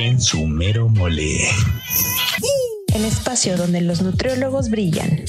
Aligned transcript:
en 0.00 0.18
su 0.18 0.46
mero 0.46 0.88
mole. 0.88 1.40
El 2.94 3.04
espacio 3.04 3.58
donde 3.58 3.82
los 3.82 4.00
nutriólogos 4.00 4.70
brillan. 4.70 5.24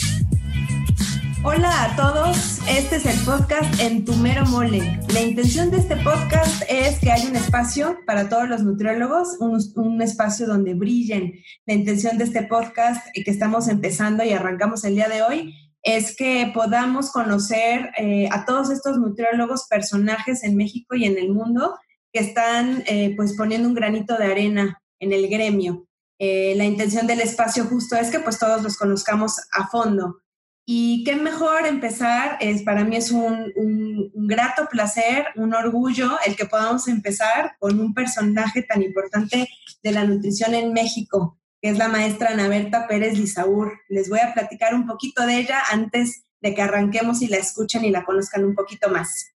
Hola 1.44 1.83
a 1.83 1.96
todos, 1.97 2.60
este 2.70 2.96
es 2.96 3.05
el 3.05 3.20
podcast 3.26 3.81
En 3.81 4.05
tu 4.05 4.13
mero 4.13 4.46
mole. 4.46 4.99
La 5.13 5.21
intención 5.21 5.71
de 5.71 5.78
este 5.78 5.97
podcast 5.97 6.63
es 6.70 6.99
que 6.99 7.12
haya 7.12 7.28
un 7.28 7.36
espacio 7.36 7.97
para 8.05 8.29
todos 8.29 8.47
los 8.47 8.63
nutriólogos, 8.63 9.38
un, 9.39 10.02
espacio 10.02 10.47
donde 10.47 10.74
brillen. 10.74 11.33
La 11.65 11.74
intención 11.74 12.17
de 12.17 12.24
este 12.24 12.44
podcast 12.44 13.06
que 13.13 13.29
estamos 13.29 13.67
empezando 13.67 14.24
y 14.24 14.31
arrancamos 14.31 14.85
el 14.85 14.96
día 14.96 15.10
de 15.10 15.22
hoy 15.22 15.53
es 15.83 16.16
que 16.16 16.49
podamos 16.53 17.12
conocer 17.12 17.90
eh, 17.98 18.30
a 18.31 18.45
todos 18.45 18.70
estos 18.70 18.98
nutriólogos, 18.98 19.67
personajes 19.67 20.44
en 20.44 20.55
México 20.55 20.95
y 20.95 21.05
en 21.05 21.17
el 21.17 21.34
mundo 21.34 21.76
que 22.12 22.20
están 22.20 22.84
eh, 22.88 23.13
pues 23.16 23.34
poniendo 23.35 23.67
un 23.67 23.75
granito 23.75 24.17
de 24.17 24.25
arena 24.25 24.81
en 24.99 25.13
el 25.13 25.29
gremio. 25.29 25.88
Eh, 26.19 26.53
la 26.55 26.65
intención 26.65 27.07
del 27.07 27.21
espacio 27.21 27.65
justo 27.65 27.95
es 27.95 28.11
que 28.11 28.19
pues 28.19 28.38
todos 28.38 28.61
los 28.61 28.77
conozcamos 28.77 29.38
a 29.52 29.67
fondo. 29.67 30.21
Y 30.66 31.03
qué 31.03 31.16
mejor 31.16 31.66
empezar, 31.66 32.38
es, 32.39 32.61
para 32.61 32.83
mí 32.83 32.95
es 32.95 33.11
un, 33.11 33.52
un, 33.55 34.11
grato 34.27 34.67
placer, 34.69 35.25
un 35.35 35.55
orgullo 35.55 36.11
el 36.25 36.35
que 36.35 36.45
podamos 36.45 36.88
empezar 36.88 37.55
con 37.59 37.79
un 37.79 37.93
personaje 37.95 38.61
tan 38.61 38.83
importante 38.83 39.49
de 39.81 39.91
la 39.91 40.03
nutrición 40.03 40.53
en 40.53 40.71
México, 40.71 41.39
que 41.59 41.69
es 41.69 41.77
la 41.77 41.88
maestra 41.88 42.30
Ana 42.30 42.47
Berta 42.47 42.88
Pérez 42.88 43.17
Lizaur. 43.17 43.80
Les 43.89 44.07
voy 44.07 44.19
a 44.19 44.33
platicar 44.33 44.75
un 44.75 44.85
poquito 44.85 45.25
de 45.25 45.39
ella 45.39 45.63
antes 45.71 46.23
de 46.41 46.53
que 46.53 46.61
arranquemos 46.61 47.21
y 47.21 47.27
la 47.27 47.38
escuchen 47.38 47.83
y 47.83 47.89
la 47.89 48.03
conozcan 48.03 48.45
un 48.45 48.53
poquito 48.53 48.89
más. 48.89 49.33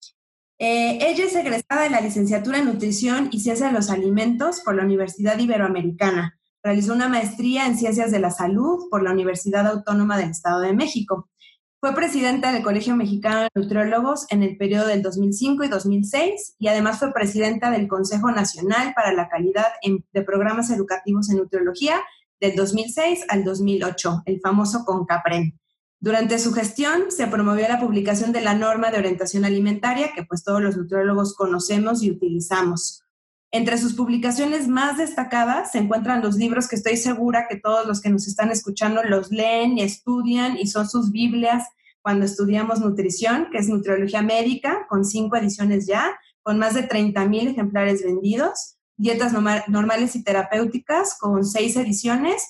Eh, 0.63 0.99
ella 1.01 1.25
es 1.25 1.33
egresada 1.33 1.81
de 1.81 1.89
la 1.89 2.01
licenciatura 2.01 2.59
en 2.59 2.65
Nutrición 2.65 3.29
y 3.31 3.39
Ciencia 3.39 3.65
de 3.65 3.73
los 3.73 3.89
Alimentos 3.89 4.61
por 4.63 4.75
la 4.75 4.84
Universidad 4.84 5.39
Iberoamericana. 5.39 6.39
Realizó 6.61 6.93
una 6.93 7.09
maestría 7.09 7.65
en 7.65 7.79
Ciencias 7.79 8.12
de 8.12 8.20
la 8.20 8.29
Salud 8.29 8.87
por 8.91 9.01
la 9.01 9.12
Universidad 9.12 9.65
Autónoma 9.65 10.20
del 10.20 10.29
Estado 10.29 10.59
de 10.59 10.73
México. 10.73 11.31
Fue 11.79 11.95
presidenta 11.95 12.51
del 12.51 12.62
Colegio 12.62 12.95
Mexicano 12.95 13.41
de 13.41 13.49
Nutriólogos 13.55 14.27
en 14.29 14.43
el 14.43 14.55
periodo 14.55 14.85
del 14.85 15.01
2005 15.01 15.63
y 15.63 15.68
2006 15.68 16.57
y 16.59 16.68
además 16.68 16.99
fue 16.99 17.12
presidenta 17.12 17.71
del 17.71 17.87
Consejo 17.87 18.29
Nacional 18.29 18.93
para 18.93 19.13
la 19.13 19.29
Calidad 19.29 19.65
de 20.13 20.21
Programas 20.21 20.70
Educativos 20.70 21.31
en 21.31 21.37
Nutriología 21.37 22.03
del 22.40 22.55
2006 22.55 23.25
al 23.29 23.43
2008, 23.43 24.21
el 24.27 24.40
famoso 24.40 24.85
CONCAPREN. 24.85 25.59
Durante 26.04 26.40
su 26.40 26.52
gestión 26.52 27.12
se 27.12 27.27
promovió 27.27 27.68
la 27.68 27.80
publicación 27.80 28.32
de 28.32 28.41
la 28.41 28.55
norma 28.55 28.90
de 28.90 28.98
orientación 28.98 29.46
alimentaria 29.46 30.13
que 30.16 30.24
pues 30.24 30.43
todos 30.43 30.60
los 30.60 30.76
nutriólogos 30.76 31.35
conocemos 31.35 32.02
y 32.02 32.10
utilizamos. 32.10 33.04
Entre 33.52 33.77
sus 33.77 33.93
publicaciones 33.93 34.68
más 34.68 34.98
destacadas 34.98 35.71
se 35.71 35.77
encuentran 35.77 36.24
los 36.24 36.38
libros 36.38 36.68
que 36.68 36.76
estoy 36.76 36.98
segura 36.98 37.46
que 37.48 37.58
todos 37.58 37.85
los 37.85 38.02
que 38.02 38.10
nos 38.10 38.27
están 38.27 38.49
escuchando 38.49 39.04
los 39.04 39.30
leen 39.30 39.77
y 39.77 39.84
estudian 39.84 40.58
y 40.58 40.66
son 40.66 40.90
sus 40.90 41.12
Biblias 41.12 41.68
cuando 42.02 42.26
estudiamos 42.26 42.80
nutrición, 42.80 43.49
que 43.52 43.60
es 43.60 43.70
Nutriología 43.70 44.24
Médica, 44.24 44.88
con 44.90 45.05
cinco 45.05 45.36
ediciones 45.36 45.86
ya, 45.86 46.18
con 46.41 46.58
más 46.58 46.74
de 46.74 46.82
30 46.82 47.26
mil 47.27 47.48
ejemplares 47.49 48.04
vendidos, 48.04 48.77
Dietas 48.98 49.34
Normales 49.34 50.15
y 50.15 50.24
Terapéuticas, 50.24 51.15
con 51.20 51.46
seis 51.46 51.76
ediciones, 51.76 52.41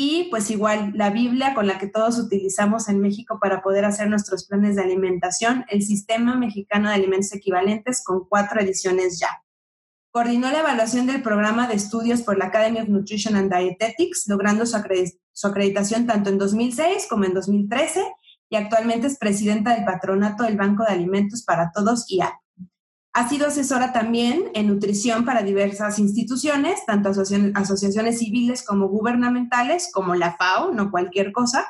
y 0.00 0.28
pues 0.30 0.48
igual 0.52 0.92
la 0.94 1.10
Biblia 1.10 1.54
con 1.54 1.66
la 1.66 1.76
que 1.76 1.88
todos 1.88 2.20
utilizamos 2.20 2.88
en 2.88 3.00
México 3.00 3.40
para 3.40 3.62
poder 3.62 3.84
hacer 3.84 4.08
nuestros 4.08 4.46
planes 4.46 4.76
de 4.76 4.82
alimentación, 4.82 5.64
el 5.68 5.82
Sistema 5.82 6.36
Mexicano 6.36 6.88
de 6.88 6.94
Alimentos 6.94 7.34
Equivalentes 7.34 8.04
con 8.04 8.24
cuatro 8.28 8.60
ediciones 8.60 9.18
ya. 9.18 9.42
Coordinó 10.12 10.52
la 10.52 10.60
evaluación 10.60 11.08
del 11.08 11.20
programa 11.20 11.66
de 11.66 11.74
estudios 11.74 12.22
por 12.22 12.38
la 12.38 12.44
Academy 12.44 12.78
of 12.78 12.88
Nutrition 12.88 13.34
and 13.34 13.52
Dietetics, 13.52 14.28
logrando 14.28 14.66
su, 14.66 14.76
acreditación 14.76 16.06
tanto 16.06 16.30
en 16.30 16.38
2006 16.38 17.08
como 17.10 17.24
en 17.24 17.34
2013 17.34 18.04
y 18.50 18.54
actualmente 18.54 19.08
es 19.08 19.18
presidenta 19.18 19.74
del 19.74 19.84
patronato 19.84 20.44
del 20.44 20.56
Banco 20.56 20.84
de 20.84 20.92
Alimentos 20.92 21.42
para 21.42 21.72
Todos 21.72 22.08
y 22.08 22.20
A. 22.20 22.38
Ha 23.18 23.28
sido 23.28 23.48
asesora 23.48 23.92
también 23.92 24.44
en 24.54 24.68
nutrición 24.68 25.24
para 25.24 25.42
diversas 25.42 25.98
instituciones, 25.98 26.86
tanto 26.86 27.08
asociaciones 27.08 28.20
civiles 28.20 28.64
como 28.64 28.86
gubernamentales, 28.86 29.90
como 29.92 30.14
la 30.14 30.36
FAO, 30.36 30.72
no 30.72 30.92
cualquier 30.92 31.32
cosa. 31.32 31.66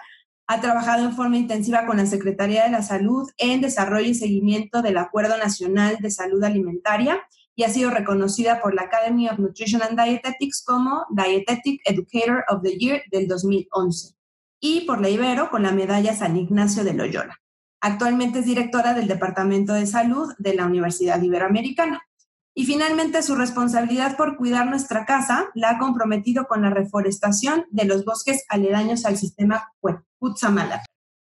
Ha 0.47 0.61
trabajado 0.61 1.07
en 1.07 1.17
forma 1.17 1.39
intensiva 1.39 1.87
con 1.87 1.97
la 1.97 2.05
Secretaría 2.05 2.65
de 2.65 2.71
la 2.71 2.83
Salud 2.83 3.31
en 3.39 3.63
desarrollo 3.63 4.11
y 4.11 4.15
seguimiento 4.15 4.83
del 4.83 4.99
Acuerdo 4.99 5.39
Nacional 5.39 5.97
de 6.01 6.11
Salud 6.11 6.45
Alimentaria 6.45 7.19
y 7.57 7.65
ha 7.65 7.71
sido 7.71 7.89
reconocida 7.89 8.61
por 8.61 8.75
la 8.75 8.83
Academy 8.83 9.31
of 9.31 9.39
Nutrition 9.39 9.81
and 9.81 9.99
Dietetics 9.99 10.63
como 10.63 11.07
Dietetic 11.09 11.81
Educator 11.87 12.45
of 12.51 12.61
the 12.63 12.77
Year 12.77 13.01
del 13.11 13.27
2011 13.27 14.17
y 14.61 14.83
por 14.83 15.01
la 15.01 15.09
Ibero 15.09 15.49
con 15.49 15.63
la 15.63 15.73
medalla 15.73 16.15
San 16.15 16.37
Ignacio 16.37 16.85
de 16.85 16.93
Loyola. 16.93 17.41
Actualmente 17.81 18.41
es 18.41 18.47
directora 18.47 18.95
del 18.95 19.09
Departamento 19.09 19.73
de 19.73 19.87
Salud 19.87 20.33
de 20.39 20.55
la 20.55 20.67
Universidad 20.67 21.23
Iberoamericana. 21.23 22.03
Y 22.55 22.65
finalmente 22.65 23.23
su 23.23 23.37
responsabilidad 23.37 24.17
por 24.17 24.37
cuidar 24.37 24.67
nuestra 24.67 25.05
casa 25.05 25.47
la 25.55 25.71
ha 25.71 25.79
comprometido 25.79 26.47
con 26.47 26.63
la 26.63 26.71
reforestación 26.71 27.67
de 27.71 27.85
los 27.85 28.05
bosques 28.05 28.45
aledaños 28.49 29.05
al 29.05 29.17
sistema 29.17 29.73
Cutzamala. 30.19 30.83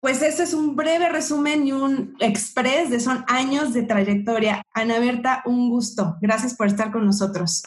Pues 0.00 0.22
este 0.22 0.44
es 0.44 0.54
un 0.54 0.76
breve 0.76 1.08
resumen 1.08 1.66
y 1.66 1.72
un 1.72 2.14
express 2.20 2.90
de 2.90 3.00
son 3.00 3.24
años 3.26 3.72
de 3.72 3.82
trayectoria. 3.82 4.62
Ana 4.72 5.00
Berta, 5.00 5.42
un 5.46 5.68
gusto. 5.68 6.16
Gracias 6.20 6.54
por 6.54 6.68
estar 6.68 6.92
con 6.92 7.04
nosotros. 7.04 7.64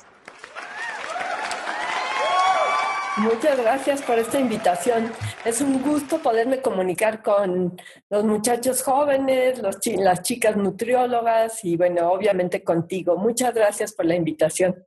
Muchas 3.20 3.58
gracias 3.58 4.02
por 4.02 4.18
esta 4.18 4.40
invitación. 4.40 5.12
Es 5.44 5.60
un 5.60 5.82
gusto 5.82 6.20
poderme 6.20 6.62
comunicar 6.62 7.22
con 7.22 7.78
los 8.10 8.24
muchachos 8.24 8.82
jóvenes, 8.82 9.60
las 9.60 10.22
chicas 10.22 10.56
nutriólogas 10.56 11.66
y 11.66 11.76
bueno, 11.76 12.12
obviamente 12.12 12.64
contigo. 12.64 13.18
Muchas 13.18 13.54
gracias 13.54 13.94
por 13.94 14.06
la 14.06 14.16
invitación. 14.16 14.86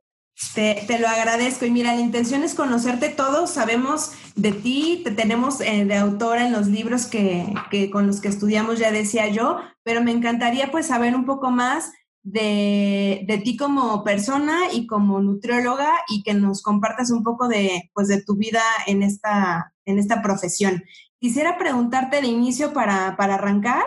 Te, 0.55 0.97
lo 0.99 1.07
agradezco. 1.07 1.65
Y 1.65 1.71
mira, 1.71 1.93
la 1.93 2.01
intención 2.01 2.43
es 2.43 2.55
conocerte 2.55 3.09
todos. 3.09 3.51
Sabemos 3.51 4.13
de 4.35 4.51
ti, 4.51 5.01
te 5.03 5.11
tenemos 5.11 5.61
eh, 5.61 5.85
de 5.85 5.95
autora 5.95 6.47
en 6.47 6.53
los 6.53 6.65
libros 6.67 7.05
que, 7.05 7.45
que, 7.69 7.91
con 7.91 8.07
los 8.07 8.19
que 8.19 8.29
estudiamos, 8.29 8.79
ya 8.79 8.91
decía 8.91 9.27
yo, 9.27 9.59
pero 9.83 10.01
me 10.01 10.11
encantaría 10.11 10.71
pues 10.71 10.87
saber 10.87 11.15
un 11.15 11.25
poco 11.25 11.51
más 11.51 11.93
de, 12.23 13.25
de, 13.27 13.37
ti 13.39 13.57
como 13.57 14.03
persona 14.03 14.71
y 14.71 14.87
como 14.87 15.21
nutrióloga 15.21 15.91
y 16.07 16.23
que 16.23 16.33
nos 16.33 16.61
compartas 16.61 17.11
un 17.11 17.21
poco 17.21 17.47
de, 17.47 17.91
pues, 17.93 18.07
de 18.07 18.23
tu 18.23 18.35
vida 18.35 18.63
en 18.87 19.03
esta, 19.03 19.73
en 19.85 19.99
esta 19.99 20.21
profesión. 20.21 20.83
Quisiera 21.19 21.57
preguntarte 21.57 22.21
de 22.21 22.27
inicio 22.27 22.73
para, 22.73 23.15
para 23.17 23.35
arrancar, 23.35 23.85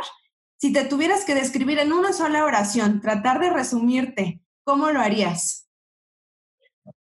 si 0.59 0.73
te 0.73 0.85
tuvieras 0.85 1.25
que 1.25 1.35
describir 1.35 1.79
en 1.79 1.93
una 1.93 2.13
sola 2.13 2.45
oración, 2.45 3.01
tratar 3.01 3.41
de 3.41 3.51
resumirte, 3.51 4.41
¿cómo 4.65 4.91
lo 4.91 5.01
harías? 5.01 5.67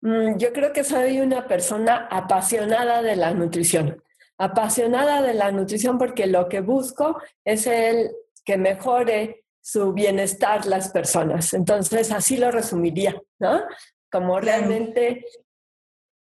Mm, 0.00 0.36
yo 0.36 0.52
creo 0.52 0.72
que 0.72 0.84
soy 0.84 1.20
una 1.20 1.46
persona 1.46 2.08
apasionada 2.10 3.02
de 3.02 3.16
la 3.16 3.32
nutrición, 3.32 4.02
apasionada 4.38 5.22
de 5.22 5.34
la 5.34 5.52
nutrición 5.52 5.98
porque 5.98 6.26
lo 6.26 6.48
que 6.48 6.60
busco 6.60 7.20
es 7.44 7.66
el 7.66 8.10
que 8.44 8.56
mejore 8.56 9.41
su 9.62 9.92
bienestar 9.92 10.66
las 10.66 10.90
personas. 10.90 11.54
Entonces, 11.54 12.10
así 12.10 12.36
lo 12.36 12.50
resumiría, 12.50 13.20
¿no? 13.38 13.62
Como 14.10 14.40
realmente 14.40 15.24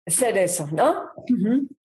ser 0.08 0.38
eso, 0.38 0.68
¿no? 0.72 1.12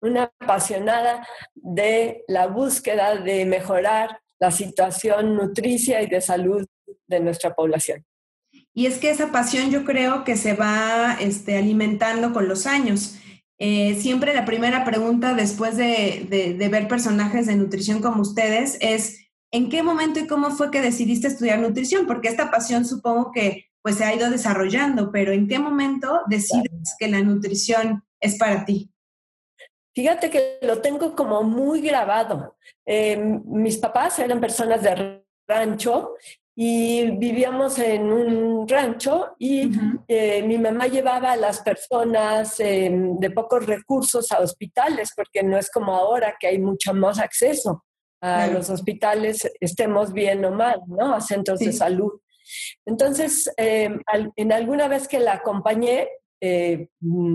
Una 0.02 0.32
apasionada 0.40 1.26
de 1.56 2.24
la 2.28 2.48
búsqueda 2.48 3.16
de 3.16 3.46
mejorar 3.46 4.20
la 4.40 4.52
situación 4.52 5.36
nutricia 5.36 6.02
y 6.02 6.08
de 6.08 6.22
salud 6.22 6.68
de 7.08 7.20
nuestra 7.22 7.56
población. 7.56 8.06
Y 8.74 8.86
es 8.86 8.98
que 8.98 9.10
esa 9.10 9.32
pasión 9.32 9.72
yo 9.72 9.86
creo 9.86 10.24
que 10.24 10.36
se 10.36 10.54
va 10.54 11.18
este, 11.20 11.58
alimentando 11.58 12.34
con 12.34 12.48
los 12.48 12.68
años. 12.68 13.16
Eh, 13.58 13.96
siempre 13.96 14.34
la 14.34 14.46
primera 14.46 14.86
pregunta 14.86 15.34
después 15.34 15.76
de, 15.78 16.56
de 16.58 16.70
ver 16.70 16.88
personajes 16.88 17.48
de 17.48 17.56
nutrición 17.56 18.02
como 18.02 18.22
ustedes 18.22 18.78
es, 18.80 19.29
¿En 19.52 19.70
qué 19.70 19.82
momento 19.82 20.20
y 20.20 20.28
cómo 20.28 20.52
fue 20.52 20.70
que 20.70 20.82
decidiste 20.82 21.28
estudiar 21.28 21.60
nutrición? 21.60 22.06
Porque 22.06 22.28
esta 22.28 22.52
pasión 22.52 22.86
supongo 22.86 23.32
que 23.32 23.66
pues 23.82 23.96
se 23.96 24.04
ha 24.04 24.14
ido 24.14 24.30
desarrollando, 24.30 25.12
pero 25.12 25.32
¿en 25.32 25.48
qué 25.48 25.58
momento 25.58 26.22
decides 26.28 26.96
que 27.00 27.08
la 27.08 27.22
nutrición 27.22 28.04
es 28.20 28.38
para 28.38 28.66
ti? 28.66 28.92
Fíjate 29.96 30.30
que 30.30 30.60
lo 30.62 30.82
tengo 30.82 31.16
como 31.16 31.42
muy 31.44 31.82
grabado. 31.82 32.58
Em, 32.86 33.42
mis 33.46 33.78
papás 33.78 34.20
eran 34.20 34.40
personas 34.40 34.84
de 34.84 35.24
rancho 35.48 36.14
y 36.56 37.10
vivíamos 37.12 37.80
en 37.80 38.12
un 38.12 38.68
rancho 38.68 39.36
y 39.40 39.72
eh, 40.08 40.44
mi 40.44 40.58
mamá 40.58 40.88
llevaba 40.88 41.32
a 41.32 41.38
las 41.38 41.62
personas 41.62 42.60
em, 42.60 43.18
de 43.18 43.32
pocos 43.32 43.66
recursos 43.66 44.32
a 44.32 44.40
hospitales 44.40 45.12
porque 45.16 45.42
no 45.42 45.58
es 45.58 45.72
como 45.72 45.96
ahora 45.96 46.36
que 46.40 46.48
hay 46.48 46.60
mucho 46.60 46.94
más 46.94 47.18
acceso 47.18 47.86
a 48.22 48.48
los 48.48 48.70
hospitales, 48.70 49.50
estemos 49.60 50.12
bien 50.12 50.44
o 50.46 50.52
mal, 50.52 50.82
¿no? 50.88 51.14
A 51.14 51.22
centros 51.22 51.60
de 51.60 51.72
salud. 51.72 52.20
Entonces, 52.86 53.52
em, 53.58 54.02
en 54.36 54.52
alguna 54.52 54.88
vez 54.88 55.08
que 55.08 55.20
la 55.20 55.34
acompañé, 55.34 56.10
eh, 56.42 56.88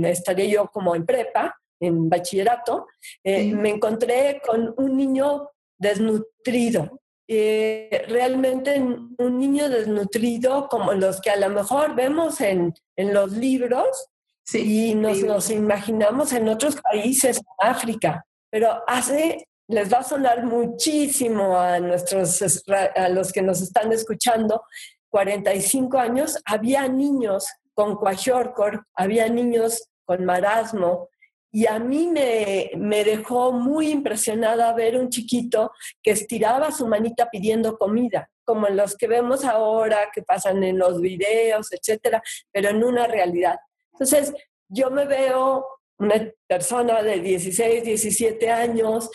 estaría 0.05 0.47
yo 0.47 0.67
como 0.69 0.95
en 0.95 1.07
prepa, 1.07 1.57
en 1.81 2.09
bachillerato, 2.09 2.87
eh, 3.23 3.53
me 3.53 3.71
encontré 3.71 4.41
con 4.47 4.75
un 4.77 4.97
niño 4.97 5.51
desnutrido. 5.79 7.01
Eh, 7.27 8.05
realmente 8.09 8.79
un 8.79 9.39
niño 9.39 9.71
desnutrido 9.71 10.69
como 10.69 10.93
los 10.93 11.23
que 11.23 11.31
a 11.31 11.37
lo 11.37 11.49
mejor 11.49 11.95
vemos 11.95 12.41
en, 12.43 12.75
en 12.97 13.15
los 13.15 13.33
libros 13.33 14.11
y 14.53 14.95
nos 14.95 15.23
los 15.23 15.51
imaginamos 15.51 16.33
en 16.33 16.49
otros 16.49 16.77
países, 16.81 17.39
en 17.39 17.69
África, 17.71 18.27
pero 18.51 18.83
hace, 18.87 19.49
les 19.69 19.93
va 19.93 19.99
a 19.99 20.05
sonar 20.05 20.45
muchísimo 20.45 21.59
a, 21.59 21.79
nuestros, 21.81 22.65
a 22.97 23.09
los 23.09 23.33
que 23.33 23.43
nos 23.43 23.63
están 23.63 23.93
escuchando, 23.93 24.63
45 25.11 25.99
años, 25.99 26.39
había 26.45 26.89
niños 26.89 27.47
con 27.73 27.97
kwashiorkor, 27.97 28.87
había 28.95 29.29
niños 29.29 29.89
con 30.05 30.25
marasmo, 30.25 31.09
y 31.51 31.67
a 31.67 31.79
mí 31.79 32.09
me, 32.09 32.73
me, 32.77 33.05
dejó 33.05 33.53
muy 33.53 33.91
impresionada 33.91 34.73
ver 34.73 34.99
un 34.99 35.09
chiquito 35.09 35.71
que 36.03 36.11
estiraba 36.11 36.73
su 36.73 36.89
manita 36.89 37.31
pidiendo 37.31 37.79
comida, 37.79 38.29
como 38.45 38.67
los 38.67 38.97
que 38.97 39.07
vemos 39.07 39.45
ahora, 39.45 40.11
que 40.13 40.23
pasan 40.23 40.65
en 40.65 40.79
los 40.79 41.01
videos, 41.01 41.73
etcétera, 41.73 42.21
pero 42.51 42.71
en 42.71 42.83
una 42.83 43.07
realidad. 43.07 43.57
Entonces, 43.93 44.35
yo 44.69 44.91
me 44.91 45.05
veo 45.05 45.65
una 45.97 46.29
persona 46.49 47.03
de 47.03 47.21
16, 47.21 47.85
17 47.85 48.51
años 48.51 49.11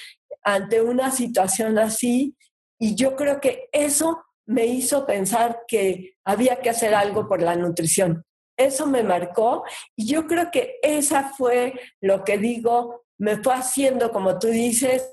ante 0.54 0.82
una 0.82 1.12
situación 1.12 1.78
así, 1.80 2.36
y 2.80 2.96
yo 2.96 3.16
creo 3.16 3.40
que 3.40 3.70
eso 3.72 4.24
me 4.46 4.66
hizo 4.66 5.06
pensar 5.06 5.64
que 5.68 6.16
había 6.26 6.60
que 6.60 6.70
hacer 6.70 6.94
algo 6.96 7.28
por 7.28 7.42
la 7.42 7.56
nutrición 7.56 8.26
eso 8.60 8.86
me 8.86 9.04
marcó 9.04 9.64
y 9.96 10.06
yo 10.06 10.28
creo 10.28 10.52
que 10.52 10.80
esa 10.84 11.30
fue 11.30 11.80
lo 12.02 12.24
que 12.24 12.38
digo, 12.38 13.06
me 13.18 13.42
fue 13.42 13.54
haciendo, 13.54 14.12
como 14.12 14.38
tú 14.38 14.48
dices, 14.48 15.10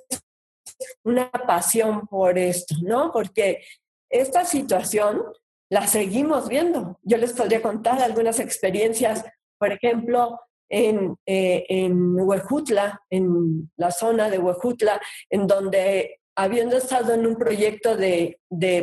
una 1.04 1.30
pasión 1.30 2.06
por 2.08 2.38
esto, 2.38 2.74
¿no? 2.82 3.12
Porque 3.12 3.64
esta 4.10 4.44
situación 4.44 5.22
la 5.70 5.86
seguimos 5.86 6.48
viendo. 6.48 6.98
Yo 7.02 7.18
les 7.18 7.32
podría 7.32 7.62
contar 7.62 8.02
algunas 8.02 8.40
experiencias, 8.40 9.24
por 9.58 9.72
ejemplo, 9.72 10.40
en, 10.68 11.16
eh, 11.26 11.64
en 11.68 12.18
Huejutla, 12.18 13.02
en 13.10 13.70
la 13.76 13.90
zona 13.90 14.30
de 14.30 14.38
Huejutla, 14.38 15.00
en 15.30 15.46
donde 15.46 16.20
habiendo 16.36 16.76
estado 16.76 17.14
en 17.14 17.26
un 17.26 17.36
proyecto 17.36 17.96
de, 17.96 18.38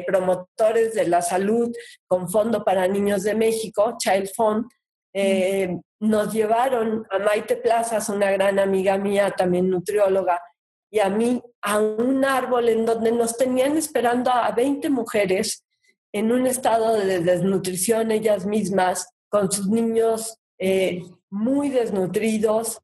promotores 0.07 0.95
de 0.95 1.07
la 1.07 1.21
salud 1.21 1.71
con 2.07 2.29
Fondo 2.29 2.63
para 2.63 2.87
Niños 2.87 3.23
de 3.23 3.35
México, 3.35 3.95
Child 3.99 4.29
Fund, 4.35 4.65
eh, 5.13 5.77
nos 5.99 6.33
llevaron 6.33 7.05
a 7.11 7.19
Maite 7.19 7.57
Plazas, 7.57 8.09
una 8.09 8.31
gran 8.31 8.57
amiga 8.57 8.97
mía, 8.97 9.33
también 9.37 9.69
nutrióloga, 9.69 10.41
y 10.89 10.99
a 10.99 11.09
mí 11.09 11.41
a 11.61 11.79
un 11.79 12.25
árbol 12.25 12.69
en 12.69 12.85
donde 12.85 13.11
nos 13.11 13.37
tenían 13.37 13.77
esperando 13.77 14.31
a 14.31 14.51
20 14.51 14.89
mujeres 14.89 15.63
en 16.11 16.31
un 16.31 16.45
estado 16.47 16.95
de 16.95 17.19
desnutrición 17.19 18.11
ellas 18.11 18.45
mismas, 18.45 19.09
con 19.29 19.51
sus 19.51 19.67
niños 19.67 20.37
eh, 20.59 21.01
muy 21.33 21.69
desnutridos 21.69 22.79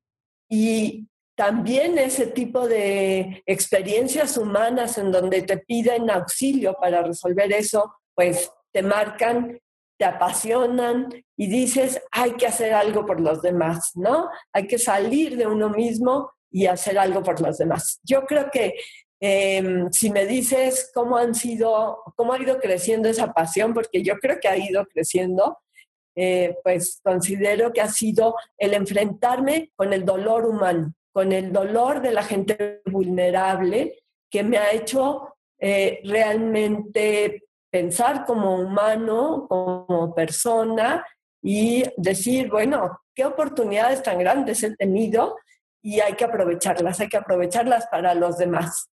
y 0.49 1.07
también 1.35 1.99
ese 1.99 2.25
tipo 2.25 2.67
de 2.67 3.43
experiencias 3.45 4.37
humanas 4.37 4.97
en 4.97 5.11
donde 5.11 5.43
te 5.43 5.59
piden 5.59 6.09
auxilio 6.09 6.73
para 6.73 7.03
resolver 7.03 7.53
eso, 7.53 7.93
pues 8.15 8.51
te 8.73 8.81
marcan, 8.81 9.59
te 9.97 10.05
apasionan 10.05 11.09
y 11.37 11.47
dices, 11.47 12.01
hay 12.11 12.31
que 12.31 12.47
hacer 12.47 12.73
algo 12.73 13.05
por 13.05 13.21
los 13.21 13.41
demás, 13.43 13.91
¿no? 13.93 14.29
Hay 14.51 14.65
que 14.65 14.79
salir 14.79 15.37
de 15.37 15.45
uno 15.45 15.69
mismo 15.69 16.31
y 16.51 16.65
hacer 16.65 16.97
algo 16.97 17.21
por 17.21 17.39
los 17.41 17.59
demás. 17.59 17.99
Yo 18.03 18.25
creo 18.25 18.49
que 18.51 18.73
em, 19.21 19.91
si 19.91 20.09
me 20.09 20.25
dices 20.25 20.89
cómo 20.93 21.17
han 21.17 21.35
sido, 21.35 21.99
cómo 22.15 22.33
ha 22.33 22.41
ido 22.41 22.59
creciendo 22.59 23.09
esa 23.09 23.31
pasión, 23.31 23.75
porque 23.75 24.01
yo 24.01 24.15
creo 24.17 24.39
que 24.41 24.47
ha 24.47 24.57
ido 24.57 24.85
creciendo, 24.87 25.59
eh, 26.21 26.57
pues 26.63 26.99
considero 27.03 27.71
que 27.71 27.81
ha 27.81 27.87
sido 27.87 28.35
el 28.57 28.73
enfrentarme 28.73 29.71
con 29.75 29.93
el 29.93 30.03
dolor 30.03 30.45
humano 30.45 30.93
con 31.11 31.31
el 31.31 31.51
dolor 31.51 32.01
de 32.01 32.11
la 32.11 32.23
gente 32.23 32.81
vulnerable 32.85 33.99
que 34.29 34.43
me 34.43 34.57
ha 34.57 34.71
hecho 34.71 35.35
eh, 35.59 35.99
realmente 36.03 37.43
pensar 37.69 38.25
como 38.25 38.55
humano, 38.55 39.45
como 39.49 40.13
persona 40.13 41.05
y 41.41 41.83
decir, 41.97 42.49
bueno, 42.49 43.01
qué 43.13 43.25
oportunidades 43.25 44.03
tan 44.03 44.19
grandes 44.19 44.63
he 44.63 44.75
tenido 44.75 45.35
y 45.81 45.99
hay 45.99 46.13
que 46.13 46.25
aprovecharlas, 46.25 46.99
hay 46.99 47.09
que 47.09 47.17
aprovecharlas 47.17 47.87
para 47.87 48.13
los 48.13 48.37
demás. 48.37 48.89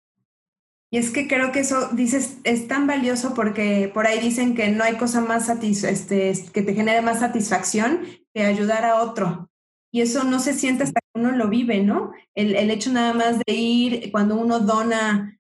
Y 0.91 0.99
es 0.99 1.11
que 1.11 1.29
creo 1.29 1.53
que 1.53 1.61
eso, 1.61 1.89
dices, 1.93 2.39
es 2.43 2.67
tan 2.67 2.87
valioso 2.87 3.35
porque 3.35 3.91
por 3.95 4.07
ahí 4.07 4.19
dicen 4.19 4.55
que 4.55 4.71
no 4.71 4.83
hay 4.83 4.97
cosa 4.97 5.21
más 5.21 5.49
este, 5.49 6.33
que 6.53 6.63
te 6.63 6.75
genere 6.75 7.01
más 7.01 7.21
satisfacción 7.21 8.01
que 8.35 8.45
ayudar 8.45 8.85
a 8.85 9.03
otro 9.03 9.51
y 9.93 10.01
eso 10.03 10.25
no 10.25 10.39
se 10.41 10.55
siente 10.55 10.85
hasta 10.85 11.01
que 11.01 11.21
uno 11.21 11.33
lo 11.33 11.49
vive, 11.49 11.83
¿no? 11.83 12.13
El, 12.35 12.71
hecho 12.71 12.93
nada 12.93 13.13
más 13.13 13.39
de 13.39 13.55
ir 13.55 14.13
cuando 14.13 14.37
uno 14.37 14.61
dona 14.61 15.39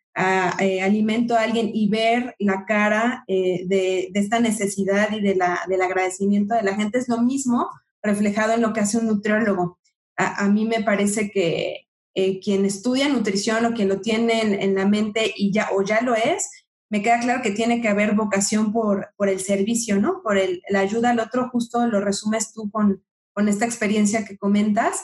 eh, 0.59 0.83
alimento 0.83 1.37
a 1.37 1.43
alguien 1.43 1.71
y 1.73 1.89
ver 1.89 2.35
la 2.39 2.65
cara 2.67 3.25
eh, 3.29 3.65
de, 3.67 4.11
esta 4.15 4.41
necesidad 4.41 5.13
y 5.13 5.21
de 5.21 5.37
la, 5.37 5.61
del 5.69 5.83
agradecimiento 5.83 6.55
de 6.55 6.63
la 6.63 6.75
gente 6.75 6.99
es 6.99 7.09
lo 7.09 7.23
mismo 7.23 7.69
reflejado 8.03 8.55
en 8.55 8.63
lo 8.63 8.73
que 8.73 8.81
hace 8.81 8.99
un 8.99 9.07
nutriólogo. 9.07 9.79
A, 10.17 10.49
mí 10.49 10.67
me 10.67 10.83
parece 10.83 11.31
que 11.31 11.89
eh, 12.23 12.39
quien 12.39 12.67
estudia 12.67 13.09
nutrición 13.09 13.65
o 13.65 13.73
quien 13.73 13.89
lo 13.89 14.03
tiene 14.03 14.63
en, 14.63 14.75
la 14.75 14.87
mente 14.87 15.33
y 15.35 15.51
ya 15.53 15.71
o 15.73 15.83
ya 15.83 16.03
lo 16.03 16.15
es, 16.15 16.51
me 16.91 17.01
queda 17.01 17.19
claro 17.21 17.41
que 17.41 17.51
tiene 17.51 17.81
que 17.81 17.89
haber 17.89 18.15
vocación 18.15 18.73
por, 18.73 19.09
por 19.17 19.31
el 19.31 19.41
servicio, 19.41 19.99
¿no? 19.99 20.21
Por 20.23 20.37
el, 20.37 20.61
la 20.69 20.81
ayuda 20.81 21.11
al 21.11 21.21
otro, 21.21 21.49
justo 21.49 21.87
lo 21.87 21.99
resumes 22.01 22.53
tú 22.53 22.71
con, 22.71 23.03
con 23.33 23.49
esta 23.49 23.65
experiencia 23.65 24.27
que 24.27 24.37
comentas 24.37 25.03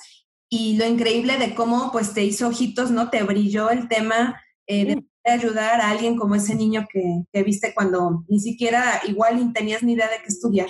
y 0.50 0.76
lo 0.76 0.84
increíble 0.84 1.38
de 1.38 1.54
cómo 1.54 1.90
pues 1.90 2.12
te 2.12 2.22
hizo 2.22 2.48
ojitos, 2.48 2.90
¿no? 2.90 3.08
Te 3.08 3.22
brilló 3.22 3.70
el 3.70 3.88
tema 3.88 4.38
eh, 4.66 4.84
de 5.24 5.30
ayudar 5.30 5.80
a 5.80 5.90
alguien 5.90 6.16
como 6.16 6.34
ese 6.34 6.54
niño 6.54 6.86
que, 6.92 7.02
que, 7.32 7.42
viste 7.42 7.72
cuando 7.72 8.24
ni 8.28 8.40
siquiera 8.40 9.00
igual 9.08 9.52
tenías 9.54 9.82
ni 9.82 9.94
idea 9.94 10.10
de 10.10 10.18
qué 10.18 10.28
estudiar. 10.28 10.68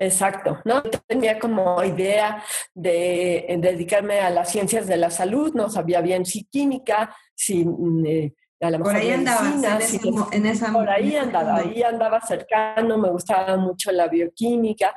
Exacto, 0.00 0.60
¿no? 0.64 0.82
Tenía 1.06 1.38
como 1.40 1.82
idea 1.82 2.42
de, 2.72 3.58
dedicarme 3.58 4.20
a 4.20 4.30
las 4.30 4.50
ciencias 4.52 4.86
de 4.86 4.96
la 4.96 5.10
salud, 5.10 5.52
no 5.54 5.68
sabía 5.68 6.00
bien 6.00 6.24
si 6.24 6.44
química, 6.44 7.14
si 7.34 7.66
eh, 8.06 8.32
por 8.60 8.96
ahí 8.96 9.10
andaba, 9.10 9.48
en, 10.32 10.46
esa, 10.46 10.72
por 10.72 10.90
ahí 10.90 11.14
andaba, 11.14 11.56
ahí 11.58 11.82
andaba 11.82 12.20
cercano, 12.20 12.98
me 12.98 13.10
gustaba 13.10 13.56
mucho 13.56 13.92
la 13.92 14.08
bioquímica, 14.08 14.92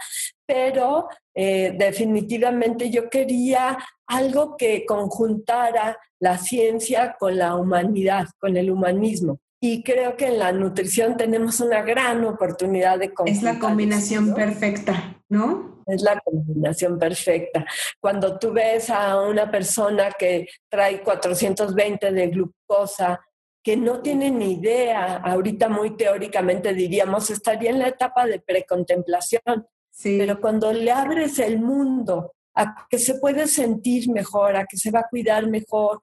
pero 0.46 1.08
eh, 1.34 1.74
definitivamente 1.78 2.90
yo 2.90 3.08
quería 3.08 3.78
algo 4.08 4.58
que 4.58 4.84
conjuntara 4.86 5.98
la 6.20 6.40
ciencia 6.40 7.16
con 7.20 7.38
la 7.38 7.56
humanidad, 7.56 8.26
con 8.40 8.58
el 8.58 8.72
humanismo. 8.72 9.40
Y 9.64 9.84
creo 9.84 10.18
que 10.18 10.26
en 10.26 10.40
la 10.40 10.52
nutrición 10.52 11.16
tenemos 11.16 11.60
una 11.60 11.84
gran 11.84 12.26
oportunidad 12.26 12.98
de 12.98 13.14
Es 13.28 13.44
la 13.44 13.60
combinación 13.60 14.34
perfecta, 14.34 15.22
¿no? 15.30 15.84
Es 15.86 16.02
la 16.02 16.20
combinación 16.20 16.98
perfecta. 16.98 17.68
Cuando 18.00 18.40
tú 18.40 18.52
ves 18.54 18.90
a 18.90 19.22
una 19.22 19.52
persona 19.52 20.12
que 20.18 20.48
trae 20.68 21.04
420 21.04 22.12
de 22.12 22.28
glucosa, 22.30 23.22
que 23.64 23.78
no 23.78 24.02
tiene 24.02 24.32
ni 24.32 24.54
idea, 24.54 25.18
ahorita 25.18 25.70
muy 25.70 25.96
teóricamente 25.96 26.74
diríamos, 26.74 27.30
estaría 27.30 27.70
en 27.70 27.78
la 27.78 27.90
etapa 27.90 28.26
de 28.26 28.40
precontemplación, 28.40 29.68
sí. 29.92 30.18
pero 30.18 30.42
cuando 30.42 30.74
le 30.74 30.92
abres 30.92 31.38
el 31.38 31.60
mundo 31.60 32.34
a 32.56 32.88
que 32.90 32.98
se 32.98 33.16
puede 33.20 33.48
sentir 33.48 34.10
mejor, 34.10 34.56
a 34.56 34.66
que 34.66 34.78
se 34.78 34.90
va 34.90 35.02
a 35.02 35.08
cuidar 35.10 35.48
mejor, 35.48 36.00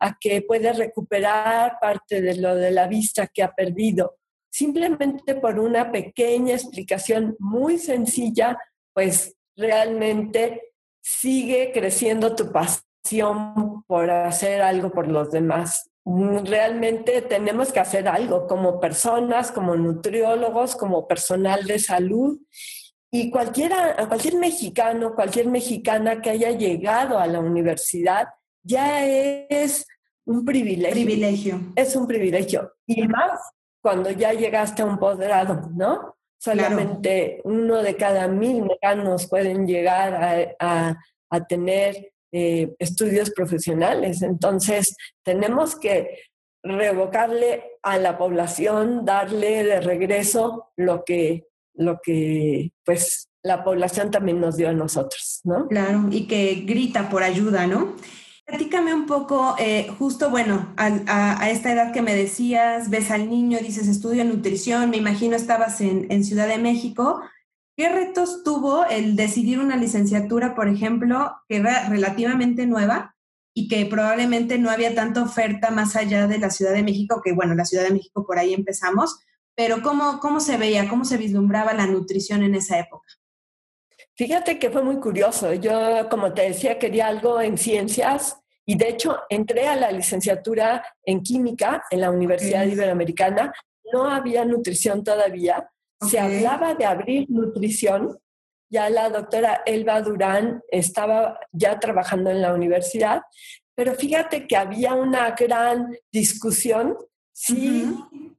a 0.00 0.16
que 0.18 0.42
puede 0.42 0.72
recuperar 0.72 1.78
parte 1.80 2.20
de 2.20 2.36
lo 2.36 2.54
de 2.54 2.70
la 2.70 2.86
vista 2.86 3.26
que 3.26 3.42
ha 3.42 3.52
perdido, 3.52 4.16
simplemente 4.50 5.34
por 5.34 5.58
una 5.58 5.90
pequeña 5.90 6.54
explicación 6.54 7.36
muy 7.38 7.78
sencilla, 7.78 8.56
pues 8.92 9.36
realmente 9.56 10.74
sigue 11.02 11.72
creciendo 11.72 12.34
tu 12.34 12.52
pasión 12.52 13.82
por 13.86 14.10
hacer 14.10 14.62
algo 14.62 14.90
por 14.90 15.08
los 15.08 15.30
demás. 15.30 15.90
Realmente 16.04 17.22
tenemos 17.22 17.72
que 17.72 17.80
hacer 17.80 18.08
algo 18.08 18.46
como 18.46 18.78
personas, 18.78 19.50
como 19.50 19.74
nutriólogos, 19.74 20.76
como 20.76 21.08
personal 21.08 21.64
de 21.64 21.78
salud. 21.78 22.38
Y 23.10 23.30
cualquiera, 23.30 23.96
cualquier 24.08 24.36
mexicano, 24.36 25.14
cualquier 25.14 25.48
mexicana 25.48 26.20
que 26.20 26.30
haya 26.30 26.50
llegado 26.50 27.18
a 27.18 27.26
la 27.26 27.40
universidad 27.40 28.28
ya 28.64 29.06
es 29.06 29.86
un 30.26 30.44
privilegio. 30.44 30.94
privilegio. 30.94 31.60
Es 31.76 31.94
un 31.94 32.06
privilegio. 32.06 32.72
Y 32.86 33.06
más 33.06 33.40
cuando 33.80 34.10
ya 34.10 34.32
llegaste 34.32 34.82
a 34.82 34.86
un 34.86 34.98
posgrado, 34.98 35.70
¿no? 35.74 36.16
Solamente 36.38 37.40
uno 37.44 37.82
de 37.82 37.96
cada 37.96 38.28
mil 38.28 38.62
mexicanos 38.62 39.28
pueden 39.28 39.66
llegar 39.66 40.56
a, 40.58 40.96
tener 41.48 42.12
eh, 42.32 42.74
estudios 42.78 43.30
profesionales. 43.30 44.22
Entonces, 44.22 44.96
tenemos 45.24 45.74
que 45.74 46.20
revocarle 46.62 47.78
a 47.82 47.98
la 47.98 48.16
población, 48.16 49.04
darle 49.04 49.64
de 49.64 49.80
regreso 49.80 50.70
lo 50.76 51.04
que, 51.04 51.48
lo 51.74 52.00
que 52.00 52.72
pues, 52.84 53.28
la 53.42 53.64
población 53.64 54.10
también 54.10 54.40
nos 54.40 54.56
dio 54.56 54.68
a 54.68 54.72
nosotros, 54.72 55.40
¿no? 55.44 55.68
Claro, 55.68 56.06
y 56.10 56.26
que 56.26 56.62
grita 56.66 57.10
por 57.10 57.22
ayuda, 57.22 57.66
¿no? 57.66 57.96
Platícame 58.46 58.92
un 58.92 59.06
poco, 59.06 59.56
eh, 59.58 59.88
justo, 59.98 60.28
bueno, 60.28 60.74
a, 60.76 61.50
esta 61.50 61.72
edad 61.72 61.92
que 61.94 62.02
me 62.02 62.14
decías, 62.14 62.90
ves 62.90 63.10
al 63.10 63.30
niño, 63.30 63.58
dices 63.58 63.88
estudio 63.88 64.22
nutrición, 64.24 64.90
me 64.90 64.98
imagino 64.98 65.34
estabas 65.34 65.80
en, 65.80 66.06
en, 66.10 66.24
Ciudad 66.24 66.46
de 66.46 66.58
México. 66.58 67.22
¿Qué 67.74 67.88
retos 67.88 68.44
tuvo 68.44 68.84
el 68.84 69.16
decidir 69.16 69.60
una 69.60 69.76
licenciatura, 69.76 70.54
por 70.54 70.68
ejemplo, 70.68 71.32
que 71.48 71.56
era 71.56 71.88
relativamente 71.88 72.66
nueva 72.66 73.16
y 73.54 73.66
que 73.68 73.86
probablemente 73.86 74.58
no 74.58 74.68
había 74.68 74.94
tanta 74.94 75.22
oferta 75.22 75.70
más 75.70 75.96
allá 75.96 76.26
de 76.26 76.38
la 76.38 76.50
Ciudad 76.50 76.72
de 76.72 76.82
México, 76.82 77.22
que 77.24 77.32
bueno, 77.32 77.54
la 77.54 77.64
Ciudad 77.64 77.84
de 77.84 77.92
México 77.92 78.26
por 78.26 78.38
ahí 78.38 78.52
empezamos, 78.52 79.20
pero 79.56 79.80
¿cómo, 79.80 80.20
cómo 80.20 80.40
se 80.40 80.58
veía, 80.58 80.88
cómo 80.88 81.06
se 81.06 81.16
vislumbraba 81.16 81.72
la 81.72 81.86
nutrición 81.86 82.42
en 82.42 82.54
esa 82.54 82.78
época? 82.78 83.06
Fíjate 84.16 84.58
que 84.58 84.70
fue 84.70 84.82
muy 84.82 85.00
curioso. 85.00 85.52
Yo, 85.54 86.08
como 86.08 86.32
te 86.32 86.42
decía, 86.42 86.78
quería 86.78 87.08
algo 87.08 87.40
en 87.40 87.58
ciencias 87.58 88.38
y 88.64 88.76
de 88.76 88.90
hecho 88.90 89.18
entré 89.28 89.66
a 89.66 89.76
la 89.76 89.90
licenciatura 89.90 90.84
en 91.04 91.22
química 91.22 91.84
en 91.90 92.00
la 92.00 92.10
Universidad 92.10 92.64
Iberoamericana. 92.64 93.52
No 93.92 94.08
había 94.08 94.44
nutrición 94.44 95.02
todavía. 95.02 95.68
Se 96.00 96.18
hablaba 96.18 96.74
de 96.74 96.84
abrir 96.84 97.28
nutrición. 97.28 98.18
Ya 98.70 98.88
la 98.88 99.10
doctora 99.10 99.62
Elba 99.66 100.00
Durán 100.00 100.62
estaba 100.68 101.38
ya 101.52 101.78
trabajando 101.78 102.30
en 102.30 102.40
la 102.40 102.54
universidad, 102.54 103.22
pero 103.74 103.94
fíjate 103.94 104.46
que 104.46 104.56
había 104.56 104.94
una 104.94 105.30
gran 105.32 105.96
discusión 106.10 106.96
si 107.32 107.84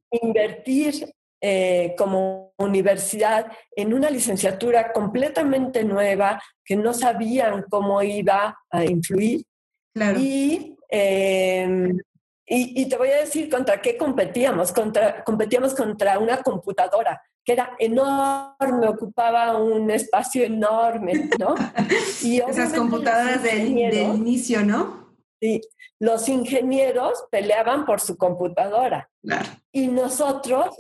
invertir 0.09 1.14
eh, 1.47 1.93
como 1.95 2.55
universidad 2.57 3.45
en 3.75 3.93
una 3.93 4.09
licenciatura 4.09 4.91
completamente 4.91 5.83
nueva 5.83 6.41
que 6.63 6.75
no 6.75 6.91
sabían 6.91 7.65
cómo 7.69 8.01
iba 8.01 8.57
a 8.71 8.83
influir. 8.83 9.45
Em, 10.89 11.99
y, 12.47 12.81
y, 12.81 12.89
te 12.89 12.97
voy 12.97 13.09
a 13.09 13.17
decir 13.17 13.47
contra 13.47 13.79
qué 13.79 13.95
competíamos. 13.95 14.71
Contra, 14.71 15.23
competíamos 15.23 15.75
contra 15.75 16.17
una 16.17 16.41
computadora 16.41 17.21
que 17.43 17.53
era 17.53 17.75
enorme, 17.77 18.87
ocupaba 18.87 19.55
un 19.55 19.91
espacio 19.91 20.45
enorme, 20.45 21.29
¿no? 21.37 21.53
Y 22.23 22.39
Esas 22.39 22.73
computadoras 22.73 23.43
del, 23.43 23.75
del 23.75 24.15
inicio, 24.15 24.65
¿no? 24.65 25.13
Sí, 25.39 25.61
los 25.99 26.27
ingenieros 26.27 27.23
peleaban 27.29 27.85
por 27.85 28.01
su 28.01 28.17
computadora. 28.17 29.11
Claro. 29.21 29.45
Y 29.71 29.89
nosotros 29.89 30.75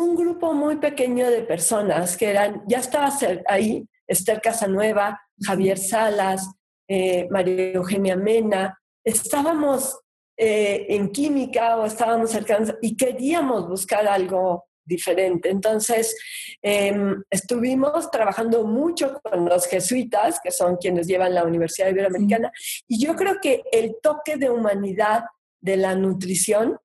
un 0.00 0.16
grupo 0.16 0.54
muy 0.54 0.76
pequeño 0.76 1.28
de 1.30 1.42
personas 1.42 2.16
que 2.16 2.30
eran, 2.30 2.62
ya 2.66 2.78
estaba 2.78 3.12
ahí, 3.46 3.86
Esther 4.06 4.40
Casanueva, 4.40 5.20
Javier 5.40 5.78
Salas, 5.78 6.50
eh, 6.88 7.28
María 7.30 7.72
Eugenia 7.72 8.16
Mena, 8.16 8.78
estábamos 9.04 9.98
eh, 10.36 10.86
en 10.88 11.10
química 11.10 11.76
o 11.76 11.84
estábamos 11.84 12.30
cercanos 12.30 12.74
y 12.80 12.96
queríamos 12.96 13.68
buscar 13.68 14.06
algo 14.08 14.64
diferente. 14.84 15.50
Entonces, 15.50 16.16
em, 16.62 17.22
estuvimos 17.30 18.10
trabajando 18.10 18.64
mucho 18.64 19.20
con 19.22 19.44
los 19.44 19.66
jesuitas, 19.66 20.40
que 20.42 20.50
son 20.50 20.76
quienes 20.76 21.06
llevan 21.06 21.34
la 21.34 21.44
Universidad 21.44 21.90
Iberoamericana, 21.90 22.50
y 22.88 22.98
yo 23.04 23.14
creo 23.14 23.36
que 23.40 23.62
el 23.70 23.96
toque 24.02 24.36
de 24.36 24.50
humanidad 24.50 25.24
de 25.60 25.76
la 25.76 25.94
nutrición 25.94 26.78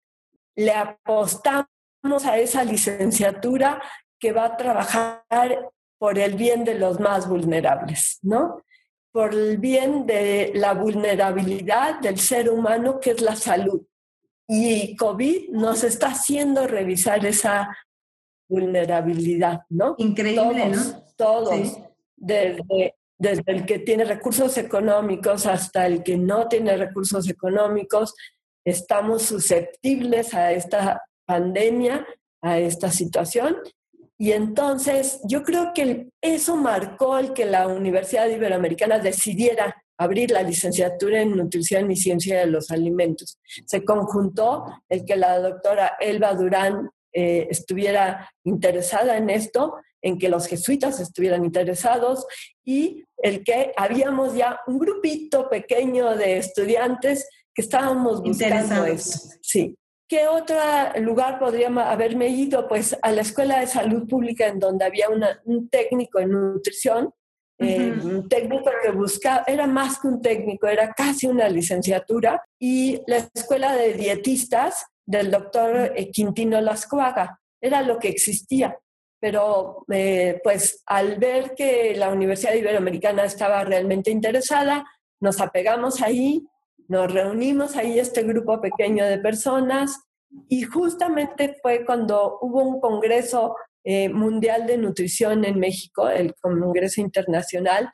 le 0.56 0.72
apostamos 0.72 1.75
a 2.06 2.38
esa 2.38 2.64
licenciatura 2.64 3.82
que 4.20 4.32
va 4.32 4.46
a 4.46 4.58
trabajar 4.58 5.24
por 5.98 6.20
el 6.20 6.36
bien 6.36 6.64
de 6.64 6.76
los 6.76 7.00
más 7.00 7.28
vulnerables, 7.28 8.20
¿no? 8.22 8.64
Por 9.12 9.34
el 9.34 9.58
bien 9.58 10.06
de 10.06 10.52
la 10.54 10.74
vulnerabilidad 10.74 12.00
del 12.00 12.20
ser 12.20 12.50
humano, 12.50 13.00
que 13.00 13.12
es 13.12 13.22
la 13.22 13.36
salud. 13.36 13.82
Y 14.48 14.96
COVID 14.98 15.50
nos 15.50 15.84
está 15.84 16.10
haciendo 16.10 16.68
revisar 16.68 17.26
esa 17.26 17.76
vulnerabilidad, 18.48 19.62
¿no? 19.70 19.96
Increíble, 19.98 20.70
todos, 20.70 20.94
¿no? 20.94 21.04
Todos, 21.18 21.78
desde, 22.16 22.96
desde 23.18 23.44
el 23.48 23.66
que 23.66 23.80
tiene 23.80 24.06
recursos 24.06 24.58
económicos 24.58 25.48
hasta 25.48 25.88
el 25.88 26.04
que 26.04 26.18
no 26.18 26.48
tiene 26.48 26.78
recursos 26.78 27.28
económicos, 27.28 28.14
estamos 28.64 29.24
susceptibles 29.24 30.36
a 30.36 30.52
esta 30.52 31.02
pandemia, 31.26 32.06
a 32.42 32.60
esta 32.60 32.92
situación. 32.92 33.58
Y 34.18 34.32
entonces 34.32 35.20
yo 35.28 35.44
creo 35.44 35.74
que 35.74 36.10
eso 36.22 36.56
marcó 36.56 37.18
el 37.18 37.34
que 37.34 37.46
la 37.46 37.68
Universidad 37.68 38.30
Iberoamericana 38.30 39.00
decidiera 39.00 39.76
abrir 39.98 40.32
la 40.32 40.44
licenciatura 40.44 41.22
en 41.22 41.36
nutrición 41.36 41.90
y 41.92 41.96
ciencia 41.96 42.40
de 42.40 42.48
los 42.48 42.70
alimentos. 42.72 43.40
Se 43.66 43.84
conjuntó 43.84 44.66
el 44.90 45.06
que 45.06 45.16
la 45.16 45.40
doctora 45.40 45.94
Elba 46.00 46.34
Durán 46.34 46.90
eh, 47.14 47.48
estuviera 47.50 48.30
interesada 48.44 49.18
en 49.18 49.30
esto, 49.30 49.76
en 50.02 50.20
que 50.20 50.30
los 50.30 50.48
jesuitas 50.48 51.00
estuvieran 51.00 51.44
interesados 51.44 52.28
y 52.64 53.04
el 53.18 53.44
que 53.44 53.72
habíamos 53.76 54.36
ya 54.36 54.60
un 54.68 54.78
grupito 54.78 55.50
pequeño 55.50 56.16
de 56.16 56.38
estudiantes 56.38 57.28
que 57.54 57.62
estábamos 57.62 58.22
buscando 58.22 58.86
esto. 58.86 59.18
Sí, 59.42 59.76
¿Qué 60.08 60.28
otro 60.28 60.58
lugar 61.02 61.40
podría 61.40 61.68
haberme 61.68 62.28
ido? 62.28 62.68
Pues 62.68 62.96
a 63.02 63.12
la 63.12 63.22
Escuela 63.22 63.60
de 63.60 63.68
Salud 63.68 64.08
Pública, 64.08 64.48
en 64.48 64.60
donde 64.60 64.86
había 64.86 65.08
un 65.46 65.70
técnico 65.70 66.20
en 66.20 66.32
nutrición, 66.32 67.12
eh, 67.58 67.94
un 68.04 68.28
técnico 68.28 68.70
que 68.84 68.92
buscaba, 68.92 69.46
era 69.48 69.66
más 69.66 70.00
que 70.00 70.08
un 70.08 70.22
técnico, 70.22 70.68
era 70.68 70.92
casi 70.94 71.26
una 71.26 71.48
licenciatura, 71.48 72.44
y 72.60 73.02
la 73.08 73.18
Escuela 73.34 73.76
de 73.76 73.94
Dietistas 73.94 74.86
del 75.06 75.32
doctor 75.32 75.94
eh, 75.96 76.12
Quintino 76.12 76.60
Lascuaga, 76.60 77.40
era 77.62 77.82
lo 77.82 77.98
que 77.98 78.10
existía. 78.10 78.78
Pero 79.20 79.86
eh, 79.90 80.40
pues 80.44 80.84
al 80.86 81.18
ver 81.18 81.56
que 81.56 81.96
la 81.96 82.10
Universidad 82.10 82.54
Iberoamericana 82.54 83.24
estaba 83.24 83.64
realmente 83.64 84.12
interesada, 84.12 84.86
nos 85.20 85.40
apegamos 85.40 86.02
ahí 86.02 86.46
nos 86.88 87.12
reunimos 87.12 87.76
ahí 87.76 88.00
este 88.00 88.24
grupo 88.24 88.62
pequeño 88.62 89.06
de 89.06 89.18
personas 89.18 90.00
y 90.50 90.64
justamente 90.64 91.56
fue 91.62 91.86
cuando 91.86 92.40
hubo 92.42 92.64
un 92.64 92.80
Congreso 92.80 93.56
eh, 93.84 94.10
Mundial 94.10 94.68
de 94.68 94.78
Nutrición 94.78 95.46
en 95.46 95.60
México, 95.60 96.10
el 96.10 96.34
Congreso 96.36 97.02
Internacional, 97.02 97.90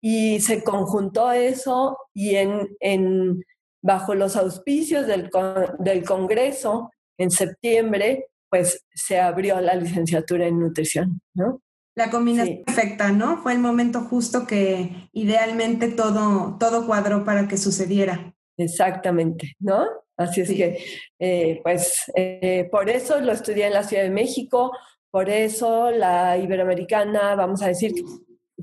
y 0.00 0.40
se 0.40 0.64
conjuntó 0.64 1.32
eso 1.32 1.96
y 2.12 2.34
en, 2.36 3.44
bajo 3.82 4.14
los 4.14 4.36
auspicios 4.36 5.06
del, 5.06 5.30
del 5.78 6.04
Congreso 6.04 6.90
en 7.18 7.30
septiembre, 7.30 8.26
pues 8.50 8.84
se 8.92 9.20
abrió 9.20 9.60
la 9.60 9.74
licenciatura 9.74 10.46
en 10.46 10.58
nutrición, 10.58 11.20
¿no? 11.34 11.60
La 11.94 12.10
combinación 12.10 12.62
perfecta, 12.64 13.12
¿no? 13.12 13.38
Fue 13.42 13.52
el 13.52 13.58
momento 13.58 14.00
justo 14.00 14.46
que 14.46 15.08
idealmente 15.12 15.88
todo, 15.88 16.56
todo 16.58 16.86
cuadró 16.86 17.24
para 17.24 17.48
que 17.48 17.58
sucediera. 17.58 18.34
Exactamente, 18.56 19.56
¿no? 19.58 19.86
Así 20.16 20.42
es 20.42 20.48
que, 20.48 20.78
eh, 21.18 21.60
pues, 21.62 22.10
eh, 22.14 22.68
por 22.70 22.88
eso 22.88 23.20
lo 23.20 23.32
estudié 23.32 23.66
en 23.66 23.74
la 23.74 23.82
Ciudad 23.82 24.04
de 24.04 24.10
México, 24.10 24.72
por 25.10 25.28
eso 25.28 25.90
la 25.90 26.38
Iberoamericana, 26.38 27.34
vamos 27.34 27.62
a 27.62 27.68
decir 27.68 27.92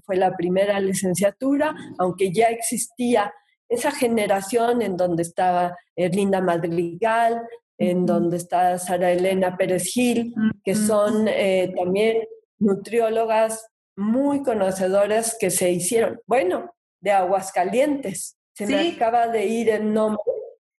fue 0.03 0.15
la 0.15 0.35
primera 0.35 0.79
licenciatura, 0.79 1.75
aunque 1.97 2.31
ya 2.31 2.47
existía 2.47 3.33
esa 3.67 3.91
generación 3.91 4.81
en 4.81 4.97
donde 4.97 5.23
estaba 5.23 5.77
Erlinda 5.95 6.41
Madrigal, 6.41 7.41
en 7.77 8.05
donde 8.05 8.37
está 8.37 8.77
Sara 8.77 9.11
Elena 9.11 9.55
Pérez 9.55 9.83
Gil, 9.83 10.33
que 10.63 10.75
son 10.75 11.27
eh, 11.27 11.71
también 11.75 12.17
nutriólogas 12.59 13.67
muy 13.95 14.43
conocedoras 14.43 15.35
que 15.39 15.49
se 15.49 15.71
hicieron, 15.71 16.21
bueno, 16.25 16.73
de 17.01 17.11
Aguascalientes. 17.11 18.37
Se 18.53 18.67
me 18.67 18.89
acaba 18.89 19.27
de 19.27 19.45
ir 19.45 19.69
el 19.69 19.93
nombre 19.93 20.21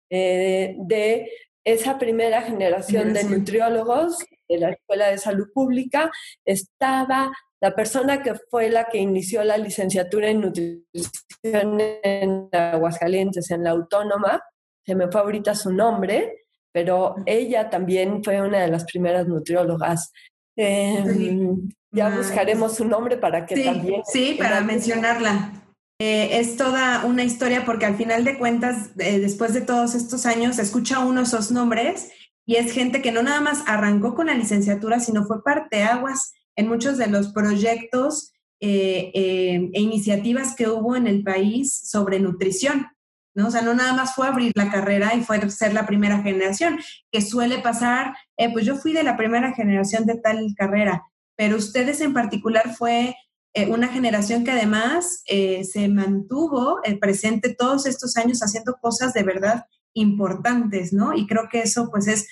eh, 0.09 0.75
de 0.79 1.31
esa 1.63 1.97
primera 1.97 2.41
generación 2.41 3.13
de 3.13 3.23
nutriólogos 3.23 4.17
de 4.47 4.57
la 4.57 4.71
Escuela 4.71 5.09
de 5.09 5.17
Salud 5.17 5.47
Pública. 5.53 6.11
Estaba 6.45 7.31
la 7.61 7.75
persona 7.75 8.21
que 8.21 8.35
fue 8.49 8.69
la 8.69 8.85
que 8.85 8.97
inició 8.97 9.43
la 9.43 9.57
licenciatura 9.57 10.29
en 10.29 10.41
nutrición 10.41 11.77
en 12.03 12.49
Aguascalientes, 12.51 13.51
en 13.51 13.63
la 13.63 13.71
Autónoma. 13.71 14.41
Se 14.85 14.95
me 14.95 15.11
fue 15.11 15.21
ahorita 15.21 15.55
su 15.55 15.71
nombre, 15.71 16.45
pero 16.71 17.15
ella 17.25 17.69
también 17.69 18.23
fue 18.23 18.41
una 18.41 18.61
de 18.61 18.69
las 18.69 18.85
primeras 18.85 19.27
nutriólogas 19.27 20.11
Em, 20.61 21.69
ya 21.89 22.09
buscaremos 22.09 22.75
su 22.75 22.83
nombre 22.83 23.15
para 23.15 23.45
que 23.45 23.63
también... 23.63 24.01
Sí, 24.11 24.35
para 24.37 24.59
mencionarla. 24.59 25.53
Eh, 26.01 26.39
es 26.39 26.57
toda 26.57 27.05
una 27.05 27.23
historia 27.23 27.63
porque 27.63 27.85
al 27.85 27.95
final 27.95 28.25
de 28.25 28.37
cuentas, 28.37 28.89
eh, 28.97 29.19
después 29.19 29.53
de 29.53 29.61
todos 29.61 29.95
estos 29.95 30.25
años, 30.25 30.59
escucha 30.59 30.99
uno 30.99 31.21
esos 31.21 31.49
nombres 31.51 32.11
y 32.45 32.57
es 32.57 32.73
gente 32.73 33.01
que 33.01 33.13
no 33.13 33.23
nada 33.23 33.39
más 33.39 33.63
arrancó 33.67 34.15
con 34.15 34.27
la 34.27 34.33
licenciatura, 34.33 34.99
sino 34.99 35.25
fue 35.25 35.41
parte 35.43 35.83
aguas 35.83 36.33
en 36.57 36.67
muchos 36.67 36.97
de 36.97 37.07
los 37.07 37.29
proyectos 37.29 38.33
eh, 38.59 39.11
e 39.13 39.79
iniciativas 39.79 40.55
que 40.55 40.67
hubo 40.67 40.97
en 40.97 41.07
el 41.07 41.23
país 41.23 41.89
sobre 41.89 42.19
nutrición. 42.19 42.87
¿no? 43.33 43.47
O 43.47 43.51
sea, 43.51 43.61
no 43.61 43.73
nada 43.73 43.93
más 43.93 44.13
fue 44.13 44.27
abrir 44.27 44.51
la 44.55 44.69
carrera 44.69 45.15
y 45.15 45.21
fue 45.21 45.49
ser 45.49 45.73
la 45.73 45.85
primera 45.85 46.21
generación, 46.21 46.79
que 47.11 47.21
suele 47.21 47.59
pasar, 47.59 48.13
pues 48.53 48.65
yo 48.65 48.75
fui 48.75 48.93
de 48.93 49.03
la 49.03 49.17
primera 49.17 49.53
generación 49.53 50.05
de 50.05 50.15
tal 50.15 50.53
carrera, 50.57 51.03
pero 51.35 51.57
ustedes 51.57 51.99
en 52.01 52.13
particular 52.13 52.73
fue 52.73 53.15
eh, 53.53 53.67
una 53.67 53.87
generación 53.87 54.43
que 54.43 54.51
además 54.51 55.23
eh, 55.25 55.63
se 55.63 55.87
mantuvo 55.87 56.81
eh, 56.83 56.97
presente 56.99 57.55
todos 57.55 57.87
estos 57.87 58.15
años 58.15 58.41
haciendo 58.41 58.75
cosas 58.79 59.13
de 59.13 59.23
verdad 59.23 59.65
importantes, 59.93 60.93
¿no? 60.93 61.13
Y 61.15 61.25
creo 61.25 61.49
que 61.49 61.61
eso 61.61 61.89
pues 61.89 62.07
es 62.07 62.27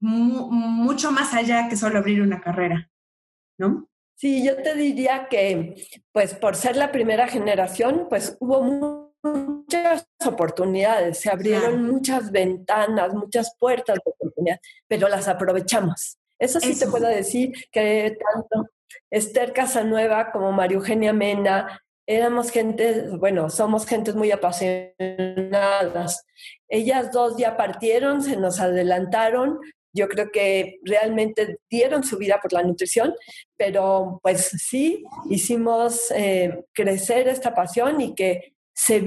mucho 0.00 1.12
más 1.12 1.34
allá 1.34 1.68
que 1.68 1.76
solo 1.76 1.98
abrir 1.98 2.22
una 2.22 2.40
carrera, 2.40 2.90
¿no? 3.58 3.88
Sí, 4.16 4.44
yo 4.44 4.62
te 4.62 4.74
diría 4.74 5.28
que 5.30 5.86
pues 6.12 6.34
por 6.34 6.56
ser 6.56 6.76
la 6.76 6.92
primera 6.92 7.26
generación, 7.26 8.06
pues 8.10 8.36
hubo 8.38 9.09
muchas 9.22 10.06
oportunidades, 10.26 11.18
se 11.18 11.30
abrieron 11.30 11.86
muchas 11.86 12.30
ventanas, 12.30 13.14
muchas 13.14 13.54
puertas 13.58 13.96
de 13.96 14.10
oportunidad, 14.10 14.60
pero 14.88 15.08
las 15.08 15.28
aprovechamos. 15.28 16.18
Eso 16.38 16.58
sí 16.60 16.78
te 16.78 16.86
puedo 16.86 17.06
decir 17.06 17.52
que 17.70 18.16
tanto 18.18 18.70
Esther 19.10 19.52
Casanueva 19.52 20.32
como 20.32 20.52
María 20.52 20.76
Eugenia 20.76 21.12
Mena, 21.12 21.82
éramos 22.06 22.50
gente, 22.50 23.08
bueno, 23.18 23.50
somos 23.50 23.86
gentes 23.86 24.16
muy 24.16 24.32
apasionadas. 24.32 26.26
Ellas 26.68 27.12
dos 27.12 27.36
ya 27.36 27.56
partieron, 27.56 28.22
se 28.22 28.36
nos 28.36 28.58
adelantaron. 28.58 29.60
Yo 29.92 30.08
creo 30.08 30.30
que 30.32 30.80
realmente 30.82 31.58
dieron 31.68 32.02
su 32.02 32.16
vida 32.16 32.40
por 32.40 32.52
la 32.52 32.62
nutrición, 32.62 33.14
pero 33.56 34.18
pues 34.22 34.46
sí, 34.46 35.04
hicimos 35.28 36.10
eh, 36.12 36.64
crecer 36.72 37.28
esta 37.28 37.54
pasión 37.54 38.00
y 38.00 38.14
que 38.14 38.54
se 38.84 39.00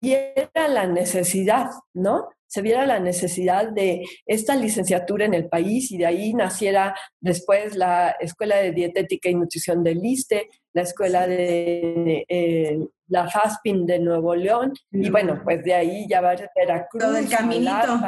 viera 0.00 0.68
la 0.68 0.86
necesidad, 0.86 1.70
¿no? 1.94 2.28
se 2.52 2.60
viera 2.60 2.84
la 2.84 3.00
necesidad 3.00 3.68
de 3.68 4.04
esta 4.26 4.54
licenciatura 4.54 5.24
en 5.24 5.32
el 5.32 5.48
país 5.48 5.90
y 5.90 5.96
de 5.96 6.04
ahí 6.04 6.34
naciera 6.34 6.94
después 7.18 7.76
la 7.76 8.10
Escuela 8.20 8.56
de 8.56 8.72
Dietética 8.72 9.30
y 9.30 9.34
Nutrición 9.34 9.82
del 9.82 10.04
ISTE, 10.04 10.50
la 10.74 10.82
Escuela 10.82 11.26
de 11.26 12.26
eh, 12.28 12.78
la 13.08 13.26
FASPIN 13.30 13.86
de 13.86 14.00
Nuevo 14.00 14.34
León 14.34 14.74
y 14.90 15.08
bueno, 15.08 15.40
pues 15.42 15.64
de 15.64 15.72
ahí 15.72 16.06
ya 16.06 16.20
va 16.20 16.32
a 16.32 16.36
Veracruz. 16.54 17.02
Todo 17.02 17.16
el 17.16 17.26
caminito. 17.26 18.02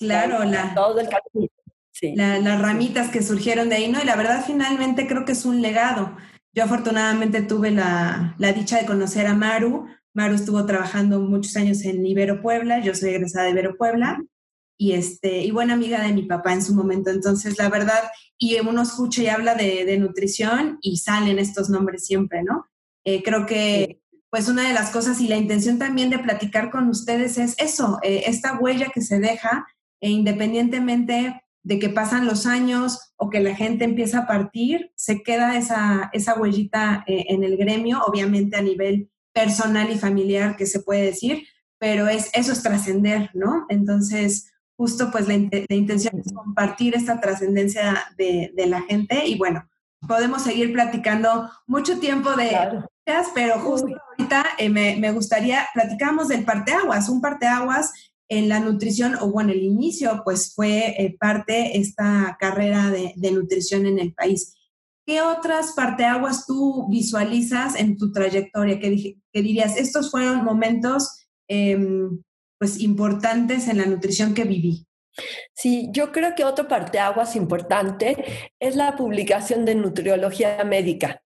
claro, 0.00 0.42
la, 0.42 0.74
todo 0.74 0.98
el 0.98 1.08
caminito. 1.08 1.54
Sí. 1.92 2.12
las 2.16 2.60
ramitas 2.60 3.08
que 3.10 3.22
surgieron 3.22 3.68
de 3.68 3.76
ahí, 3.76 3.88
¿no? 3.88 4.02
Y 4.02 4.04
la 4.04 4.16
verdad 4.16 4.42
finalmente 4.44 5.06
creo 5.06 5.24
que 5.24 5.32
es 5.32 5.44
un 5.44 5.62
legado. 5.62 6.16
Yo 6.52 6.64
afortunadamente 6.64 7.40
tuve 7.42 7.70
la, 7.70 8.34
la 8.38 8.52
dicha 8.52 8.78
de 8.78 8.86
conocer 8.86 9.28
a 9.28 9.34
Maru, 9.34 9.86
Maru 10.16 10.34
estuvo 10.34 10.64
trabajando 10.64 11.20
muchos 11.20 11.54
años 11.56 11.84
en 11.84 12.04
Ibero 12.06 12.40
Puebla, 12.40 12.80
yo 12.80 12.94
soy 12.94 13.10
egresada 13.10 13.44
de 13.44 13.50
Ibero 13.50 13.76
Puebla 13.76 14.24
y, 14.78 14.92
este, 14.92 15.44
y 15.44 15.50
buena 15.50 15.74
amiga 15.74 16.00
de 16.00 16.14
mi 16.14 16.22
papá 16.22 16.54
en 16.54 16.62
su 16.62 16.74
momento. 16.74 17.10
Entonces, 17.10 17.58
la 17.58 17.68
verdad, 17.68 18.00
y 18.38 18.58
uno 18.60 18.80
escucha 18.80 19.22
y 19.22 19.26
habla 19.26 19.54
de, 19.54 19.94
nutrición 19.98 20.78
y 20.80 20.96
salen 20.96 21.38
estos 21.38 21.68
nombres 21.68 22.06
siempre, 22.06 22.42
¿no? 22.42 22.64
Eh, 23.04 23.22
creo 23.22 23.44
que, 23.44 24.00
pues, 24.30 24.48
una 24.48 24.66
de 24.66 24.72
las 24.72 24.88
cosas 24.88 25.20
y 25.20 25.28
la 25.28 25.36
intención 25.36 25.78
también 25.78 26.08
de 26.08 26.18
platicar 26.18 26.70
con 26.70 26.88
ustedes 26.88 27.36
es 27.36 27.54
eso, 27.58 27.98
eh, 28.02 28.22
esta 28.26 28.58
huella 28.58 28.88
que 28.94 29.02
se 29.02 29.20
deja, 29.20 29.66
e 30.00 30.08
independientemente 30.08 31.42
de 31.62 31.78
que 31.78 31.90
pasan 31.90 32.24
los 32.24 32.46
años 32.46 33.12
o 33.16 33.28
que 33.28 33.40
la 33.40 33.54
gente 33.54 33.84
empieza 33.84 34.20
a 34.20 34.26
partir, 34.26 34.92
se 34.94 35.22
queda 35.22 35.58
esa, 35.58 36.08
esa 36.14 36.40
huellita 36.40 37.04
eh, 37.06 37.26
en 37.28 37.44
el 37.44 37.58
gremio, 37.58 38.00
obviamente 38.06 38.56
a 38.56 38.62
nivel 38.62 39.10
personal 39.36 39.90
y 39.90 39.98
familiar 39.98 40.56
que 40.56 40.64
se 40.64 40.80
puede 40.80 41.02
decir, 41.02 41.46
pero 41.78 42.08
es, 42.08 42.30
eso 42.32 42.52
es 42.52 42.62
trascender, 42.62 43.28
¿no? 43.34 43.66
Entonces, 43.68 44.50
justo 44.78 45.10
pues 45.10 45.28
la, 45.28 45.34
intención 45.34 46.18
es 46.18 46.32
compartir 46.32 46.94
esta 46.94 47.20
trascendencia 47.20 48.02
de, 48.16 48.50
la 48.66 48.80
gente 48.80 49.26
y 49.26 49.36
bueno, 49.36 49.68
podemos 50.08 50.42
seguir 50.42 50.72
platicando 50.72 51.50
mucho 51.66 51.98
tiempo 51.98 52.32
de 52.32 52.46
ellas, 52.46 53.28
pero 53.34 53.58
justo 53.60 53.88
ahorita 54.10 54.46
eh, 54.56 54.70
me, 54.70 55.12
gustaría, 55.12 55.66
platicamos 55.74 56.28
del 56.28 56.46
parteaguas, 56.46 57.10
un 57.10 57.20
parteaguas 57.20 57.92
en 58.28 58.48
la 58.48 58.58
nutrición, 58.58 59.16
o 59.20 59.30
bueno, 59.30 59.52
el 59.52 59.62
inicio 59.62 60.22
pues 60.24 60.54
fue 60.54 60.94
eh, 60.98 61.14
parte 61.20 61.78
esta 61.78 62.38
carrera 62.40 62.88
de, 62.88 63.12
de 63.16 63.32
nutrición 63.32 63.84
en 63.84 63.98
el 63.98 64.14
país. 64.14 64.54
¿Qué 65.06 65.22
otras 65.22 65.72
parteaguas 65.74 66.46
tú 66.46 66.88
visualizas 66.90 67.76
en 67.76 67.96
tu 67.96 68.10
trayectoria? 68.10 68.80
¿Qué, 68.80 69.16
dirías? 69.32 69.76
Estos 69.76 70.10
fueron 70.10 70.44
momentos 70.44 71.28
em, 71.48 72.22
pues 72.58 72.80
importantes 72.80 73.68
en 73.68 73.78
la 73.78 73.86
nutrición 73.86 74.34
que 74.34 74.42
viví. 74.42 74.86
Sí, 75.54 75.88
yo 75.92 76.10
creo 76.10 76.34
que 76.34 76.44
otro 76.44 76.66
parteaguas 76.66 77.36
importante 77.36 78.16
es 78.58 78.74
la 78.74 78.96
publicación 78.96 79.64
de 79.64 79.76
Nutriología 79.76 80.62
Médica. 80.64 81.22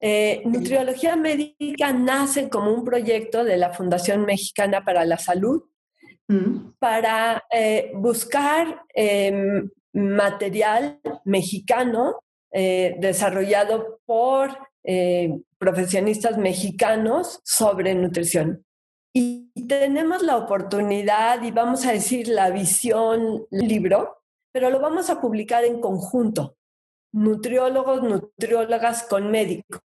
Eh, 0.00 0.42
Nutriología 0.46 1.14
Médica 1.14 1.92
nace 1.92 2.48
como 2.48 2.72
un 2.72 2.82
proyecto 2.82 3.44
de 3.44 3.58
la 3.58 3.74
Fundación 3.74 4.24
Mexicana 4.24 4.84
para 4.84 5.04
la 5.04 5.18
Salud 5.18 5.62
mm. 6.28 6.72
para 6.78 7.44
eh, 7.52 7.92
buscar 7.94 8.84
em, 8.94 9.70
material 9.92 10.98
mexicano 11.24 12.22
eh, 12.52 12.96
desarrollado 12.98 14.00
por 14.04 14.50
eh, 14.84 15.40
profesionistas 15.58 16.36
mexicanos 16.36 17.40
sobre 17.44 17.94
nutrición. 17.94 18.64
Y 19.14 19.50
tenemos 19.68 20.22
la 20.22 20.36
oportunidad 20.36 21.42
y 21.42 21.50
vamos 21.50 21.86
a 21.86 21.92
decir 21.92 22.28
la 22.28 22.50
visión 22.50 23.46
libro, 23.50 24.18
pero 24.52 24.70
lo 24.70 24.80
vamos 24.80 25.08
a 25.08 25.20
publicar 25.20 25.64
en 25.64 25.80
conjunto, 25.80 26.56
nutriólogos, 27.12 28.02
nutriólogas 28.02 29.04
con 29.04 29.30
médicos. 29.30 29.80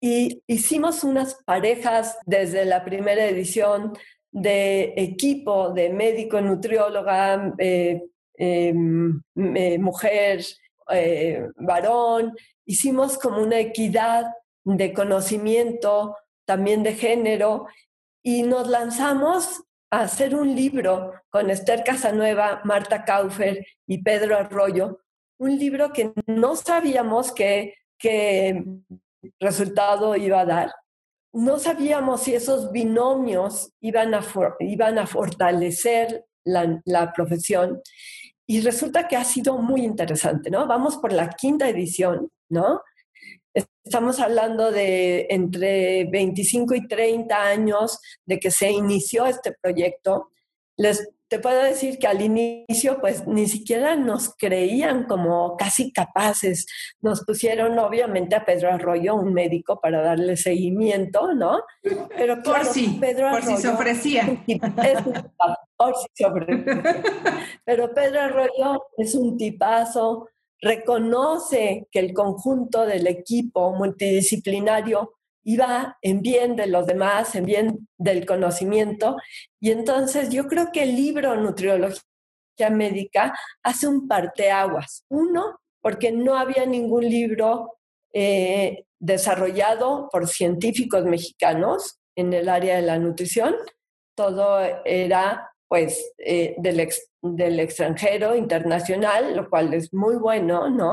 Y 0.00 0.42
hicimos 0.46 1.04
unas 1.04 1.34
parejas 1.44 2.18
desde 2.26 2.64
la 2.64 2.84
primera 2.84 3.26
edición 3.26 3.92
de 4.30 4.94
equipo 4.96 5.70
de 5.70 5.90
médico, 5.90 6.40
nutrióloga, 6.40 7.54
eh, 7.58 8.02
em, 8.36 9.22
mujer, 9.34 10.44
eh, 10.90 11.48
varón, 11.56 12.34
hicimos 12.66 13.18
como 13.18 13.42
una 13.42 13.58
equidad 13.58 14.32
de 14.64 14.92
conocimiento, 14.92 16.16
también 16.46 16.82
de 16.82 16.94
género, 16.94 17.66
y 18.22 18.42
nos 18.42 18.68
lanzamos 18.68 19.62
a 19.90 20.02
hacer 20.02 20.34
un 20.34 20.54
libro 20.54 21.12
con 21.30 21.50
Esther 21.50 21.84
Casanueva, 21.84 22.62
Marta 22.64 23.04
Kaufer 23.04 23.66
y 23.86 24.02
Pedro 24.02 24.36
Arroyo, 24.36 25.00
un 25.38 25.58
libro 25.58 25.92
que 25.92 26.12
no 26.26 26.56
sabíamos 26.56 27.32
qué, 27.32 27.74
resultado 29.40 30.16
iba 30.16 30.40
a 30.40 30.44
dar. 30.44 30.72
No 31.32 31.58
sabíamos 31.58 32.22
si 32.22 32.34
esos 32.34 32.70
binomios 32.70 33.72
iban 33.80 34.14
a, 34.14 34.22
iban 34.60 34.98
a 34.98 35.06
fortalecer 35.06 36.24
la, 36.44 36.80
la 36.84 37.12
profesión 37.12 37.80
y 38.46 38.60
resulta 38.60 39.08
que 39.08 39.16
ha 39.16 39.24
sido 39.24 39.58
muy 39.58 39.84
interesante, 39.84 40.50
¿no? 40.50 40.66
Vamos 40.66 40.96
por 40.98 41.12
la 41.12 41.30
quinta 41.30 41.68
edición, 41.68 42.30
¿no? 42.48 42.82
Estamos 43.84 44.20
hablando 44.20 44.72
de 44.72 45.26
entre 45.30 46.04
25 46.06 46.74
y 46.74 46.88
30 46.88 47.40
años 47.40 48.00
de 48.26 48.38
que 48.38 48.50
se 48.50 48.70
inició 48.70 49.26
este 49.26 49.52
proyecto. 49.52 50.30
Les 50.76 51.08
te 51.28 51.40
puedo 51.40 51.62
decir 51.62 51.98
que 51.98 52.06
al 52.06 52.20
inicio 52.22 53.00
pues 53.00 53.26
ni 53.26 53.48
siquiera 53.48 53.96
nos 53.96 54.34
creían 54.36 55.04
como 55.04 55.56
casi 55.56 55.92
capaces. 55.92 56.66
Nos 57.00 57.24
pusieron 57.24 57.78
obviamente 57.78 58.36
a 58.36 58.44
Pedro 58.44 58.70
Arroyo, 58.70 59.16
un 59.16 59.32
médico, 59.32 59.80
para 59.80 60.00
darle 60.00 60.36
seguimiento, 60.36 61.34
¿no? 61.34 61.62
Pero 61.82 62.40
claro, 62.40 62.64
por 62.64 62.64
si, 62.66 62.86
Pedro 63.00 63.28
Arroyo, 63.28 63.46
por 63.46 63.56
si 63.56 63.62
se 63.62 63.68
ofrecía. 63.68 64.44
Pero 67.64 67.94
Pedro 67.94 68.20
Arroyo 68.20 68.84
es 68.96 69.14
un 69.14 69.36
tipazo, 69.36 70.28
reconoce 70.60 71.88
que 71.90 71.98
el 71.98 72.12
conjunto 72.12 72.86
del 72.86 73.06
equipo 73.06 73.72
multidisciplinario 73.72 75.14
iba 75.44 75.98
en 76.00 76.22
bien 76.22 76.56
de 76.56 76.66
los 76.66 76.86
demás, 76.86 77.34
en 77.34 77.44
bien 77.44 77.88
del 77.98 78.26
conocimiento. 78.26 79.16
Y 79.60 79.70
entonces 79.70 80.30
yo 80.30 80.48
creo 80.48 80.72
que 80.72 80.82
el 80.82 80.96
libro 80.96 81.36
Nutriología 81.36 82.00
Médica 82.70 83.34
hace 83.62 83.86
un 83.86 84.08
parteaguas. 84.08 85.04
Uno, 85.08 85.60
porque 85.80 86.12
no 86.12 86.36
había 86.36 86.64
ningún 86.64 87.04
libro 87.04 87.76
eh, 88.12 88.86
desarrollado 88.98 90.08
por 90.10 90.26
científicos 90.28 91.04
mexicanos 91.04 92.00
en 92.16 92.32
el 92.32 92.48
área 92.48 92.76
de 92.76 92.82
la 92.82 92.98
nutrición. 92.98 93.54
Todo 94.16 94.60
era 94.84 95.53
pues 95.68 96.12
eh, 96.18 96.54
del, 96.58 96.88
del 97.22 97.60
extranjero, 97.60 98.36
internacional, 98.36 99.36
lo 99.36 99.48
cual 99.48 99.74
es 99.74 99.92
muy 99.92 100.16
bueno, 100.16 100.70
¿no? 100.70 100.92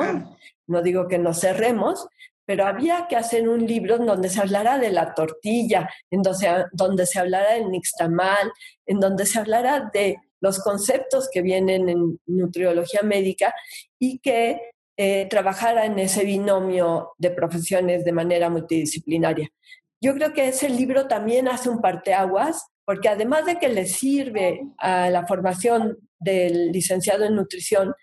No 0.67 0.81
digo 0.81 1.07
que 1.07 1.17
nos 1.17 1.39
cerremos, 1.39 2.07
pero 2.45 2.65
había 2.65 3.07
que 3.07 3.15
hacer 3.15 3.47
un 3.47 3.65
libro 3.65 3.95
en 3.95 4.05
donde 4.05 4.29
se 4.29 4.41
hablara 4.41 4.77
de 4.77 4.91
la 4.91 5.13
tortilla, 5.13 5.89
en 6.09 6.21
donde, 6.21 6.65
donde 6.71 7.05
se 7.05 7.19
hablara 7.19 7.53
del 7.53 7.69
nixtamal, 7.69 8.51
en 8.85 8.99
donde 8.99 9.25
se 9.25 9.39
hablara 9.39 9.89
de 9.93 10.17
los 10.41 10.59
conceptos 10.59 11.29
que 11.31 11.41
vienen 11.41 11.87
en 11.87 12.19
nutriología 12.25 13.03
médica 13.03 13.53
y 13.99 14.19
que 14.19 14.59
eh, 14.97 15.27
trabajara 15.29 15.85
en 15.85 15.97
ese 15.99 16.25
binomio 16.25 17.13
de 17.17 17.31
profesiones 17.31 18.03
de 18.03 18.11
manera 18.11 18.49
multidisciplinaria. 18.49 19.49
Yo 20.01 20.13
creo 20.15 20.33
que 20.33 20.47
ese 20.47 20.67
libro 20.67 21.07
también 21.07 21.47
hace 21.47 21.69
un 21.69 21.79
parteaguas, 21.79 22.67
porque 22.85 23.09
además 23.09 23.45
de 23.45 23.57
que 23.57 23.69
le 23.69 23.85
sirve 23.85 24.61
a 24.77 25.09
la 25.09 25.25
formación 25.27 25.97
del 26.19 26.71
licenciado 26.71 27.25
en 27.25 27.35
nutrición, 27.35 27.93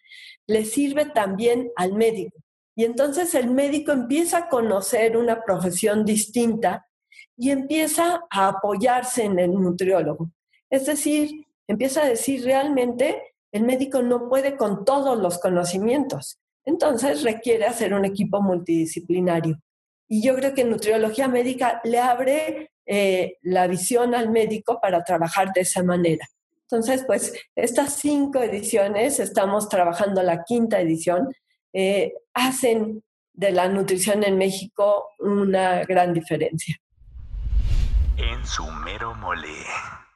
le 0.46 0.64
sirve 0.64 1.06
también 1.06 1.70
al 1.76 1.94
médico. 1.94 2.38
Y 2.76 2.84
entonces 2.84 3.34
el 3.34 3.50
médico 3.50 3.92
empieza 3.92 4.38
a 4.38 4.48
conocer 4.48 5.16
una 5.16 5.42
profesión 5.42 6.04
distinta 6.04 6.86
y 7.36 7.50
empieza 7.50 8.20
a 8.30 8.48
apoyarse 8.48 9.24
en 9.24 9.38
el 9.38 9.52
nutriólogo. 9.52 10.30
Es 10.70 10.86
decir, 10.86 11.46
empieza 11.66 12.02
a 12.02 12.08
decir 12.08 12.44
realmente 12.44 13.34
el 13.52 13.64
médico 13.64 14.02
no 14.02 14.28
puede 14.28 14.56
con 14.56 14.84
todos 14.84 15.18
los 15.18 15.38
conocimientos. 15.38 16.38
Entonces 16.64 17.22
requiere 17.22 17.64
hacer 17.64 17.94
un 17.94 18.04
equipo 18.04 18.40
multidisciplinario. 18.42 19.58
Y 20.08 20.22
yo 20.22 20.34
creo 20.34 20.54
que 20.54 20.64
nutriología 20.64 21.28
médica 21.28 21.80
le 21.84 21.98
abre 21.98 22.70
eh, 22.90 23.37
la 23.42 23.66
visión 23.66 24.14
al 24.14 24.31
médico 24.31 24.81
para 24.81 25.05
trabajar 25.05 25.53
de 25.53 25.61
esa 25.61 25.83
manera. 25.83 26.27
Entonces, 26.62 27.05
pues 27.07 27.35
estas 27.55 27.96
cinco 27.96 28.40
ediciones, 28.40 29.20
estamos 29.20 29.68
trabajando 29.68 30.22
la 30.22 30.42
quinta 30.44 30.81
edición, 30.81 31.29
eh, 31.74 32.14
hacen 32.33 33.03
de 33.35 33.53
la 33.53 33.68
nutrición 33.68 34.24
en 34.24 34.38
México 34.38 35.11
una 35.18 35.85
gran 35.85 36.14
diferencia. 36.14 36.77
En 38.16 38.46
su 38.46 38.64
mero 38.64 39.14
mole. 39.14 39.48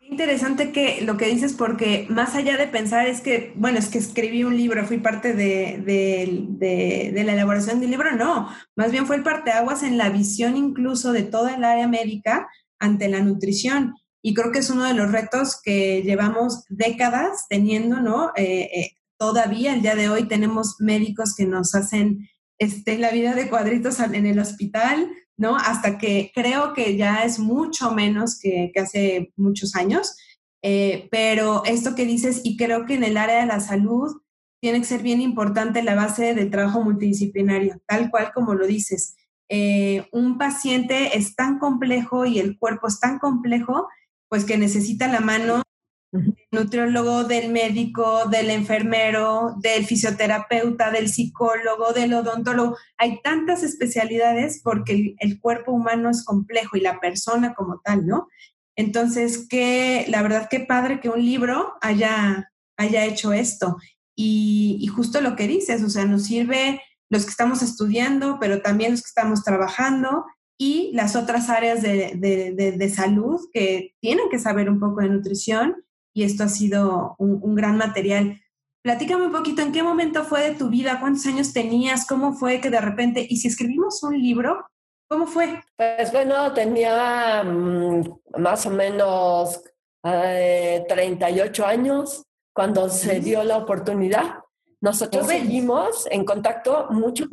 Interesante 0.00 0.72
que 0.72 1.00
lo 1.00 1.16
que 1.16 1.26
dices, 1.26 1.54
porque 1.54 2.06
más 2.10 2.34
allá 2.34 2.58
de 2.58 2.66
pensar 2.66 3.06
es 3.06 3.22
que, 3.22 3.52
bueno, 3.54 3.78
es 3.78 3.88
que 3.88 3.96
escribí 3.96 4.44
un 4.44 4.56
libro, 4.56 4.84
fui 4.84 4.98
parte 4.98 5.32
de, 5.32 5.78
de, 5.86 7.24
la 7.24 7.32
elaboración 7.32 7.80
del 7.80 7.90
libro, 7.90 8.14
no, 8.14 8.48
más 8.76 8.92
bien 8.92 9.06
fue 9.06 9.16
el 9.16 9.22
parteaguas 9.22 9.82
en 9.82 9.96
la 9.96 10.10
visión 10.10 10.58
incluso 10.58 11.12
de 11.12 11.22
toda 11.22 11.54
el 11.54 11.64
área 11.64 11.88
médica 11.88 12.46
ante 12.82 13.08
la 13.08 13.20
nutrición. 13.20 13.94
Y 14.22 14.34
creo 14.34 14.52
que 14.52 14.58
es 14.58 14.70
uno 14.70 14.84
de 14.84 14.94
los 14.94 15.10
retos 15.10 15.60
que 15.62 16.02
llevamos 16.02 16.64
décadas 16.68 17.46
teniendo, 17.48 18.00
¿no? 18.00 18.32
Eh, 18.36 18.68
eh, 18.74 18.90
todavía 19.18 19.74
el 19.74 19.82
día 19.82 19.94
de 19.94 20.08
hoy 20.08 20.28
tenemos 20.28 20.76
médicos 20.80 21.34
que 21.36 21.46
nos 21.46 21.74
hacen 21.74 22.28
este, 22.58 22.98
la 22.98 23.10
vida 23.10 23.34
de 23.34 23.48
cuadritos 23.48 24.00
en 24.00 24.26
el 24.26 24.38
hospital, 24.38 25.10
¿no? 25.36 25.56
Hasta 25.56 25.96
que 25.96 26.32
creo 26.34 26.74
que 26.74 26.96
ya 26.96 27.24
es 27.24 27.38
mucho 27.38 27.92
menos 27.92 28.38
que, 28.38 28.72
hace 28.76 29.32
muchos 29.36 29.74
años. 29.76 30.16
Eh, 30.62 31.08
pero 31.10 31.64
esto 31.64 31.94
que 31.94 32.04
dices, 32.04 32.40
y 32.44 32.56
creo 32.56 32.84
que 32.86 32.94
en 32.94 33.04
el 33.04 33.16
área 33.16 33.40
de 33.40 33.46
la 33.46 33.60
salud 33.60 34.22
tiene 34.60 34.78
que 34.78 34.86
ser 34.86 35.02
bien 35.02 35.20
importante 35.20 35.82
la 35.82 35.96
base 35.96 36.34
del 36.34 36.50
trabajo 36.50 36.82
multidisciplinario, 36.82 37.80
tal 37.86 38.10
cual 38.10 38.32
como 38.32 38.54
lo 38.54 38.66
dices. 38.66 39.16
Eh, 39.54 40.08
un 40.12 40.38
paciente 40.38 41.18
es 41.18 41.36
tan 41.36 41.58
complejo 41.58 42.24
y 42.24 42.38
el 42.38 42.56
cuerpo 42.58 42.88
es 42.88 42.98
tan 43.00 43.18
complejo, 43.18 43.86
pues 44.30 44.46
que 44.46 44.56
necesita 44.56 45.08
la 45.08 45.20
mano 45.20 45.62
del 46.10 46.34
nutriólogo, 46.50 47.24
del 47.24 47.52
médico, 47.52 48.30
del 48.30 48.48
enfermero, 48.48 49.54
del 49.60 49.84
fisioterapeuta, 49.84 50.90
del 50.90 51.10
psicólogo, 51.10 51.92
del 51.92 52.14
odontólogo. 52.14 52.78
Hay 52.96 53.20
tantas 53.20 53.62
especialidades 53.62 54.62
porque 54.64 55.16
el, 55.18 55.38
cuerpo 55.38 55.72
humano 55.72 56.08
es 56.08 56.24
complejo 56.24 56.78
y 56.78 56.80
la 56.80 56.98
persona 56.98 57.52
como 57.52 57.82
tal, 57.84 58.06
¿no? 58.06 58.28
Entonces, 58.74 59.46
que 59.50 60.06
la 60.08 60.22
verdad 60.22 60.48
que 60.48 60.60
padre 60.60 60.98
que 60.98 61.10
un 61.10 61.22
libro 61.22 61.74
haya, 61.82 62.50
haya 62.78 63.04
hecho 63.04 63.34
esto. 63.34 63.76
Y, 64.16 64.86
justo 64.86 65.20
lo 65.20 65.36
que 65.36 65.46
dices, 65.46 65.82
o 65.82 65.90
sea, 65.90 66.06
nos 66.06 66.24
sirve 66.24 66.80
los 67.12 67.24
que 67.24 67.30
estamos 67.30 67.62
estudiando, 67.62 68.38
pero 68.40 68.62
también 68.62 68.92
los 68.92 69.02
que 69.02 69.08
estamos 69.08 69.44
trabajando 69.44 70.24
y 70.58 70.90
las 70.94 71.14
otras 71.14 71.50
áreas 71.50 71.82
de, 71.82 72.16
de 72.18 72.88
salud 72.88 73.40
que 73.52 73.94
tienen 74.00 74.30
que 74.30 74.38
saber 74.38 74.70
un 74.70 74.80
poco 74.80 75.02
de 75.02 75.10
nutrición 75.10 75.84
y 76.14 76.24
esto 76.24 76.44
ha 76.44 76.48
sido 76.48 77.14
un, 77.18 77.54
gran 77.54 77.76
material. 77.76 78.40
Platícame 78.82 79.26
un 79.26 79.32
poquito, 79.32 79.62
¿en 79.62 79.72
qué 79.72 79.82
momento 79.82 80.24
fue 80.24 80.50
de 80.50 80.54
tu 80.54 80.68
vida? 80.68 81.00
¿Cuántos 81.00 81.26
años 81.26 81.52
tenías? 81.52 82.06
¿Cómo 82.06 82.34
fue 82.34 82.60
que 82.60 82.70
de 82.70 82.80
repente, 82.80 83.26
y 83.28 83.36
si 83.36 83.48
escribimos 83.48 84.02
un 84.02 84.20
libro, 84.20 84.66
¿cómo 85.08 85.26
fue? 85.26 85.62
Pues 85.76 86.12
bueno, 86.12 86.52
tenía 86.52 87.42
mm, 87.44 88.02
más 88.38 88.66
o 88.66 88.70
menos 88.70 89.62
38 90.02 91.62
eh, 91.62 91.66
años 91.66 92.24
cuando 92.54 92.88
se 92.88 93.20
dio 93.20 93.42
la 93.44 93.56
oportunidad. 93.58 94.41
Nosotros 94.82 95.28
seguimos 95.28 96.08
en 96.10 96.24
contacto 96.24 96.88
mucho 96.90 97.26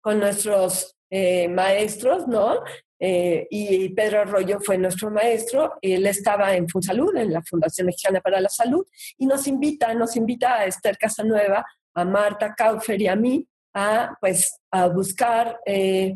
con, 0.00 0.20
nuestros 0.20 0.96
eh, 1.10 1.48
maestros, 1.48 2.28
¿no? 2.28 2.60
Eh, 3.00 3.48
y 3.50 3.88
Pedro 3.88 4.20
Arroyo 4.20 4.60
fue 4.60 4.78
nuestro 4.78 5.10
maestro, 5.10 5.74
él 5.82 6.06
estaba 6.06 6.54
en 6.54 6.68
Funsalud, 6.68 7.14
en 7.16 7.32
la 7.32 7.42
Fundación 7.42 7.88
Mexicana 7.88 8.20
para 8.20 8.40
la 8.40 8.48
Salud, 8.48 8.86
y 9.18 9.26
nos 9.26 9.48
invita, 9.48 9.92
nos 9.94 10.14
invita 10.16 10.54
a 10.54 10.66
Esther 10.66 10.96
Casanueva, 10.96 11.66
a 11.92 12.04
Marta 12.04 12.54
Kaufer 12.54 13.02
y 13.02 13.08
a 13.08 13.16
mí 13.16 13.44
a, 13.74 14.16
pues, 14.20 14.60
a 14.70 14.86
buscar 14.86 15.58
eh, 15.66 16.14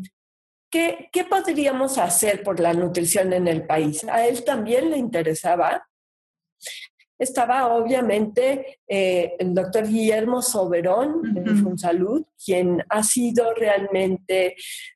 qué, 0.71 1.09
qué 1.11 1.25
podríamos 1.25 1.97
hacer 1.97 2.43
por 2.43 2.61
la 2.61 2.73
nutrición 2.73 3.33
en 3.33 3.49
el 3.49 3.67
país. 3.67 4.05
A 4.05 4.25
él 4.25 4.45
también 4.45 4.89
le 4.89 4.97
interesaba 4.97 5.85
estaba 7.21 7.75
obviamente 7.75 8.79
eh, 8.87 9.35
el 9.37 9.53
doctor 9.53 9.87
Guillermo 9.87 10.41
Soberón 10.41 11.35
de 11.35 11.51
Funsalud, 11.53 12.25
quien 12.43 12.83
ha 12.89 13.03
sido 13.03 13.53
realmente 13.53 14.55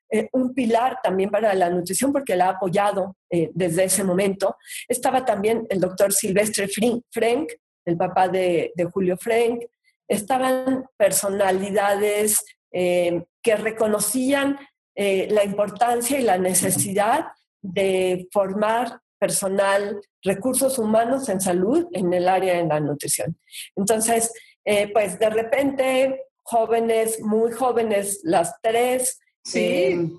eh, 0.09 0.27
un 0.33 0.55
pilar 0.55 0.97
también 1.03 1.29
para 1.29 1.53
la 1.53 1.69
nutrición 1.69 2.11
porque 2.11 2.35
la 2.35 2.47
ha 2.47 2.49
apoyado 2.53 3.15
eh, 3.29 3.51
desde 3.53 3.83
ese 3.83 4.03
momento. 4.03 4.57
Estaba 4.88 5.23
también 5.23 5.67
el 5.69 5.79
doctor 5.79 6.11
Silvestre 6.11 6.67
Frank, 7.11 7.51
el 7.85 7.95
papá 7.95 8.27
de, 8.27 8.71
de 8.75 8.85
Julio 8.85 9.17
Frank. 9.17 9.63
Estaban 10.07 10.85
personalidades 10.97 12.43
que 12.71 13.55
reconocían 13.55 14.59
la 14.93 15.45
importancia 15.45 16.19
y 16.19 16.23
la 16.23 16.38
necesidad 16.38 17.27
de 17.61 18.27
formar 18.33 18.99
personal, 19.19 20.01
recursos 20.21 20.78
humanos 20.80 21.30
en 21.30 21.41
salud 21.41 21.88
en 21.91 22.13
el 22.13 22.28
área 22.28 22.56
de 22.56 22.65
la 22.65 22.80
nutrición. 22.80 23.38
Entonces, 23.75 24.34
eh, 24.63 24.91
pues 24.91 25.19
de 25.19 25.30
repente, 25.30 26.23
jóvenes, 26.43 27.21
muy 27.21 27.51
jóvenes, 27.51 28.21
las 28.23 28.56
tres, 28.62 29.19
eh, 29.54 30.10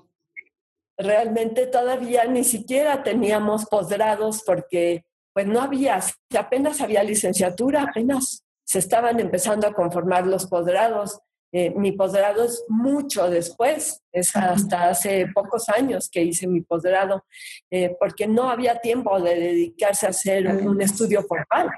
realmente 0.97 1.67
todavía 1.67 2.25
ni 2.25 2.43
siquiera 2.43 3.03
teníamos 3.03 3.65
posgrados 3.65 4.43
porque 4.43 5.05
pues 5.33 5.45
no 5.45 5.61
había, 5.61 5.99
apenas 6.37 6.81
había 6.81 7.03
licenciatura, 7.03 7.83
apenas 7.83 8.43
se 8.63 8.79
estaban 8.79 9.19
empezando 9.19 9.67
a 9.67 9.73
conformar 9.73 10.25
los 10.25 10.47
posgrados. 10.47 11.19
Eh, 11.51 11.71
mi 11.75 11.93
posgrado 11.93 12.43
es 12.43 12.65
mucho 12.67 13.29
después, 13.29 14.03
es 14.11 14.35
hasta 14.35 14.89
hace 14.89 15.27
pocos 15.33 15.69
años 15.69 16.09
que 16.09 16.21
hice 16.21 16.47
mi 16.47 16.61
posgrado, 16.61 17.23
eh, 17.71 17.95
porque 17.99 18.27
no 18.27 18.49
había 18.49 18.79
tiempo 18.79 19.19
de 19.21 19.35
dedicarse 19.35 20.05
a 20.05 20.09
hacer 20.09 20.47
un 20.47 20.81
estudio 20.81 21.23
formal. 21.23 21.69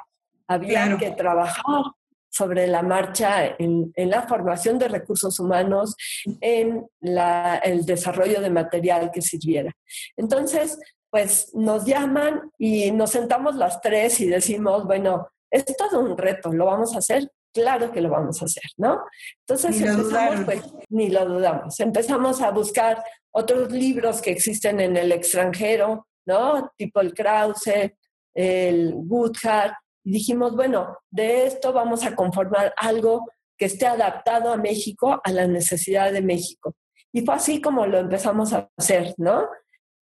Había 0.48 0.98
que 0.98 1.12
trabajar 1.12 1.84
sobre 2.30 2.68
la 2.68 2.82
marcha 2.82 3.56
en, 3.58 3.92
la 3.96 4.24
formación 4.24 4.80
de 4.80 4.88
recursos 4.88 5.40
humanos, 5.40 5.96
en 6.42 6.88
el 7.02 7.86
desarrollo 7.86 8.42
de 8.42 8.50
material 8.50 9.12
que 9.12 9.22
sirviera. 9.22 9.72
Entonces, 10.16 10.80
pues 11.10 11.52
nos 11.54 11.86
llaman 11.86 12.52
y 12.58 12.92
nos 12.92 13.12
sentamos 13.12 13.56
las 13.56 13.82
tres 13.82 14.20
y 14.22 14.28
decimos, 14.28 14.86
bueno, 14.86 15.28
es 15.52 15.66
todo 15.76 16.00
un 16.00 16.18
reto, 16.18 16.54
lo 16.54 16.66
vamos 16.66 16.96
a 16.96 17.00
hacer, 17.00 17.32
claro 17.54 17.92
que 17.92 18.02
lo 18.02 18.10
vamos 18.10 18.42
a 18.42 18.46
hacer, 18.46 18.64
¿no? 18.78 19.04
Entonces 19.48 19.82
empezamos, 19.82 20.46
pues, 20.46 20.62
ni 20.90 21.10
lo 21.10 21.26
dudamos. 21.26 21.80
Empezamos 21.80 22.42
a 22.42 22.52
buscar 22.52 23.04
otros 23.32 23.72
libros 23.72 24.22
que 24.22 24.32
existen 24.32 24.80
en 24.80 24.98
el 24.98 25.12
extranjero, 25.12 26.08
¿no? 26.26 26.72
Tipo 26.78 27.02
el 27.02 27.14
Krause, 27.14 27.92
el 28.34 28.94
Woodhart, 28.96 29.74
y 30.04 30.12
dijimos, 30.12 30.56
bueno, 30.56 30.98
de 31.10 31.46
esto 31.46 31.74
vamos 31.74 32.06
a 32.06 32.16
conformar 32.16 32.74
algo 32.78 33.26
que 33.58 33.66
esté 33.66 33.86
adaptado 33.86 34.52
a 34.52 34.58
México, 34.58 35.20
a 35.24 35.32
la 35.32 35.46
necesidad 35.46 36.12
de 36.14 36.22
México. 36.22 36.76
Y 37.12 37.26
fue 37.26 37.36
así 37.36 37.62
como 37.62 37.86
lo 37.86 37.98
empezamos 37.98 38.54
a 38.54 38.70
hacer, 38.78 39.14
¿no? 39.18 39.48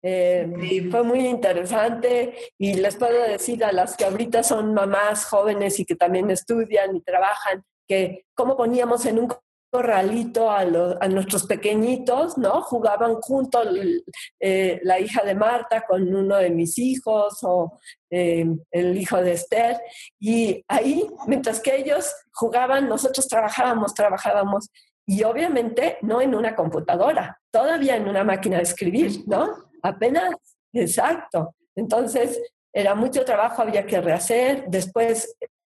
Eh, 0.03 0.87
fue 0.91 1.03
muy 1.03 1.27
interesante 1.27 2.35
y 2.57 2.75
les 2.75 2.95
puedo 2.95 3.21
decir 3.23 3.63
a 3.63 3.71
las 3.71 3.97
que 3.97 4.05
ahorita 4.05 4.43
son 4.43 4.73
mamás 4.73 5.25
jóvenes 5.25 5.79
y 5.79 5.85
que 5.85 5.95
también 5.95 6.29
estudian 6.29 6.95
y 6.95 7.01
trabajan, 7.01 7.63
que 7.87 8.25
cómo 8.35 8.55
poníamos 8.55 9.05
en 9.05 9.19
un 9.19 9.33
corralito 9.69 10.49
a, 10.49 10.61
a 10.61 11.07
nuestros 11.07 11.45
pequeñitos, 11.45 12.37
¿no? 12.37 12.61
Jugaban 12.61 13.15
juntos 13.15 13.67
eh, 14.39 14.79
la 14.83 14.99
hija 14.99 15.23
de 15.23 15.35
Marta 15.35 15.81
con 15.81 16.13
uno 16.13 16.37
de 16.37 16.49
mis 16.49 16.77
hijos 16.77 17.39
o 17.43 17.79
eh, 18.09 18.45
el 18.71 18.97
hijo 18.97 19.21
de 19.21 19.33
Esther. 19.33 19.77
Y 20.19 20.63
ahí, 20.67 21.05
mientras 21.27 21.59
que 21.59 21.75
ellos 21.75 22.13
jugaban, 22.31 22.87
nosotros 22.87 23.27
trabajábamos, 23.27 23.93
trabajábamos. 23.93 24.69
Y 25.05 25.23
obviamente 25.23 25.97
no 26.01 26.21
en 26.21 26.35
una 26.35 26.55
computadora, 26.55 27.39
todavía 27.51 27.95
en 27.95 28.09
una 28.09 28.23
máquina 28.23 28.57
de 28.57 28.63
escribir, 28.63 29.23
¿no? 29.25 29.66
Apenas, 29.87 30.35
exacto. 30.73 31.55
Entonces, 31.75 32.41
era 32.73 32.93
mucho 32.93 33.23
trabajo, 33.23 33.61
había 33.61 33.85
que 33.85 34.01
rehacer. 34.01 34.65
Después, 34.67 35.35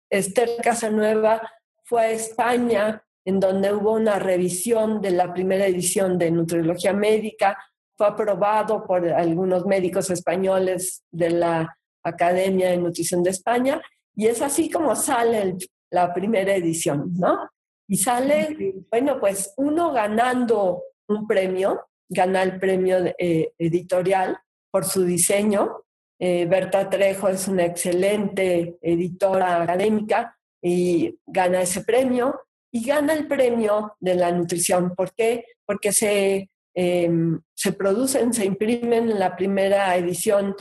Esther 0.10 0.50
Casanueva 0.64 1.42
fue 1.84 2.02
a 2.02 2.12
España 2.12 3.04
en 3.26 3.40
donde 3.40 3.72
hubo 3.72 3.94
una 3.94 4.18
revisión 4.18 5.02
de 5.02 5.12
la 5.12 5.32
primera 5.32 5.68
edición 5.68 6.18
de 6.18 6.32
Nutriología 6.32 6.94
Médica, 6.94 7.58
fue 7.96 8.08
aprobado 8.08 8.86
por 8.86 9.08
algunos 9.08 9.66
médicos 9.66 10.10
españoles 10.10 11.04
de 11.12 11.30
la 11.30 11.78
Academia 12.04 12.70
de 12.70 12.78
Nutrición 12.78 13.22
de 13.22 13.30
España, 13.30 13.82
y 14.16 14.26
es 14.28 14.42
así 14.42 14.70
como 14.70 14.96
sale 14.96 15.58
la 15.92 16.12
primera 16.14 16.56
edición, 16.56 17.14
¿no? 17.14 17.50
Y 17.88 17.98
sale, 17.98 18.74
bueno, 18.90 19.20
pues 19.20 19.54
uno 19.58 19.92
ganando 19.92 20.84
un 21.08 21.28
premio, 21.28 21.88
gana 22.10 22.44
el 22.44 22.60
premio 22.60 22.98
eh, 23.18 23.54
editorial 23.58 24.38
por 24.72 24.86
su 24.86 25.04
diseño. 25.04 25.84
Eh, 26.20 26.46
Berta 26.46 26.90
Trejo 26.90 27.30
es 27.30 27.48
una 27.48 27.66
excelente 27.66 28.78
editora 28.82 29.64
académica 29.64 30.38
y 30.62 31.18
gana 31.26 31.62
ese 31.62 31.82
premio 31.84 32.42
y 32.72 32.86
gana 32.86 33.14
el 33.14 33.28
premio 33.28 33.96
de 34.00 34.16
la 34.16 34.32
nutrición. 34.32 34.96
¿Por 34.96 35.14
qué? 35.14 35.46
Porque 35.66 35.92
se, 35.92 36.50
em, 36.74 37.40
se 37.54 37.74
producen, 37.74 38.34
se 38.34 38.46
imprimen 38.46 39.10
en 39.10 39.20
la 39.20 39.36
primera 39.36 39.96
edición 39.96 40.56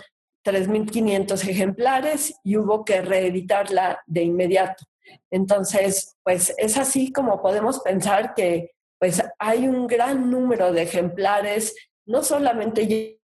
3.500 0.44 1.44
ejemplares 1.48 2.34
y 2.44 2.56
hubo 2.56 2.84
que 2.84 3.02
reeditarla 3.02 4.00
de 4.06 4.22
inmediato. 4.22 4.84
Entonces, 5.30 6.16
pues 6.22 6.54
es 6.56 6.78
así 6.78 7.12
como 7.12 7.42
podemos 7.42 7.80
pensar 7.80 8.34
que 8.34 8.72
pues 8.98 9.22
hay 9.38 9.68
un 9.68 9.86
gran 9.86 10.30
número 10.30 10.72
de 10.72 10.82
ejemplares, 10.82 11.74
no 12.06 12.22
solamente 12.22 12.86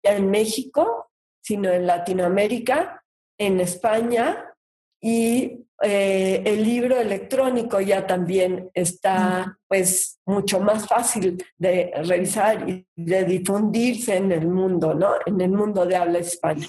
ya 0.03 0.15
en 0.15 0.29
México, 0.29 1.09
sino 1.41 1.69
en 1.71 1.87
Latinoamérica, 1.87 3.03
en 3.37 3.59
España 3.59 4.53
y 5.01 5.63
eh, 5.81 6.41
el 6.45 6.63
libro 6.63 6.97
electrónico 6.97 7.81
ya 7.81 8.07
también 8.07 8.69
está 8.73 9.57
pues 9.67 10.19
mucho 10.25 10.61
más 10.61 10.87
fácil 10.87 11.43
de 11.57 11.91
revisar 12.05 12.69
y 12.69 12.87
de 12.95 13.25
difundirse 13.25 14.15
en 14.15 14.31
el 14.31 14.47
mundo, 14.47 14.93
¿no? 14.93 15.15
En 15.25 15.41
el 15.41 15.51
mundo 15.51 15.85
de 15.85 15.97
habla 15.97 16.19
hispana. 16.19 16.65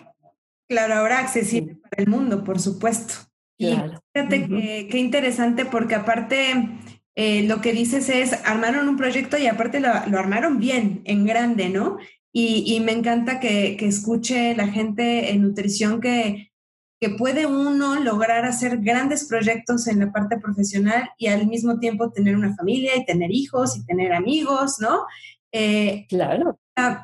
Claro, 0.68 0.94
ahora 0.94 1.20
accesible 1.20 1.76
para 1.76 2.02
el 2.02 2.08
mundo, 2.08 2.42
por 2.42 2.58
supuesto. 2.58 3.14
Claro. 3.56 3.92
Y 3.92 4.18
fíjate 4.18 4.48
qué 4.88 4.98
interesante 4.98 5.64
porque 5.64 5.94
aparte 5.94 6.76
eh, 7.16 7.44
lo 7.44 7.60
que 7.60 7.72
dices 7.72 8.08
es, 8.08 8.32
armaron 8.44 8.88
un 8.88 8.96
proyecto 8.96 9.38
y 9.38 9.46
aparte 9.46 9.80
lo, 9.80 9.88
armaron 9.88 10.58
bien, 10.58 11.02
en 11.04 11.24
grande, 11.24 11.68
¿no? 11.68 11.98
Y, 12.32 12.64
y 12.66 12.80
me 12.80 12.92
encanta 12.92 13.38
que, 13.38 13.76
que, 13.76 13.86
escuche 13.86 14.56
la 14.56 14.66
gente 14.66 15.30
en 15.30 15.42
nutrición 15.42 16.00
que 16.00 16.50
que 17.04 17.10
puede 17.10 17.44
uno 17.44 18.00
lograr 18.00 18.46
hacer 18.46 18.78
grandes 18.78 19.24
proyectos 19.24 19.86
en 19.88 20.00
la 20.00 20.10
parte 20.10 20.38
profesional 20.38 21.10
y 21.18 21.26
al 21.26 21.46
mismo 21.46 21.78
tiempo 21.78 22.10
tener 22.10 22.34
una 22.34 22.54
familia 22.56 22.96
y 22.96 23.04
tener 23.04 23.30
hijos 23.30 23.76
y 23.76 23.84
tener 23.84 24.14
amigos, 24.14 24.78
¿no? 24.80 25.04
Eh, 25.52 26.06
claro. 26.08 26.58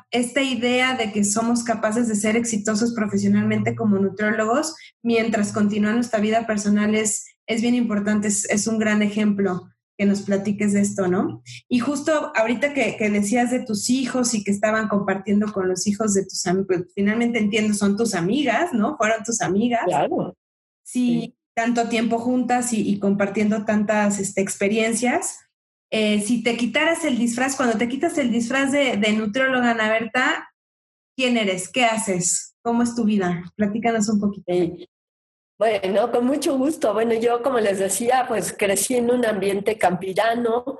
Esta 0.09 0.41
idea 0.41 0.95
de 0.95 1.11
que 1.11 1.23
somos 1.23 1.63
capaces 1.63 2.07
de 2.07 2.15
ser 2.15 2.35
exitosos 2.35 2.95
profesionalmente 2.95 3.75
como 3.75 3.99
nutriólogos 3.99 4.75
mientras 5.03 5.53
continúa 5.53 5.93
nuestra 5.93 6.19
vida 6.19 6.47
personal 6.47 6.95
es, 6.95 7.27
es 7.45 7.61
bien 7.61 7.75
importante, 7.75 8.27
es, 8.27 8.49
es 8.49 8.65
un 8.65 8.79
gran 8.79 9.03
ejemplo 9.03 9.69
que 10.01 10.07
nos 10.07 10.23
platiques 10.23 10.73
de 10.73 10.81
esto, 10.81 11.07
¿no? 11.07 11.43
Y 11.69 11.77
justo 11.77 12.31
ahorita 12.35 12.73
que, 12.73 12.97
decías 13.11 13.51
de 13.51 13.59
tus 13.59 13.87
hijos 13.91 14.33
y 14.33 14.43
que 14.43 14.49
estaban 14.49 14.87
compartiendo 14.87 15.53
con 15.53 15.69
los 15.69 15.85
hijos 15.85 16.15
de 16.15 16.23
tus 16.23 16.43
amigos, 16.47 16.65
pues, 16.67 16.91
finalmente 16.95 17.37
entiendo, 17.37 17.75
son 17.75 17.95
tus 17.95 18.15
amigas, 18.15 18.73
¿no? 18.73 18.97
Fueron 18.97 19.23
tus 19.23 19.41
amigas. 19.41 19.83
Claro. 19.85 20.35
Sí, 20.81 21.35
tanto 21.53 21.87
tiempo 21.87 22.17
juntas 22.17 22.73
y, 22.73 22.97
compartiendo 22.97 23.63
tantas 23.63 24.17
este, 24.17 24.41
experiencias. 24.41 25.37
Eh, 25.91 26.19
si 26.21 26.41
te 26.41 26.57
quitaras 26.57 27.05
el 27.05 27.19
disfraz, 27.19 27.55
cuando 27.55 27.77
te 27.77 27.87
quitas 27.87 28.17
el 28.17 28.31
disfraz 28.31 28.71
de, 28.71 28.97
de 28.97 29.13
nutrióloga, 29.13 29.69
Ana 29.69 29.87
Berta, 29.87 30.49
¿quién 31.15 31.37
eres? 31.37 31.69
¿Qué 31.69 31.85
haces? 31.85 32.55
¿Cómo 32.63 32.81
es 32.81 32.95
tu 32.95 33.03
vida? 33.03 33.43
Platícanos 33.55 34.09
un 34.09 34.19
poquito. 34.19 34.51
Bueno, 35.61 36.11
con 36.11 36.25
mucho 36.25 36.57
gusto. 36.57 36.91
Bueno, 36.91 37.13
yo 37.13 37.43
como 37.43 37.59
les 37.59 37.77
decía, 37.77 38.25
pues 38.27 38.51
crecí 38.51 38.95
en 38.95 39.11
un 39.11 39.23
ambiente 39.23 39.77
campirano. 39.77 40.79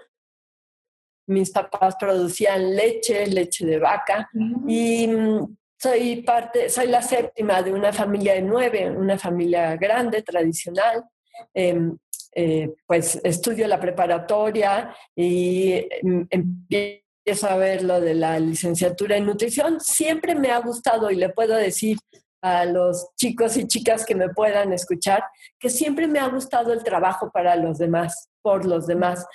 Mis 1.28 1.52
papás 1.52 1.96
producían 2.00 2.76
leche, 2.76 3.28
leche 3.28 3.64
de 3.64 3.78
vaca, 3.78 4.28
y 4.68 5.08
mm, 5.08 5.56
soy 5.78 6.24
parte, 6.24 6.68
soy 6.68 6.88
la 6.88 7.04
séptima 7.04 7.62
de 7.62 7.72
una 7.74 7.94
familia 7.94 8.34
de 8.34 8.42
nueve, 8.42 8.90
una 8.90 9.20
familia 9.20 9.76
grande, 9.76 10.24
tradicional. 10.24 11.06
Em, 11.54 11.96
eh, 12.34 12.74
pues 12.88 13.22
estudio 13.24 13.68
la 13.68 13.80
preparatoria 13.80 14.96
y 15.16 15.86
mm, 16.02 16.22
empiezo 16.28 17.48
a 17.48 17.56
ver 17.56 17.84
lo 17.84 18.02
de 18.02 18.16
la 18.16 18.40
licenciatura 18.40 19.16
en 19.16 19.28
nutrición. 19.28 19.80
Siempre 19.80 20.34
me 20.34 20.50
ha 20.50 20.58
gustado 20.58 21.12
y 21.12 21.18
le 21.18 21.30
puedo 21.30 21.56
decir 21.56 22.00
a 22.42 22.66
los 22.66 23.10
chicos 23.16 23.56
y 23.58 23.68
chicas 23.68 24.06
que 24.06 24.16
me 24.16 24.30
puedan 24.30 24.74
escuchar, 24.74 25.24
que 25.60 25.70
siempre 25.70 26.08
me 26.08 26.20
ha 26.20 26.28
gustado 26.28 26.74
el 26.74 26.84
trabajo 26.84 27.30
para 27.32 27.56
los 27.56 27.78
demás, 27.78 28.30
por 28.42 28.66
los 28.66 28.88
demás. 28.88 29.26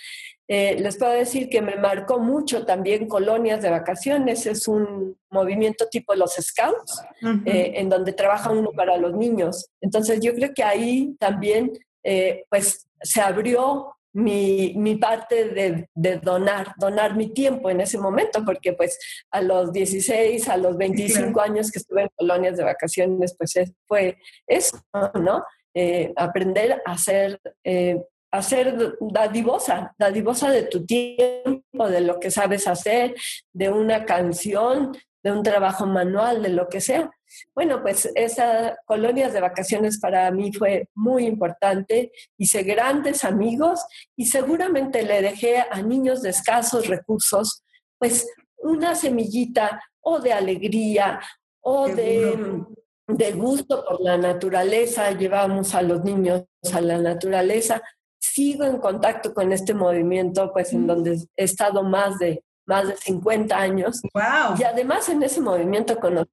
Eh, 0.48 0.76
les 0.78 0.96
puedo 0.96 1.12
decir 1.12 1.48
que 1.48 1.60
me 1.60 1.76
marcó 1.76 2.20
mucho 2.20 2.64
también 2.64 3.08
colonias 3.08 3.62
de 3.62 3.70
vacaciones, 3.70 4.46
es 4.46 4.68
un 4.68 5.16
movimiento 5.30 5.86
tipo 5.88 6.14
los 6.14 6.34
scouts, 6.34 7.02
eh, 7.44 7.72
en 7.76 7.88
donde 7.88 8.12
trabaja 8.12 8.50
uno 8.50 8.70
para 8.70 8.96
los 8.96 9.14
niños. 9.14 9.68
Entonces 9.80 10.20
yo 10.20 10.34
creo 10.34 10.52
que 10.54 10.62
ahí 10.62 11.16
también 11.18 11.72
eh, 12.04 12.44
pues 12.48 12.86
se 13.02 13.20
abrió 13.20 13.96
mi, 14.16 14.72
mi 14.76 14.96
parte 14.96 15.50
de, 15.50 15.90
de, 15.94 16.16
donar, 16.16 16.72
donar 16.78 17.14
mi 17.14 17.34
tiempo 17.34 17.68
en 17.68 17.82
ese 17.82 17.98
momento, 17.98 18.42
porque 18.46 18.72
pues 18.72 18.98
a 19.30 19.42
los 19.42 19.70
16, 19.74 20.48
a 20.48 20.56
los 20.56 20.78
25 20.78 21.38
años 21.38 21.70
que 21.70 21.80
estuve 21.80 22.02
en 22.02 22.08
colonias 22.16 22.56
de 22.56 22.64
vacaciones, 22.64 23.36
pues 23.36 23.54
fue 23.86 24.16
eso, 24.46 24.78
¿no? 25.20 25.44
Eh, 25.74 26.14
aprender 26.16 26.80
a 26.86 26.96
ser, 26.96 27.38
eh, 27.62 28.02
a 28.32 28.40
ser 28.40 28.96
dadivosa, 29.00 29.94
dadivosa 29.98 30.50
de 30.50 30.62
tu 30.62 30.86
tiempo, 30.86 31.90
de 31.90 32.00
lo 32.00 32.18
que 32.18 32.30
sabes 32.30 32.66
hacer, 32.66 33.14
de 33.52 33.68
una 33.68 34.06
canción, 34.06 34.96
de 35.26 35.32
un 35.32 35.42
trabajo 35.42 35.86
manual, 35.86 36.40
de 36.40 36.50
lo 36.50 36.68
que 36.68 36.80
sea. 36.80 37.10
Bueno, 37.52 37.82
pues 37.82 38.08
esa 38.14 38.78
colonias 38.84 39.32
de 39.32 39.40
vacaciones 39.40 39.98
para 39.98 40.30
mí 40.30 40.52
fue 40.52 40.88
muy 40.94 41.26
importante. 41.26 42.12
Hice 42.38 42.62
grandes 42.62 43.24
amigos 43.24 43.84
y 44.14 44.26
seguramente 44.26 45.02
le 45.02 45.20
dejé 45.22 45.64
a 45.68 45.82
niños 45.82 46.22
de 46.22 46.30
escasos 46.30 46.86
recursos, 46.86 47.64
pues 47.98 48.24
una 48.58 48.94
semillita 48.94 49.82
o 50.00 50.20
de 50.20 50.32
alegría 50.32 51.20
o 51.60 51.88
de, 51.88 52.62
de 53.08 53.32
gusto 53.32 53.84
por 53.84 54.00
la 54.00 54.16
naturaleza. 54.16 55.10
Llevamos 55.10 55.74
a 55.74 55.82
los 55.82 56.04
niños 56.04 56.44
a 56.72 56.80
la 56.80 56.98
naturaleza. 56.98 57.82
Sigo 58.16 58.62
en 58.62 58.78
contacto 58.78 59.34
con 59.34 59.50
este 59.50 59.74
movimiento, 59.74 60.52
pues 60.52 60.72
en 60.72 60.86
donde 60.86 61.18
he 61.36 61.42
estado 61.42 61.82
más 61.82 62.16
de 62.20 62.44
más 62.66 62.88
de 62.88 62.96
50 62.96 63.56
años. 63.56 64.00
Wow. 64.12 64.56
Y 64.58 64.64
además 64.64 65.08
en 65.08 65.22
ese 65.22 65.40
movimiento 65.40 65.98
conocí 65.98 66.30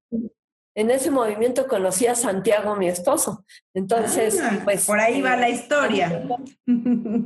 en 0.76 0.90
ese 0.90 1.12
movimiento 1.12 1.68
conocí 1.68 2.08
a 2.08 2.16
Santiago, 2.16 2.76
mi 2.76 2.88
esposo. 2.88 3.46
Entonces, 3.76 4.42
ah, 4.42 4.60
pues... 4.64 4.88
Por 4.88 5.00
ahí 5.00 5.22
va 5.22 5.36
la 5.36 5.50
historia. 5.50 6.28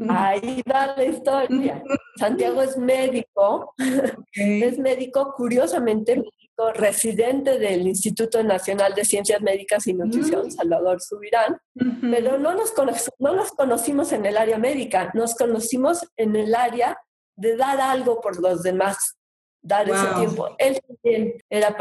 Ahí 0.10 0.62
va 0.70 0.96
la 0.98 1.06
historia. 1.06 1.82
Santiago 2.18 2.62
es 2.62 2.78
médico, 2.78 3.74
es 4.34 4.78
médico, 4.80 5.34
curiosamente 5.38 6.18
médico 6.18 6.74
residente 6.74 7.60
del 7.60 7.88
Instituto 7.88 8.42
Nacional 8.44 8.96
de 8.96 9.06
Ciencias 9.06 9.42
Médicas 9.42 9.86
y 9.86 9.94
Nutrición, 9.94 10.52
Salvador 10.52 11.00
Subirán, 11.00 11.58
pero 12.02 12.40
no 12.40 12.56
nos, 12.56 12.74
no 13.20 13.36
nos 13.36 13.52
conocimos 13.52 14.12
en 14.12 14.26
el 14.26 14.38
área 14.38 14.58
médica, 14.58 15.12
nos 15.14 15.36
conocimos 15.36 16.06
en 16.18 16.36
el 16.36 16.56
área 16.56 16.98
de 17.38 17.56
dar 17.56 17.80
algo 17.80 18.20
por 18.20 18.42
los 18.42 18.64
demás, 18.64 19.16
dar 19.62 19.90
ese 19.90 20.08
tiempo. 20.16 20.56
Él 20.58 20.82
también 20.86 21.42
era 21.50 21.76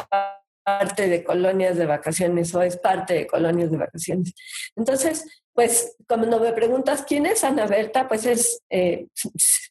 parte 0.64 1.08
de 1.08 1.24
colonias 1.24 1.76
de 1.76 1.86
vacaciones 1.86 2.54
o 2.54 2.62
es 2.62 2.76
parte 2.76 3.14
de 3.14 3.26
colonias 3.26 3.70
de 3.70 3.76
vacaciones. 3.78 4.34
Entonces, 4.74 5.24
pues 5.52 5.96
cuando 6.06 6.38
me 6.38 6.52
preguntas 6.52 7.04
quién 7.06 7.24
es 7.24 7.42
Ana 7.42 7.66
Berta, 7.66 8.06
pues 8.06 8.26
es 8.26 8.60
eh, 8.68 9.06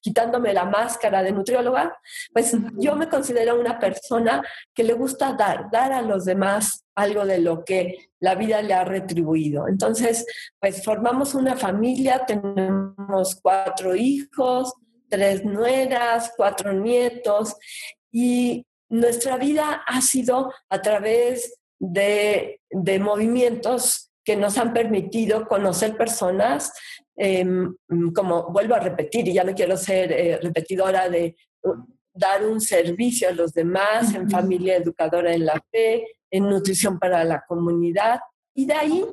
quitándome 0.02 0.54
la 0.54 0.66
máscara 0.66 1.22
de 1.22 1.32
nutrióloga, 1.32 1.96
pues 2.34 2.56
yo 2.78 2.96
me 2.96 3.08
considero 3.08 3.60
una 3.60 3.78
persona 3.78 4.42
que 4.74 4.84
le 4.84 4.94
gusta 4.94 5.34
dar, 5.34 5.70
dar 5.70 5.94
a 5.94 6.02
los 6.02 6.26
demás 6.26 6.86
algo 6.96 7.26
de 7.26 7.40
lo 7.40 7.64
que 7.64 8.10
la 8.20 8.34
vida 8.34 8.62
le 8.62 8.74
ha 8.74 8.84
retribuido. 8.84 9.68
Entonces, 9.68 10.26
pues 10.60 10.84
formamos 10.84 11.36
una 11.36 11.56
familia, 11.56 12.26
tenemos 12.26 13.38
cuatro 13.42 13.96
hijos, 13.96 14.74
tres 15.10 15.44
nueras, 15.44 16.32
cuatro 16.36 16.74
nietos 16.74 17.56
y 18.12 18.66
nuestra 18.90 19.38
vida 19.38 19.84
ha 19.86 20.02
sido 20.02 20.54
a 20.70 20.82
través 20.82 21.60
de, 21.80 22.62
de 22.70 23.00
movimientos 23.00 24.12
que 24.24 24.36
nos 24.36 24.58
han 24.58 24.74
permitido 24.74 25.48
conocer 25.48 25.96
personas, 25.96 26.74
em, 27.16 27.76
como 28.14 28.52
vuelvo 28.52 28.74
a 28.74 28.80
repetir, 28.80 29.28
y 29.28 29.34
ya 29.34 29.44
no 29.44 29.54
quiero 29.54 29.78
ser 29.78 30.12
eh, 30.12 30.40
repetidora 30.42 31.08
de 31.10 31.36
dar 32.14 32.46
un 32.46 32.60
servicio 32.60 33.30
a 33.30 33.34
los 33.34 33.54
demás 33.54 34.16
en 34.16 34.30
familia 34.30 34.78
educadora 34.78 35.34
en 35.34 35.46
la 35.46 35.62
fe, 35.72 36.08
en 36.32 36.50
nutrición 36.50 36.98
para 36.98 37.24
la 37.24 37.44
comunidad. 37.48 38.20
Y 38.56 38.66
de 38.66 38.74
ahí 38.74 39.06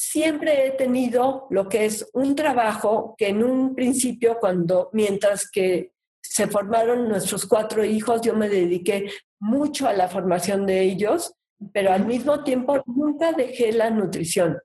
siempre 0.00 0.66
he 0.66 0.70
tenido 0.70 1.46
lo 1.50 1.68
que 1.68 1.84
es 1.84 2.08
un 2.14 2.34
trabajo 2.34 3.14
que 3.18 3.28
en 3.28 3.42
un 3.42 3.74
principio, 3.74 4.38
cuando 4.40 4.90
mientras 4.92 5.50
que 5.50 5.92
se 6.22 6.46
formaron 6.46 7.08
nuestros 7.08 7.46
cuatro 7.46 7.84
hijos, 7.84 8.20
yo 8.22 8.34
me 8.34 8.48
dediqué 8.48 9.10
mucho 9.38 9.88
a 9.88 9.92
la 9.92 10.08
formación 10.08 10.66
de 10.66 10.82
ellos 10.82 11.34
pero 11.72 11.92
al 11.92 12.06
mismo 12.06 12.42
tiempo 12.42 12.82
nunca 12.86 13.32
dejé 13.32 13.72
la 13.72 13.90
nutrición, 13.90 14.58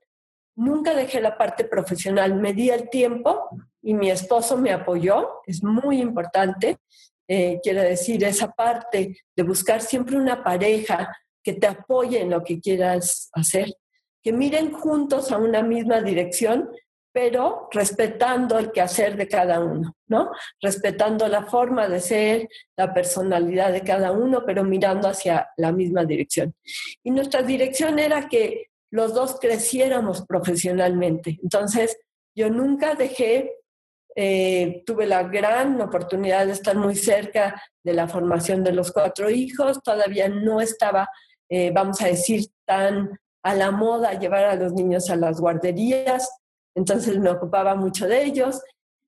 nunca 0.56 0.94
dejé 0.94 1.20
la 1.20 1.36
parte 1.36 1.64
profesional, 1.64 2.34
me 2.34 2.54
di 2.54 2.70
el 2.70 2.88
tiempo 2.88 3.50
y 3.82 3.94
mi 3.94 4.10
esposo 4.10 4.56
me 4.56 4.72
apoyó, 4.72 5.42
es 5.46 5.62
muy 5.62 6.00
importante, 6.00 6.78
eh, 7.28 7.60
quiero 7.62 7.82
decir, 7.82 8.24
esa 8.24 8.50
parte 8.50 9.18
de 9.34 9.42
buscar 9.42 9.82
siempre 9.82 10.16
una 10.16 10.42
pareja 10.42 11.14
que 11.42 11.52
te 11.52 11.66
apoye 11.66 12.20
en 12.20 12.30
lo 12.30 12.42
que 12.42 12.60
quieras 12.60 13.30
hacer, 13.32 13.72
que 14.26 14.32
miren 14.32 14.72
juntos 14.72 15.30
a 15.30 15.38
una 15.38 15.62
misma 15.62 16.00
dirección 16.00 16.68
pero 17.12 17.68
respetando 17.72 18.58
el 18.58 18.72
quehacer 18.72 19.16
de 19.16 19.28
cada 19.28 19.60
uno, 19.60 19.96
¿no? 20.08 20.32
Respetando 20.60 21.28
la 21.28 21.46
forma 21.46 21.88
de 21.88 22.00
ser, 22.00 22.48
la 22.76 22.92
personalidad 22.92 23.72
de 23.72 23.82
cada 23.82 24.10
uno, 24.10 24.42
pero 24.44 24.64
mirando 24.64 25.08
hacia 25.08 25.48
la 25.56 25.70
misma 25.70 26.04
dirección. 26.04 26.54
Y 27.04 27.12
nuestra 27.12 27.42
dirección 27.42 28.00
era 28.00 28.28
que 28.28 28.66
los 28.90 29.14
dos 29.14 29.38
creciéramos 29.40 30.26
profesionalmente. 30.26 31.38
Entonces, 31.40 31.96
yo 32.34 32.50
nunca 32.50 32.96
dejé, 32.96 33.52
eh, 34.16 34.82
tuve 34.84 35.06
la 35.06 35.22
gran 35.22 35.80
oportunidad 35.80 36.46
de 36.46 36.52
estar 36.52 36.76
muy 36.76 36.96
cerca 36.96 37.62
de 37.84 37.92
la 37.94 38.08
formación 38.08 38.64
de 38.64 38.72
los 38.72 38.90
cuatro 38.90 39.30
hijos, 39.30 39.80
todavía 39.84 40.28
no 40.28 40.60
estaba, 40.60 41.08
eh, 41.48 41.70
vamos 41.72 42.02
a 42.02 42.08
decir, 42.08 42.44
tan 42.66 43.18
a 43.46 43.54
la 43.54 43.70
moda 43.70 44.18
llevar 44.18 44.44
a 44.44 44.56
los 44.56 44.72
niños 44.72 45.08
a 45.08 45.14
las 45.14 45.40
guarderías, 45.40 46.28
entonces 46.74 47.16
me 47.18 47.30
ocupaba 47.30 47.76
mucho 47.76 48.08
de 48.08 48.24
ellos, 48.24 48.60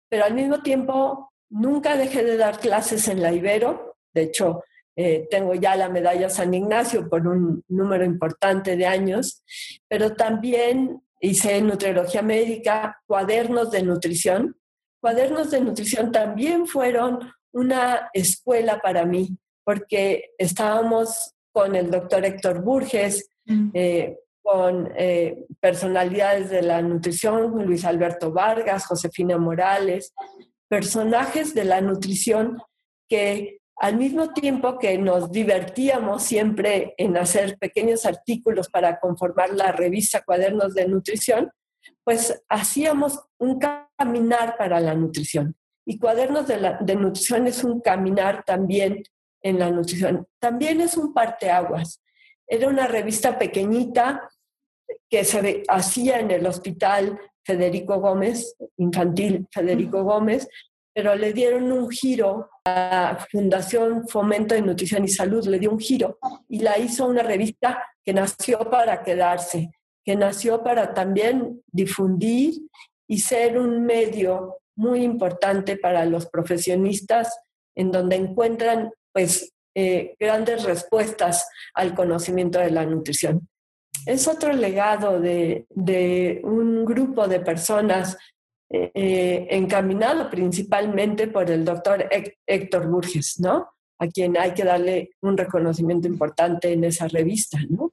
pero 0.08 0.24
al 0.24 0.34
mismo 0.34 0.62
tiempo 0.62 1.32
nunca 1.50 1.96
dejé 1.96 2.22
de 2.22 2.36
dar 2.36 2.60
clases 2.60 3.08
en 3.08 3.20
la 3.20 3.32
Ibero, 3.32 3.96
de 4.14 4.22
hecho 4.22 4.62
eh, 4.94 5.26
tengo 5.28 5.54
ya 5.54 5.74
la 5.74 5.88
medalla 5.88 6.30
San 6.30 6.54
Ignacio 6.54 7.08
por 7.08 7.26
un 7.26 7.64
número 7.66 8.04
importante 8.04 8.76
de 8.76 8.86
años, 8.86 9.42
pero 9.88 10.14
también 10.14 11.02
hice 11.20 11.60
nutriología 11.60 12.22
médica, 12.22 13.00
cuadernos 13.06 13.72
de 13.72 13.82
nutrición. 13.82 14.56
Cuadernos 15.00 15.50
de 15.50 15.60
nutrición 15.60 16.12
también 16.12 16.66
fueron 16.66 17.18
una 17.52 18.08
escuela 18.12 18.80
para 18.80 19.04
mí, 19.04 19.36
porque 19.64 20.30
estábamos 20.38 21.34
con 21.52 21.74
el 21.74 21.90
doctor 21.90 22.24
Héctor 22.24 22.62
Burges, 22.62 23.30
mm. 23.46 23.70
eh, 23.74 24.18
con 24.48 24.90
eh, 24.96 25.44
personalidades 25.60 26.48
de 26.48 26.62
la 26.62 26.80
nutrición, 26.80 27.66
Luis 27.66 27.84
Alberto 27.84 28.32
Vargas, 28.32 28.86
Josefina 28.86 29.36
Morales, 29.36 30.14
personajes 30.68 31.52
de 31.52 31.66
la 31.66 31.82
nutrición 31.82 32.56
que 33.10 33.60
al 33.76 33.98
mismo 33.98 34.32
tiempo 34.32 34.78
que 34.78 34.96
nos 34.96 35.30
divertíamos 35.30 36.22
siempre 36.22 36.94
en 36.96 37.18
hacer 37.18 37.58
pequeños 37.58 38.06
artículos 38.06 38.70
para 38.70 38.98
conformar 39.00 39.50
la 39.50 39.70
revista 39.70 40.22
Cuadernos 40.22 40.74
de 40.74 40.88
Nutrición, 40.88 41.50
pues 42.02 42.42
hacíamos 42.48 43.20
un 43.36 43.60
caminar 43.98 44.56
para 44.56 44.80
la 44.80 44.94
nutrición. 44.94 45.56
Y 45.84 45.98
Cuadernos 45.98 46.48
de, 46.48 46.74
de 46.80 46.96
Nutrición 46.96 47.46
es 47.46 47.64
un 47.64 47.82
caminar 47.82 48.44
también 48.46 49.02
en 49.42 49.58
la 49.58 49.70
nutrición. 49.70 50.26
También 50.38 50.80
es 50.80 50.96
un 50.96 51.12
parteaguas. 51.12 52.02
Era 52.46 52.68
una 52.68 52.86
revista 52.86 53.38
pequeñita 53.38 54.26
que 55.08 55.24
se 55.24 55.62
hacía 55.68 56.20
en 56.20 56.30
el 56.30 56.46
hospital 56.46 57.18
Federico 57.44 57.98
Gómez, 57.98 58.56
infantil 58.76 59.46
Federico 59.50 60.02
Gómez, 60.02 60.48
pero 60.94 61.14
le 61.14 61.32
dieron 61.32 61.70
un 61.72 61.88
giro 61.90 62.50
a 62.66 63.26
Fundación 63.30 64.06
Fomento 64.08 64.54
de 64.54 64.62
Nutrición 64.62 65.04
y 65.04 65.08
Salud, 65.08 65.46
le 65.46 65.58
dio 65.58 65.70
un 65.70 65.78
giro 65.78 66.18
y 66.48 66.58
la 66.58 66.78
hizo 66.78 67.06
una 67.06 67.22
revista 67.22 67.84
que 68.04 68.12
nació 68.12 68.58
para 68.70 69.02
quedarse, 69.02 69.70
que 70.04 70.16
nació 70.16 70.62
para 70.62 70.92
también 70.92 71.62
difundir 71.70 72.54
y 73.06 73.20
ser 73.20 73.58
un 73.58 73.84
medio 73.84 74.58
muy 74.76 75.02
importante 75.02 75.76
para 75.76 76.04
los 76.04 76.26
profesionistas 76.26 77.38
en 77.74 77.90
donde 77.90 78.16
encuentran 78.16 78.90
pues 79.12 79.52
eh, 79.74 80.16
grandes 80.18 80.64
respuestas 80.64 81.48
al 81.74 81.94
conocimiento 81.94 82.58
de 82.58 82.70
la 82.70 82.84
nutrición 82.84 83.48
es 84.06 84.28
otro 84.28 84.52
legado 84.52 85.20
de, 85.20 85.66
un 86.42 86.84
grupo 86.84 87.28
de 87.28 87.40
personas 87.40 88.16
eh, 88.70 89.46
encaminado 89.50 90.28
principalmente 90.28 91.28
por 91.28 91.50
el 91.50 91.64
doctor 91.64 92.08
Héctor 92.46 92.88
Burges, 92.88 93.40
¿no? 93.40 93.68
A 93.98 94.06
quien 94.06 94.36
hay 94.36 94.52
que 94.52 94.64
darle 94.64 95.10
un 95.22 95.36
reconocimiento 95.36 96.06
importante 96.06 96.72
en 96.72 96.84
esa 96.84 97.08
revista, 97.08 97.58
¿no? 97.68 97.92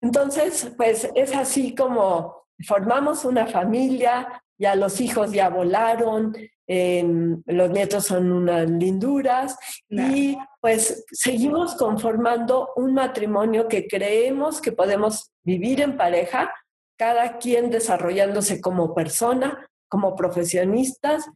Entonces, 0.00 0.70
pues 0.76 1.10
es 1.14 1.34
así 1.34 1.74
como 1.74 2.44
formamos 2.66 3.24
una 3.24 3.46
familia, 3.46 4.42
ya 4.58 4.76
los 4.76 5.00
hijos 5.00 5.32
ya 5.32 5.48
volaron, 5.48 6.36
Em, 6.66 7.42
los 7.44 7.70
nietos 7.70 8.06
son 8.06 8.32
unas 8.32 8.68
linduras 8.70 9.58
y 9.90 10.38
pues 10.62 11.04
seguimos 11.12 11.74
conformando 11.74 12.70
un 12.76 12.94
matrimonio 12.94 13.68
que 13.68 13.86
creemos 13.86 14.62
que 14.62 14.72
podemos 14.72 15.30
vivir 15.42 15.82
en 15.82 15.98
pareja, 15.98 16.54
cada 16.96 17.36
quien 17.36 17.70
desarrollándose 17.70 18.62
como 18.62 18.94
persona, 18.94 19.68
como 19.88 20.16
profesionistas, 20.16 21.28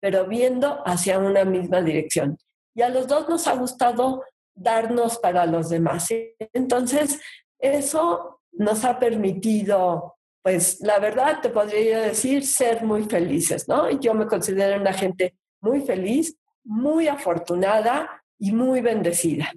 pero 0.00 0.26
viendo 0.26 0.82
hacia 0.84 1.18
una 1.18 1.44
misma 1.44 1.80
dirección. 1.80 2.36
Y 2.74 2.82
a 2.82 2.88
los 2.88 3.06
dos 3.06 3.28
nos 3.28 3.46
ha 3.46 3.54
gustado 3.54 4.24
darnos 4.54 5.18
para 5.18 5.46
los 5.46 5.68
demás. 5.68 6.08
Entonces, 6.52 7.20
eso 7.60 8.40
nos 8.50 8.84
ha 8.84 8.98
permitido 8.98 10.16
pues 10.42 10.80
la 10.80 10.98
verdad 10.98 11.40
te 11.40 11.48
podría 11.48 12.00
decir 12.00 12.44
ser 12.44 12.82
muy 12.82 13.04
felices, 13.04 13.68
¿no? 13.68 13.88
Yo 14.00 14.12
me 14.14 14.26
considero 14.26 14.80
una 14.80 14.92
gente 14.92 15.34
muy 15.60 15.80
feliz, 15.82 16.36
muy 16.64 17.08
afortunada 17.08 18.24
y 18.38 18.52
muy 18.52 18.80
bendecida. 18.80 19.52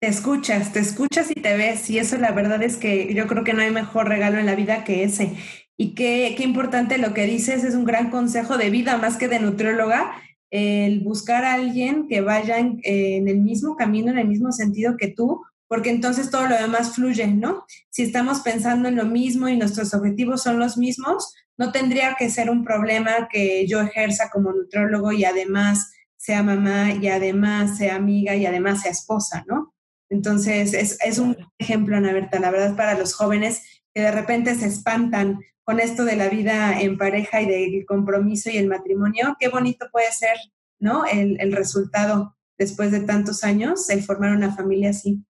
Te 0.00 0.08
escuchas, 0.08 0.72
te 0.72 0.80
escuchas 0.80 1.30
y 1.30 1.34
te 1.34 1.56
ves, 1.56 1.90
y 1.90 1.98
eso 1.98 2.16
la 2.18 2.30
verdad 2.30 2.62
es 2.62 2.76
que 2.76 3.12
yo 3.14 3.26
creo 3.26 3.42
que 3.42 3.52
no 3.52 3.62
hay 3.62 3.70
mejor 3.70 4.08
regalo 4.08 4.38
en 4.38 4.46
la 4.46 4.54
vida 4.54 4.84
que 4.84 5.02
ese. 5.02 5.36
Y 5.76 5.94
qué, 5.94 6.34
qué 6.36 6.44
importante 6.44 6.98
lo 6.98 7.14
que 7.14 7.24
dices, 7.24 7.64
es 7.64 7.74
un 7.74 7.84
gran 7.84 8.10
consejo 8.10 8.56
de 8.56 8.70
vida 8.70 8.96
más 8.96 9.16
que 9.16 9.28
de 9.28 9.40
nutrióloga, 9.40 10.12
el 10.50 11.00
buscar 11.00 11.44
a 11.44 11.54
alguien 11.54 12.06
que 12.06 12.20
vaya 12.20 12.58
en 12.58 12.78
el 12.84 13.40
mismo 13.40 13.74
camino, 13.74 14.12
en 14.12 14.18
el 14.18 14.28
mismo 14.28 14.52
sentido 14.52 14.96
que 14.96 15.08
tú, 15.08 15.42
porque 15.68 15.90
entonces 15.90 16.30
todo 16.30 16.46
lo 16.46 16.56
demás 16.56 16.94
fluye, 16.94 17.26
¿no? 17.26 17.64
Si 17.90 18.02
estamos 18.02 18.40
pensando 18.40 18.88
en 18.88 18.96
lo 18.96 19.04
mismo 19.04 19.48
y 19.48 19.56
nuestros 19.56 19.94
objetivos 19.94 20.42
son 20.42 20.58
los 20.58 20.76
mismos, 20.76 21.34
no 21.56 21.72
tendría 21.72 22.16
que 22.18 22.30
ser 22.30 22.50
un 22.50 22.64
problema 22.64 23.28
que 23.30 23.66
yo 23.66 23.80
ejerza 23.80 24.30
como 24.30 24.52
nutrólogo 24.52 25.12
y 25.12 25.24
además 25.24 25.92
sea 26.16 26.42
mamá 26.42 26.92
y 26.92 27.08
además 27.08 27.78
sea 27.78 27.96
amiga 27.96 28.34
y 28.34 28.46
además 28.46 28.82
sea 28.82 28.92
esposa, 28.92 29.44
¿no? 29.46 29.74
Entonces, 30.10 30.74
es, 30.74 30.98
es 31.04 31.18
un 31.18 31.36
ejemplo, 31.58 31.96
Ana 31.96 32.12
Berta, 32.12 32.38
la 32.38 32.50
verdad, 32.50 32.76
para 32.76 32.98
los 32.98 33.14
jóvenes 33.14 33.62
que 33.92 34.02
de 34.02 34.10
repente 34.10 34.54
se 34.54 34.66
espantan 34.66 35.40
con 35.64 35.80
esto 35.80 36.04
de 36.04 36.16
la 36.16 36.28
vida 36.28 36.80
en 36.80 36.98
pareja 36.98 37.40
y 37.40 37.46
del 37.46 37.86
compromiso 37.86 38.50
y 38.50 38.58
el 38.58 38.68
matrimonio. 38.68 39.36
Qué 39.40 39.48
bonito 39.48 39.86
puede 39.90 40.12
ser, 40.12 40.36
¿no? 40.78 41.06
El, 41.06 41.40
el 41.40 41.52
resultado 41.52 42.36
después 42.58 42.90
de 42.90 43.00
tantos 43.00 43.44
años, 43.44 43.88
el 43.90 44.02
formar 44.02 44.36
una 44.36 44.54
familia 44.54 44.90
así. 44.90 45.24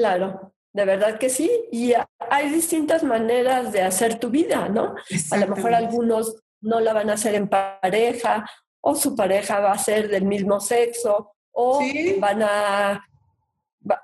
Claro, 0.00 0.54
de 0.72 0.84
verdad 0.86 1.18
que 1.18 1.28
sí. 1.28 1.50
Y 1.70 1.92
hay 2.30 2.48
distintas 2.48 3.02
maneras 3.02 3.70
de 3.70 3.82
hacer 3.82 4.18
tu 4.18 4.30
vida, 4.30 4.70
¿no? 4.70 4.94
A 5.30 5.36
lo 5.36 5.54
mejor 5.54 5.74
algunos 5.74 6.36
no 6.62 6.80
la 6.80 6.94
van 6.94 7.10
a 7.10 7.14
hacer 7.14 7.34
en 7.34 7.48
pareja, 7.48 8.48
o 8.80 8.94
su 8.94 9.14
pareja 9.14 9.60
va 9.60 9.72
a 9.72 9.78
ser 9.78 10.08
del 10.08 10.24
mismo 10.24 10.58
sexo, 10.58 11.32
o 11.52 11.82
van 12.18 12.42
a 12.42 13.04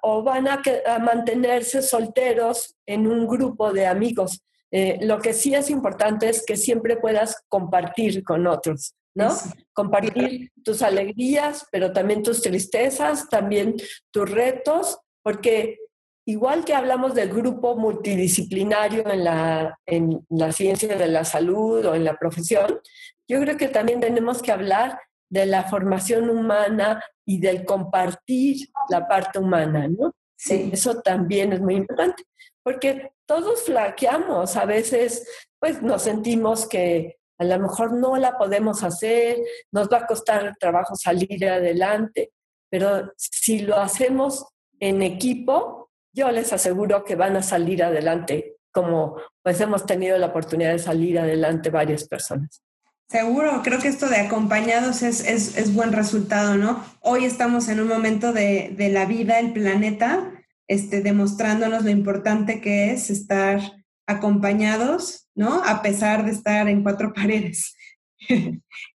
o 0.03 0.23
van 0.23 0.49
a, 0.49 0.63
mantenerse 0.99 1.81
solteros 1.81 2.77
en 2.85 3.07
un 3.07 3.27
grupo 3.27 3.73
de 3.73 3.87
amigos. 3.87 4.43
Eh, 4.71 4.99
lo 5.01 5.19
que 5.19 5.33
sí 5.33 5.55
es 5.55 5.71
importante 5.71 6.29
es 6.29 6.45
que 6.45 6.59
siempre 6.59 6.99
puedas 6.99 7.43
compartir 7.49 8.23
con 8.23 8.47
otros, 8.47 8.95
¿no? 9.15 9.35
Compartir 9.73 10.51
tus 10.63 10.83
alegrías, 10.83 11.67
pero 11.73 11.93
también 11.93 12.23
tus 12.23 12.43
tristezas, 12.43 13.31
también 13.31 13.77
tus 14.11 14.31
retos, 14.31 14.99
porque 15.23 15.79
igual 16.27 16.65
que 16.65 16.75
hablamos 16.75 17.15
del 17.15 17.31
grupo 17.31 17.77
multidisciplinario 17.77 19.09
en 19.09 19.25
la, 19.25 19.79
en 19.87 20.27
la 20.29 20.53
ciencia 20.53 20.97
de 20.97 21.07
la 21.07 21.25
salud 21.25 21.85
o 21.87 21.95
en 21.95 22.05
la 22.05 22.17
profesión, 22.17 22.81
yo 23.29 23.41
creo 23.41 23.57
que 23.57 23.69
también 23.69 24.01
tenemos 24.01 24.43
que 24.43 24.53
hablar 24.53 25.01
de 25.31 25.47
la 25.47 25.65
formación 25.65 26.29
humana 26.29 27.03
y 27.25 27.41
del 27.41 27.65
compartir 27.65 28.69
la 28.91 29.07
parte 29.07 29.39
humana, 29.39 29.89
¿no? 29.89 30.15
Sí. 30.37 30.71
Eso 30.73 31.01
también 31.01 31.53
es 31.53 31.61
muy 31.61 31.77
importante, 31.77 32.25
porque 32.63 33.13
todos 33.25 33.65
flaqueamos, 33.65 34.57
a 34.57 34.65
veces 34.65 35.27
pues 35.59 35.81
nos 35.83 36.03
sentimos 36.03 36.67
que 36.67 37.17
a 37.39 37.45
lo 37.45 37.59
mejor 37.59 37.93
no 37.93 38.17
la 38.17 38.37
podemos 38.37 38.83
hacer, 38.83 39.39
nos 39.73 39.89
va 39.89 39.99
a 39.99 40.07
costar 40.07 40.55
trabajo 40.59 40.95
salir 40.97 41.49
adelante, 41.49 42.33
pero 42.71 43.13
si 43.17 43.61
lo 43.61 43.77
hacemos 43.77 44.47
en 44.81 45.03
equipo, 45.03 45.86
yo 46.17 46.33
les 46.33 46.53
aseguro 46.53 47.05
que 47.05 47.15
van 47.15 47.37
a 47.37 47.43
salir 47.43 47.85
adelante, 47.85 48.57
como 48.73 49.17
pues 49.43 49.61
hemos 49.61 49.85
tenido 49.85 50.17
la 50.19 50.29
oportunidad 50.29 50.73
de 50.73 50.79
salir 50.79 51.19
adelante 51.19 51.71
varias 51.71 52.09
personas. 52.09 52.63
Seguro, 53.09 53.61
creo 53.63 53.79
que 53.79 53.89
esto 53.89 54.09
de 54.09 54.17
acompañados 54.17 55.03
es, 55.03 55.21
es, 55.21 55.57
es, 55.57 55.73
buen 55.75 55.93
resultado, 55.93 56.57
¿no? 56.57 56.83
Hoy 57.01 57.25
estamos 57.25 57.69
en 57.69 57.79
un 57.79 57.87
momento 57.87 58.33
de, 58.33 58.75
de, 58.77 58.89
la 58.89 59.05
vida, 59.05 59.39
el 59.39 59.53
planeta, 59.53 60.33
este, 60.67 61.03
demostrándonos 61.03 61.85
lo 61.85 61.91
importante 61.91 62.61
que 62.61 62.91
es 62.91 63.11
estar 63.11 63.61
acompañados, 64.09 65.29
¿no? 65.37 65.63
A 65.65 65.83
pesar 65.83 66.25
de 66.25 66.33
estar 66.33 66.67
en 66.69 66.83
cuatro 66.83 67.13
paredes. 67.15 67.77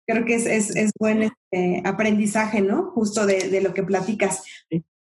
creo 0.06 0.24
que 0.24 0.36
es, 0.36 0.46
es, 0.46 0.74
es 0.74 0.92
buen 0.98 1.24
este, 1.24 1.82
aprendizaje, 1.84 2.62
¿no? 2.62 2.90
Justo 2.92 3.26
de, 3.26 3.50
de, 3.50 3.60
lo 3.60 3.74
que 3.74 3.82
platicas. 3.82 4.42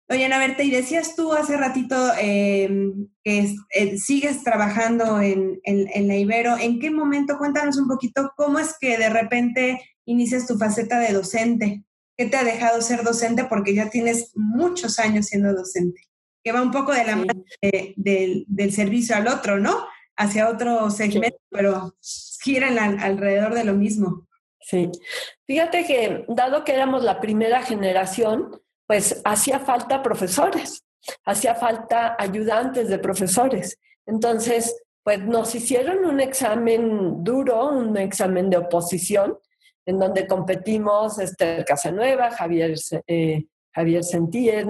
Oye, 0.09 0.25
Ana 0.25 0.37
Berta, 0.37 0.63
y 0.63 0.69
decías 0.69 1.15
tú 1.15 1.33
hace 1.33 1.55
ratito 1.55 1.95
em, 2.19 3.07
que 3.23 3.55
eh, 3.69 3.97
sigues 3.97 4.43
trabajando 4.43 5.21
en, 5.21 5.59
en, 5.63 6.07
la 6.07 6.15
Ibero. 6.17 6.57
¿En 6.57 6.79
qué 6.79 6.91
momento? 6.91 7.37
Cuéntanos 7.37 7.77
un 7.77 7.87
poquito 7.87 8.33
cómo 8.35 8.59
es 8.59 8.75
que 8.79 8.97
de 8.97 9.09
repente 9.09 9.81
inicias 10.05 10.45
tu 10.45 10.57
faceta 10.57 10.99
de 10.99 11.13
docente. 11.13 11.83
¿Qué 12.17 12.25
te 12.25 12.37
ha 12.37 12.43
dejado 12.43 12.81
ser 12.81 13.03
docente? 13.03 13.45
Porque 13.45 13.73
ya 13.73 13.89
tienes 13.89 14.31
muchos 14.35 14.99
años 14.99 15.27
siendo 15.27 15.53
docente, 15.53 16.01
que 16.43 16.51
va 16.51 16.61
un 16.61 16.71
poco 16.71 16.91
de 16.91 17.05
la 17.05 17.15
mano 17.15 17.43
del 17.95 18.71
servicio 18.71 19.15
al 19.15 19.27
otro, 19.27 19.59
¿no? 19.59 19.85
Hacia 20.17 20.49
otro 20.49 20.91
segmento, 20.91 21.39
pero 21.49 21.95
giran 22.43 22.77
alrededor 22.77 23.55
de 23.55 23.63
lo 23.63 23.73
mismo. 23.73 24.27
Sí. 24.59 24.91
Fíjate 25.47 25.85
que, 25.85 26.25
dado 26.27 26.63
que 26.63 26.73
éramos 26.73 27.03
la 27.03 27.19
primera 27.19 27.63
generación, 27.63 28.61
pues 28.87 29.21
hacía 29.23 29.59
falta 29.59 30.01
profesores, 30.01 30.83
hacía 31.25 31.55
falta 31.55 32.15
ayudantes 32.19 32.89
de 32.89 32.99
profesores. 32.99 33.77
Entonces, 34.05 34.83
pues 35.03 35.19
nos 35.19 35.53
hicieron 35.53 36.05
un 36.05 36.19
examen 36.19 37.23
duro, 37.23 37.69
un 37.69 37.97
examen 37.97 38.49
de 38.49 38.57
oposición, 38.57 39.37
en 39.85 39.99
donde 39.99 40.27
competimos 40.27 41.19
Esther 41.19 41.65
Casanueva, 41.65 42.31
Javier, 42.31 42.75
eh, 43.07 43.45
Javier 43.73 44.03
Sentíes 44.03 44.65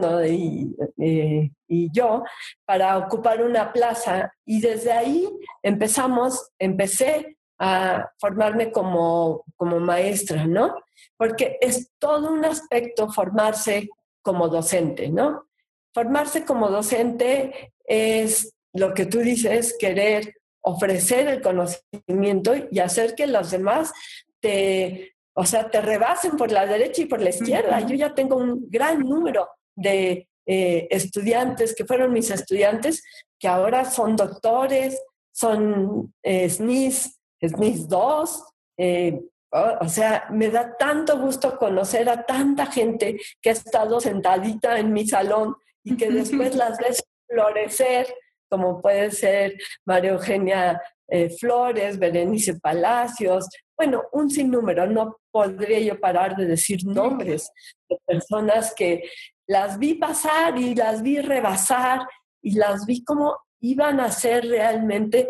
eh, 0.97 1.51
y, 1.67 1.91
yo 1.91 2.23
para 2.65 2.97
ocupar 2.97 3.43
una 3.43 3.71
plaza. 3.71 4.33
Y 4.45 4.61
desde 4.61 4.91
ahí 4.91 5.29
empezamos, 5.61 6.51
empecé 6.57 7.37
a 7.59 8.09
formarme 8.17 8.71
como, 8.71 9.43
como 9.55 9.79
maestra, 9.79 10.47
¿no? 10.47 10.75
Porque 11.17 11.57
es 11.61 11.91
todo 11.99 12.31
un 12.31 12.43
aspecto 12.45 13.11
formarse 13.11 13.89
como 14.23 14.47
docente, 14.47 15.09
¿no? 15.09 15.47
Formarse 15.93 16.43
como 16.43 16.69
docente 16.69 17.73
es 17.85 18.55
lo 18.73 18.93
que 18.93 19.05
tú 19.05 19.19
dices, 19.19 19.75
querer 19.77 20.33
ofrecer 20.61 21.27
el 21.27 21.41
conocimiento 21.41 22.53
y 22.71 22.79
hacer 22.79 23.13
que 23.13 23.27
los 23.27 23.51
demás 23.51 23.91
te, 24.39 25.13
o 25.35 25.45
sea, 25.45 25.69
te 25.69 25.81
rebasen 25.81 26.37
por 26.37 26.51
la 26.51 26.65
derecha 26.65 27.03
y 27.03 27.05
por 27.05 27.21
la 27.21 27.29
izquierda. 27.29 27.79
Yo 27.81 27.95
ya 27.95 28.15
tengo 28.15 28.37
un 28.37 28.67
gran 28.69 28.99
número 28.99 29.49
de 29.75 30.27
eh, 30.45 30.87
estudiantes 30.89 31.75
que 31.75 31.85
fueron 31.85 32.13
mis 32.13 32.31
estudiantes, 32.31 33.03
que 33.39 33.47
ahora 33.47 33.85
son 33.85 34.15
doctores, 34.15 34.99
son 35.31 36.13
eh, 36.23 36.49
SNIS, 36.49 37.19
SNIS 37.41 37.87
2, 37.87 38.43
eh, 38.77 39.21
o 39.53 39.87
sea, 39.87 40.25
me 40.31 40.49
da 40.49 40.75
tanto 40.77 41.19
gusto 41.19 41.57
conocer 41.57 42.09
a 42.09 42.25
tanta 42.25 42.65
gente 42.65 43.19
que 43.41 43.49
ha 43.49 43.53
estado 43.53 43.99
sentadita 43.99 44.79
en 44.79 44.91
mi 44.91 45.07
salón 45.07 45.55
y 45.83 45.95
que 45.95 46.09
después 46.11 46.55
las 46.55 46.77
ves 46.79 47.03
florecer, 47.27 48.07
como 48.49 48.81
puede 48.81 49.11
ser 49.11 49.57
María 49.85 50.11
Eugenia 50.11 50.81
eh, 51.07 51.29
Flores, 51.29 51.99
Berenice 51.99 52.59
Palacios, 52.59 53.47
bueno, 53.77 54.03
un 54.11 54.29
sinnúmero, 54.29 54.87
no 54.87 55.17
podría 55.31 55.79
yo 55.79 55.99
parar 55.99 56.35
de 56.35 56.45
decir 56.45 56.85
nombres 56.85 57.51
de 57.89 57.97
personas 58.05 58.73
que 58.73 59.03
las 59.47 59.77
vi 59.77 59.95
pasar 59.95 60.57
y 60.57 60.73
las 60.73 61.01
vi 61.01 61.19
rebasar 61.19 62.07
y 62.41 62.55
las 62.55 62.85
vi 62.85 63.03
como 63.03 63.37
iban 63.59 63.99
a 63.99 64.11
ser 64.11 64.47
realmente 64.47 65.27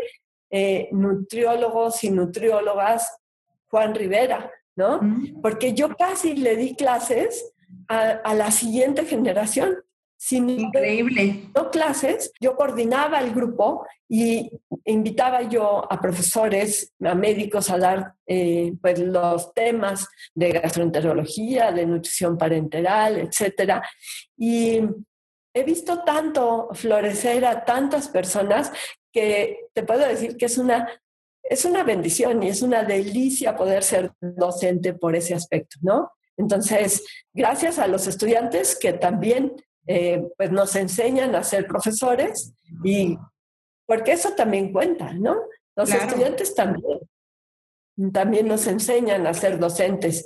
eh, 0.52 0.90
nutriólogos 0.92 2.04
y 2.04 2.12
nutriólogas 2.12 3.18
Juan 3.74 3.96
Rivera, 3.96 4.52
¿no? 4.76 5.02
Mm. 5.02 5.42
Porque 5.42 5.74
yo 5.74 5.96
casi 5.98 6.36
le 6.36 6.56
di 6.56 6.76
clases 6.76 7.56
a, 7.88 8.36
la 8.36 8.52
siguiente 8.52 9.04
generación. 9.04 9.78
Sin 10.16 10.48
Increíble. 10.48 11.50
No 11.56 11.70
clases, 11.72 12.32
yo 12.40 12.56
coordinaba 12.56 13.20
el 13.20 13.34
grupo 13.34 13.86
y 14.08 14.50
invitaba 14.86 15.42
yo 15.42 15.92
a 15.92 16.00
profesores, 16.00 16.94
a 17.04 17.16
médicos 17.16 17.70
a 17.72 17.78
dar 17.78 18.14
eh, 18.28 18.74
pues 18.80 19.00
los 19.00 19.54
temas 19.54 20.08
de 20.34 20.52
gastroenterología, 20.52 21.72
de 21.72 21.88
nutrición 21.88 22.38
parenteral, 22.38 23.18
etcétera. 23.18 23.84
Y 24.38 24.82
he 25.54 25.64
visto 25.64 26.04
tanto 26.04 26.70
florecer 26.74 27.44
a 27.44 27.66
tantas 27.66 28.08
personas 28.08 28.72
que 29.12 29.68
te 29.74 29.84
puedo 29.84 30.08
decir 30.08 30.38
que 30.38 30.46
es 30.46 30.58
una 30.58 30.88
es 31.54 31.66
una 31.66 31.84
bendición 31.84 32.42
y 32.44 32.50
es 32.50 32.62
una 32.62 32.84
delicia 32.84 33.56
poder 33.56 33.84
ser 33.84 34.12
docente 34.20 34.94
por 34.94 35.16
ese 35.16 35.34
aspecto, 35.34 35.78
¿no? 35.82 36.12
Entonces, 36.36 37.06
gracias 37.34 37.80
a 37.80 37.88
los 37.88 38.08
estudiantes 38.08 38.78
que 38.78 38.94
también 38.94 39.54
eh, 39.86 40.28
pues 40.38 40.52
nos 40.52 40.76
enseñan 40.76 41.36
a 41.36 41.44
ser 41.44 41.68
profesores 41.68 42.54
y 42.84 43.18
porque 43.86 44.14
eso 44.14 44.32
también 44.32 44.72
cuenta, 44.72 45.14
¿no? 45.14 45.36
Los 45.76 45.92
estudiantes 45.92 46.56
también, 46.56 47.00
también 48.12 48.48
nos 48.48 48.66
enseñan 48.68 49.28
a 49.28 49.34
ser 49.34 49.60
docentes. 49.60 50.26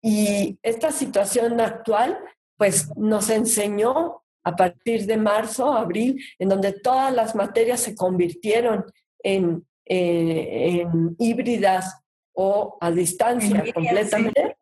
Y 0.00 0.58
esta 0.62 0.90
situación 0.90 1.60
actual, 1.60 2.18
pues 2.56 2.88
nos 2.96 3.28
enseñó 3.30 4.22
a 4.44 4.56
partir 4.56 5.06
de 5.06 5.16
marzo, 5.16 5.72
abril, 5.72 6.22
en 6.38 6.48
donde 6.48 6.72
todas 6.72 7.12
las 7.12 7.34
materias 7.34 7.80
se 7.80 7.94
convirtieron 7.94 8.84
en 9.22 9.66
eh, 9.84 10.80
en 10.82 11.16
híbridas 11.18 12.00
o 12.34 12.78
a 12.80 12.90
distancia 12.90 13.64
completamente, 13.72 14.56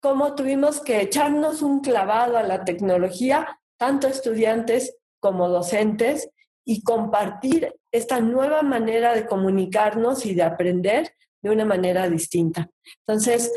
como 0.00 0.34
tuvimos 0.34 0.80
que 0.80 1.00
echarnos 1.00 1.62
un 1.62 1.80
clavado 1.80 2.36
a 2.38 2.42
la 2.42 2.64
tecnología, 2.64 3.60
tanto 3.78 4.06
estudiantes 4.06 4.96
como 5.20 5.48
docentes, 5.48 6.30
y 6.64 6.82
compartir 6.82 7.74
esta 7.90 8.20
nueva 8.20 8.62
manera 8.62 9.14
de 9.14 9.26
comunicarnos 9.26 10.24
y 10.26 10.34
de 10.34 10.42
aprender 10.42 11.14
de 11.42 11.50
una 11.50 11.64
manera 11.64 12.08
distinta. 12.08 12.70
Entonces, 13.06 13.52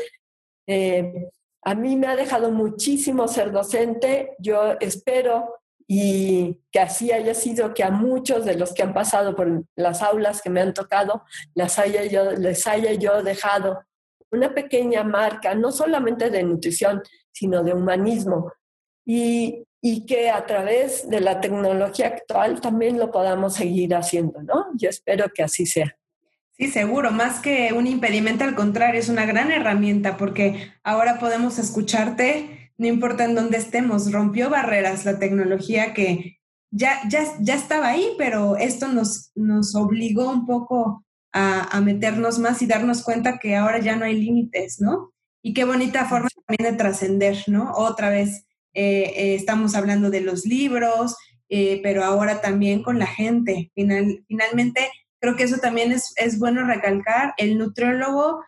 eh, 0.66 1.30
a 1.62 1.74
mí 1.74 1.96
me 1.96 2.06
ha 2.06 2.16
dejado 2.16 2.50
muchísimo 2.50 3.28
ser 3.28 3.52
docente. 3.52 4.34
Yo 4.38 4.76
espero 4.80 5.54
y 5.86 6.60
que 6.70 6.80
así 6.80 7.12
haya 7.12 7.34
sido 7.34 7.74
que 7.74 7.84
a 7.84 7.90
muchos 7.90 8.44
de 8.44 8.56
los 8.56 8.72
que 8.72 8.82
han 8.82 8.94
pasado 8.94 9.36
por 9.36 9.64
las 9.76 10.02
aulas 10.02 10.40
que 10.40 10.50
me 10.50 10.60
han 10.60 10.74
tocado 10.74 11.24
las 11.54 11.78
haya 11.78 12.04
yo, 12.04 12.32
les 12.32 12.66
haya 12.66 12.92
yo 12.92 13.22
dejado 13.22 13.84
una 14.30 14.54
pequeña 14.54 15.04
marca, 15.04 15.54
no 15.54 15.70
solamente 15.70 16.30
de 16.30 16.42
nutrición, 16.42 17.02
sino 17.32 17.62
de 17.62 17.72
humanismo. 17.72 18.52
Y, 19.06 19.64
y 19.80 20.06
que 20.06 20.30
a 20.30 20.46
través 20.46 21.08
de 21.08 21.20
la 21.20 21.40
tecnología 21.40 22.06
actual 22.06 22.60
también 22.60 22.98
lo 22.98 23.10
podamos 23.10 23.54
seguir 23.54 23.94
haciendo, 23.94 24.42
¿no? 24.42 24.66
Yo 24.74 24.88
espero 24.88 25.26
que 25.32 25.42
así 25.42 25.66
sea. 25.66 25.94
Sí, 26.56 26.68
seguro, 26.68 27.10
más 27.10 27.40
que 27.40 27.72
un 27.72 27.86
impedimento, 27.86 28.44
al 28.44 28.54
contrario, 28.54 29.00
es 29.00 29.08
una 29.08 29.26
gran 29.26 29.50
herramienta 29.50 30.16
porque 30.16 30.72
ahora 30.84 31.18
podemos 31.18 31.58
escucharte, 31.58 32.63
no 32.76 32.86
importa 32.86 33.24
en 33.24 33.34
dónde 33.34 33.58
estemos, 33.58 34.10
rompió 34.12 34.50
barreras 34.50 35.04
la 35.04 35.18
tecnología 35.18 35.94
que 35.94 36.38
ya, 36.70 37.00
ya, 37.08 37.24
ya 37.40 37.54
estaba 37.54 37.88
ahí, 37.88 38.08
pero 38.18 38.56
esto 38.56 38.88
nos, 38.88 39.30
nos 39.36 39.76
obligó 39.76 40.28
un 40.30 40.44
poco 40.44 41.04
a, 41.32 41.80
meternos 41.80 42.38
más 42.38 42.62
y 42.62 42.66
darnos 42.66 43.02
cuenta 43.02 43.38
que 43.38 43.56
ahora 43.56 43.78
ya 43.78 43.96
no 43.96 44.04
hay 44.04 44.20
límites, 44.20 44.80
¿no? 44.80 45.12
Y 45.42 45.52
qué 45.52 45.64
bonita 45.64 46.06
forma 46.06 46.28
también 46.46 46.72
de 46.72 46.78
trascender, 46.78 47.36
¿no? 47.48 47.72
Otra 47.72 48.08
vez 48.08 48.46
eh, 48.72 49.12
eh, 49.16 49.34
estamos 49.34 49.74
hablando 49.74 50.10
de 50.10 50.20
los 50.20 50.46
libros, 50.46 51.16
eh, 51.48 51.80
pero 51.82 52.04
ahora 52.04 52.40
también 52.40 52.82
con 52.84 53.00
la 53.00 53.06
gente. 53.06 53.72
Final, 53.74 54.24
finalmente, 54.28 54.88
creo 55.20 55.34
que 55.34 55.42
eso 55.42 55.58
también 55.58 55.90
es, 55.90 56.12
es 56.16 56.38
bueno 56.38 56.64
recalcar. 56.66 57.34
El 57.36 57.58
nutriólogo 57.58 58.44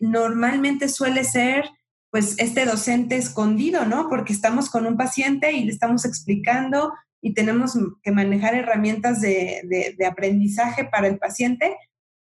normalmente 0.00 0.88
suele 0.88 1.24
ser 1.24 1.64
pues 2.16 2.34
este 2.38 2.64
docente 2.64 3.16
escondido, 3.16 3.84
¿no? 3.84 4.08
Porque 4.08 4.32
estamos 4.32 4.70
con 4.70 4.86
un 4.86 4.96
paciente 4.96 5.52
y 5.52 5.64
le 5.64 5.70
estamos 5.70 6.06
explicando 6.06 6.94
y 7.20 7.34
tenemos 7.34 7.78
que 8.02 8.10
manejar 8.10 8.54
herramientas 8.54 9.20
de, 9.20 9.60
de, 9.64 9.94
de 9.98 10.06
aprendizaje 10.06 10.86
para 10.86 11.08
el 11.08 11.18
paciente, 11.18 11.76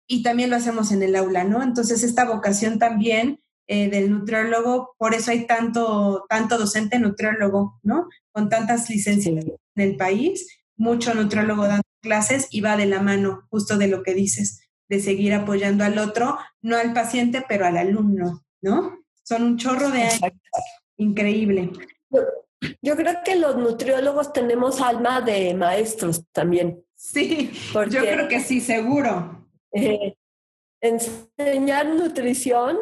y 0.07 0.23
también 0.23 0.49
lo 0.49 0.55
hacemos 0.55 0.91
en 0.91 1.03
el 1.03 1.15
aula, 1.15 1.43
¿no? 1.43 1.61
Entonces, 1.61 2.01
esta 2.01 2.25
vocación 2.25 2.79
también 2.79 3.43
eh, 3.67 3.87
del 3.87 4.09
nutriólogo, 4.09 4.95
por 4.97 5.13
eso 5.13 5.29
hay 5.29 5.45
tanto, 5.45 6.25
tanto 6.29 6.57
docente 6.57 6.97
nutriólogo, 6.97 7.79
¿no? 7.83 8.09
Con 8.31 8.49
tantas 8.49 8.89
licencias 8.89 9.45
en 9.45 9.55
el 9.75 9.97
país, 9.97 10.47
mucho 10.75 11.13
nutriólogo 11.13 11.67
dando 11.67 11.83
clases 12.01 12.47
y 12.49 12.61
va 12.61 12.75
de 12.75 12.87
la 12.87 13.03
mano 13.03 13.45
justo 13.51 13.77
de 13.77 13.87
lo 13.87 14.01
que 14.01 14.15
dices, 14.15 14.61
de 14.89 14.99
seguir 14.99 15.35
apoyando 15.35 15.83
al 15.83 15.99
otro, 15.99 16.39
no 16.63 16.75
al 16.75 16.91
paciente, 16.91 17.45
pero 17.47 17.67
al 17.67 17.77
alumno, 17.77 18.43
¿no? 18.63 19.04
Son 19.25 19.43
un 19.43 19.57
chorro 19.57 19.89
de 19.89 20.03
años. 20.03 20.31
Increíble. 20.97 21.71
Yo 22.81 22.95
creo 22.95 23.15
que 23.25 23.35
los 23.35 23.57
nutriólogos 23.57 24.31
tenemos 24.31 24.79
alma 24.81 25.21
de 25.21 25.53
maestros 25.53 26.23
también. 26.31 26.83
Sí, 26.95 27.51
yo 27.89 28.01
creo 28.01 28.27
que 28.27 28.39
sí, 28.39 28.61
seguro. 28.61 29.47
Eh, 29.71 30.15
enseñar 30.79 31.87
nutrición, 31.87 32.77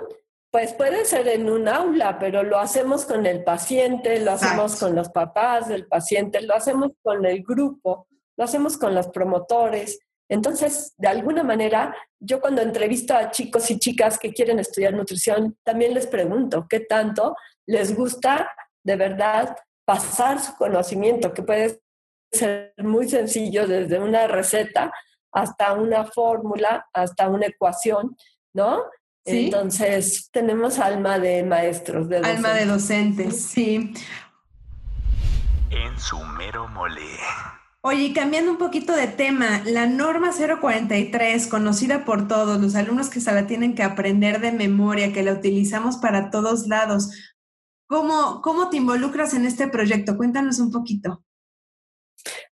pues 0.51 0.73
puede 0.73 1.05
ser 1.05 1.27
en 1.29 1.49
un 1.49 1.67
aula, 1.67 2.19
pero 2.19 2.43
lo 2.43 2.59
hacemos 2.59 3.05
con 3.05 3.25
el 3.25 3.43
paciente, 3.43 4.19
lo 4.19 4.33
hacemos 4.33 4.79
con 4.79 4.95
los 4.95 5.09
papás 5.09 5.69
del 5.69 5.87
paciente, 5.87 6.41
lo 6.41 6.55
hacemos 6.55 6.91
con 7.01 7.25
el 7.25 7.41
grupo, 7.41 8.07
lo 8.35 8.43
hacemos 8.43 8.77
con 8.77 8.93
los 8.93 9.07
promotores. 9.07 9.99
Entonces, 10.29 10.93
de 10.97 11.07
alguna 11.07 11.43
manera, 11.43 11.95
yo 12.19 12.39
cuando 12.39 12.61
entrevisto 12.61 13.13
a 13.13 13.29
chicos 13.31 13.69
y 13.69 13.79
chicas 13.79 14.17
que 14.17 14.33
quieren 14.33 14.59
estudiar 14.59 14.93
nutrición, 14.93 15.57
también 15.63 15.93
les 15.93 16.07
pregunto 16.07 16.65
qué 16.69 16.79
tanto 16.79 17.35
les 17.67 17.95
gusta 17.95 18.51
de 18.83 18.95
verdad 18.95 19.55
pasar 19.85 20.39
su 20.39 20.55
conocimiento, 20.55 21.33
que 21.33 21.43
puede 21.43 21.81
ser 22.31 22.73
muy 22.77 23.07
sencillo 23.09 23.67
desde 23.67 23.99
una 23.99 24.27
receta 24.27 24.91
hasta 25.31 25.73
una 25.73 26.05
fórmula, 26.05 26.87
hasta 26.93 27.27
una 27.27 27.47
ecuación, 27.47 28.15
¿no? 28.53 28.83
Entonces, 29.25 30.29
tenemos 30.31 30.79
alma 30.79 31.17
de 31.17 31.43
maestros. 31.43 32.09
De 32.09 32.17
alma 32.17 32.53
de 32.53 32.65
docentes, 32.65 33.45
sí. 33.45 33.93
En 35.69 35.99
su 35.99 36.19
mero 36.19 36.67
mole. 36.67 37.17
Oye, 37.85 38.13
cambiando 38.13 38.49
un 38.49 38.57
poquito 38.57 38.95
de 38.95 39.07
tema, 39.07 39.61
la 39.65 39.85
norma 39.87 40.31
043, 40.31 41.47
conocida 41.47 42.05
por 42.05 42.29
todos, 42.29 42.61
los 42.61 42.75
alumnos 42.75 43.09
que 43.09 43.19
se 43.19 43.33
la 43.33 43.45
tienen 43.45 43.75
que 43.75 43.83
aprender 43.83 44.39
de 44.39 44.53
memoria, 44.53 45.11
que 45.11 45.21
la 45.21 45.33
utilizamos 45.33 45.97
para 45.97 46.29
todos 46.29 46.67
lados. 46.67 47.11
¿Cómo, 47.89 48.41
cómo 48.41 48.69
te 48.69 48.77
involucras 48.77 49.33
en 49.33 49.45
este 49.45 49.67
proyecto? 49.67 50.15
Cuéntanos 50.15 50.59
un 50.59 50.71
poquito. 50.71 51.25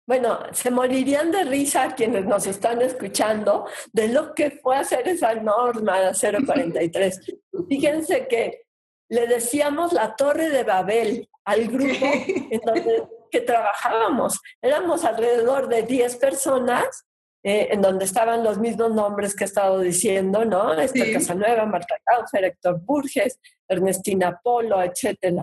Bueno, 0.05 0.41
se 0.53 0.73
morirían 0.73 1.31
de 1.31 1.45
risa 1.45 1.95
quienes 1.95 2.27
nos 2.27 2.49
están 2.49 2.83
escuchando 2.83 3.69
de 3.93 4.09
lo 4.09 4.35
que 4.35 4.51
fue 4.51 4.79
hacer 4.79 5.07
esa 5.07 5.33
norma 5.37 6.11
043. 6.13 7.21
Fíjense 7.69 8.27
que 8.27 8.63
le 9.09 9.29
decíamos 9.29 9.93
la 9.93 10.17
torre 10.17 10.49
de 10.49 10.65
Babel 10.65 11.29
al 11.45 11.69
grupo 11.69 12.05
en 12.51 12.61
donde 12.67 13.20
que 13.31 13.41
trabajábamos. 13.41 14.41
Éramos 14.61 15.05
alrededor 15.05 15.69
de 15.69 15.83
10 15.83 16.17
personas 16.17 17.07
eh, 17.43 17.69
en 17.71 17.81
donde 17.81 18.05
estaban 18.05 18.45
los 18.45 18.59
mismos 18.59 18.93
nombres 18.93 19.35
que 19.35 19.45
he 19.45 19.47
estado 19.47 19.79
diciendo, 19.79 20.45
¿no? 20.45 20.75
Esther 20.75 21.15
Casanueva, 21.15 21.65
Marta 21.65 21.97
Caufer, 22.05 22.45
Héctor 22.45 22.81
Burges, 22.81 23.39
Ernestina 23.67 24.39
Polo, 24.43 24.83
etc. 24.83 25.43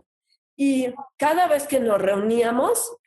Y 0.56 0.94
cada 1.18 1.48
vez 1.48 1.66
que 1.66 1.80
nos 1.80 2.00
reuníamos, 2.00 2.98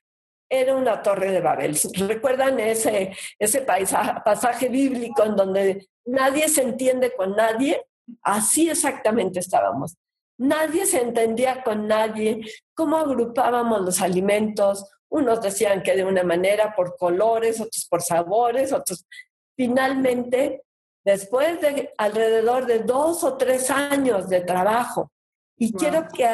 era 0.50 0.74
una 0.74 1.00
torre 1.02 1.30
de 1.30 1.40
Babel. 1.40 1.78
¿Recuerdan 2.08 2.58
ese, 2.58 3.16
ese 3.38 3.60
pasaje 3.60 4.68
bíblico 4.68 5.24
en 5.24 5.36
donde 5.36 5.88
nadie 6.04 6.48
se 6.48 6.62
entiende 6.62 7.12
con 7.14 7.36
nadie? 7.36 7.80
Así 8.22 8.68
exactamente 8.68 9.38
estábamos. 9.38 9.96
Nadie 10.40 10.86
se 10.86 11.02
entendía 11.02 11.62
con 11.62 11.86
nadie. 11.86 12.40
¿Cómo 12.74 12.96
agrupábamos 12.96 13.82
los 13.82 14.00
alimentos? 14.00 14.90
Unos 15.10 15.42
decían 15.42 15.82
que 15.82 15.94
de 15.94 16.02
una 16.02 16.22
manera 16.22 16.74
por 16.74 16.96
colores, 16.96 17.60
otros 17.60 17.86
por 17.90 18.00
sabores, 18.00 18.72
otros. 18.72 19.04
Finalmente, 19.54 20.62
después 21.04 21.60
de 21.60 21.92
alrededor 21.98 22.64
de 22.64 22.78
dos 22.78 23.22
o 23.22 23.36
tres 23.36 23.70
años 23.70 24.30
de 24.30 24.40
trabajo, 24.40 25.12
y 25.58 25.74
quiero 25.74 26.08
que 26.08 26.26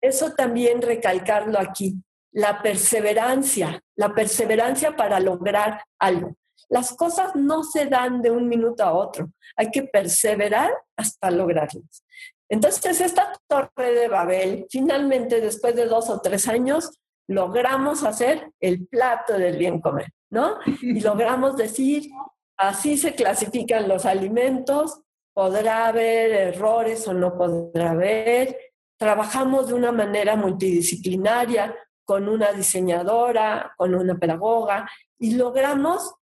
eso 0.00 0.32
también 0.32 0.80
recalcarlo 0.80 1.58
aquí, 1.58 1.94
la 2.32 2.62
perseverancia, 2.62 3.82
la 3.96 4.14
perseverancia 4.14 4.96
para 4.96 5.20
lograr 5.20 5.84
algo. 5.98 6.34
Las 6.70 6.96
cosas 6.96 7.36
no 7.36 7.62
se 7.64 7.84
dan 7.84 8.22
de 8.22 8.30
un 8.30 8.48
minuto 8.48 8.82
a 8.82 8.94
otro, 8.94 9.28
hay 9.56 9.70
que 9.70 9.82
perseverar 9.82 10.72
hasta 10.96 11.30
lograrlas. 11.30 12.02
Entonces, 12.48 13.00
esta 13.00 13.32
torre 13.48 13.92
de 13.92 14.08
Babel, 14.08 14.66
finalmente, 14.70 15.40
después 15.40 15.74
de 15.74 15.86
dos 15.86 16.08
o 16.10 16.20
tres 16.20 16.48
años, 16.48 16.92
logramos 17.28 18.04
hacer 18.04 18.52
el 18.60 18.86
plato 18.86 19.34
del 19.34 19.56
bien 19.56 19.80
comer, 19.80 20.08
¿no? 20.30 20.58
Y 20.80 21.00
logramos 21.00 21.56
decir, 21.56 22.08
así 22.56 22.96
se 22.96 23.14
clasifican 23.14 23.88
los 23.88 24.06
alimentos, 24.06 25.00
podrá 25.34 25.88
haber 25.88 26.30
errores 26.32 27.06
o 27.08 27.14
no 27.14 27.36
podrá 27.36 27.90
haber. 27.90 28.56
Trabajamos 28.98 29.68
de 29.68 29.74
una 29.74 29.92
manera 29.92 30.36
multidisciplinaria, 30.36 31.74
con 32.04 32.28
una 32.28 32.52
diseñadora, 32.52 33.74
con 33.76 33.94
una 33.94 34.16
pedagoga, 34.16 34.88
y 35.18 35.34
logramos 35.34 36.14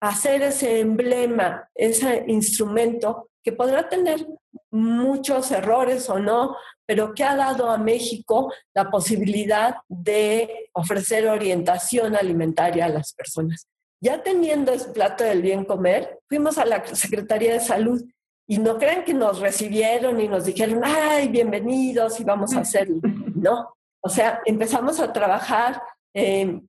hacer 0.00 0.42
ese 0.42 0.80
emblema, 0.80 1.68
ese 1.74 2.24
instrumento 2.28 3.28
que 3.42 3.52
podrá 3.52 3.88
tener 3.88 4.24
muchos 4.72 5.50
errores 5.52 6.08
o 6.10 6.18
no, 6.18 6.56
pero 6.86 7.14
que 7.14 7.22
ha 7.22 7.36
dado 7.36 7.70
a 7.70 7.78
México 7.78 8.52
la 8.74 8.90
posibilidad 8.90 9.76
de 9.88 10.70
ofrecer 10.72 11.28
orientación 11.28 12.16
alimentaria 12.16 12.86
a 12.86 12.88
las 12.88 13.12
personas. 13.12 13.68
Ya 14.02 14.22
teniendo 14.22 14.72
ese 14.72 14.90
plato 14.90 15.22
del 15.22 15.42
bien 15.42 15.64
comer, 15.64 16.18
fuimos 16.28 16.58
a 16.58 16.64
la 16.64 16.84
Secretaría 16.84 17.52
de 17.52 17.60
Salud 17.60 18.02
y 18.48 18.58
no 18.58 18.76
crean 18.76 19.04
que 19.04 19.14
nos 19.14 19.38
recibieron 19.38 20.20
y 20.20 20.26
nos 20.26 20.44
dijeron, 20.44 20.82
ay, 20.84 21.28
bienvenidos 21.28 22.18
y 22.18 22.24
vamos 22.24 22.54
a 22.54 22.60
hacerlo. 22.60 23.00
No, 23.34 23.76
o 24.00 24.08
sea, 24.08 24.40
empezamos 24.44 24.98
a 24.98 25.12
trabajar 25.12 25.80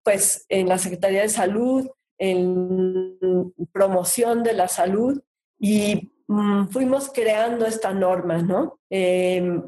pues, 0.04 0.46
en 0.48 0.70
la 0.70 0.78
Secretaría 0.78 1.24
de 1.24 1.30
Salud, 1.30 1.90
en 2.20 3.18
promoción 3.72 4.44
de 4.44 4.54
la 4.54 4.68
salud 4.68 5.20
y 5.60 6.13
mm, 6.28 6.68
fuimos 6.68 7.12
creando 7.12 7.66
esta 7.66 7.94
norma, 7.94 8.38
¿no? 8.38 8.80
Em, 8.90 9.64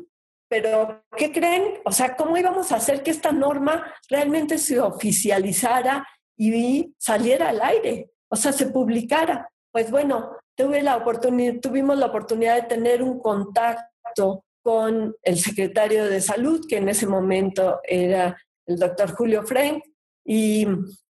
pero, 0.48 1.04
¿qué 1.18 1.32
creen? 1.32 1.80
O 1.86 1.92
sea, 1.92 2.16
¿cómo 2.16 2.38
íbamos 2.38 2.72
a 2.72 2.76
hacer 2.78 3.04
que 3.04 3.12
esta 3.12 3.32
norma 3.32 3.94
realmente 4.10 4.58
se 4.58 4.80
oficializara 4.80 6.08
y 6.38 6.94
saliera 6.98 7.50
al 7.50 7.62
aire? 7.62 8.12
O 8.30 8.36
sea, 8.36 8.52
se 8.52 8.68
publicara. 8.68 9.50
Pues 9.72 9.90
bueno, 9.90 10.38
tuve 10.56 10.82
la 10.82 10.98
oportunidad, 10.98 11.60
tuvimos 11.60 11.98
la 11.98 12.06
oportunidad 12.08 12.56
de 12.56 12.68
tener 12.68 13.04
un 13.04 13.20
contacto 13.20 14.46
con 14.62 15.16
el 15.22 15.38
secretario 15.38 16.06
de 16.06 16.22
salud, 16.22 16.66
que 16.68 16.78
en 16.78 16.90
ese 16.90 17.06
momento 17.06 17.80
era 17.84 18.38
el 18.66 18.78
doctor 18.78 19.12
Julio 19.14 19.44
Frank, 19.44 19.84
y 20.26 20.68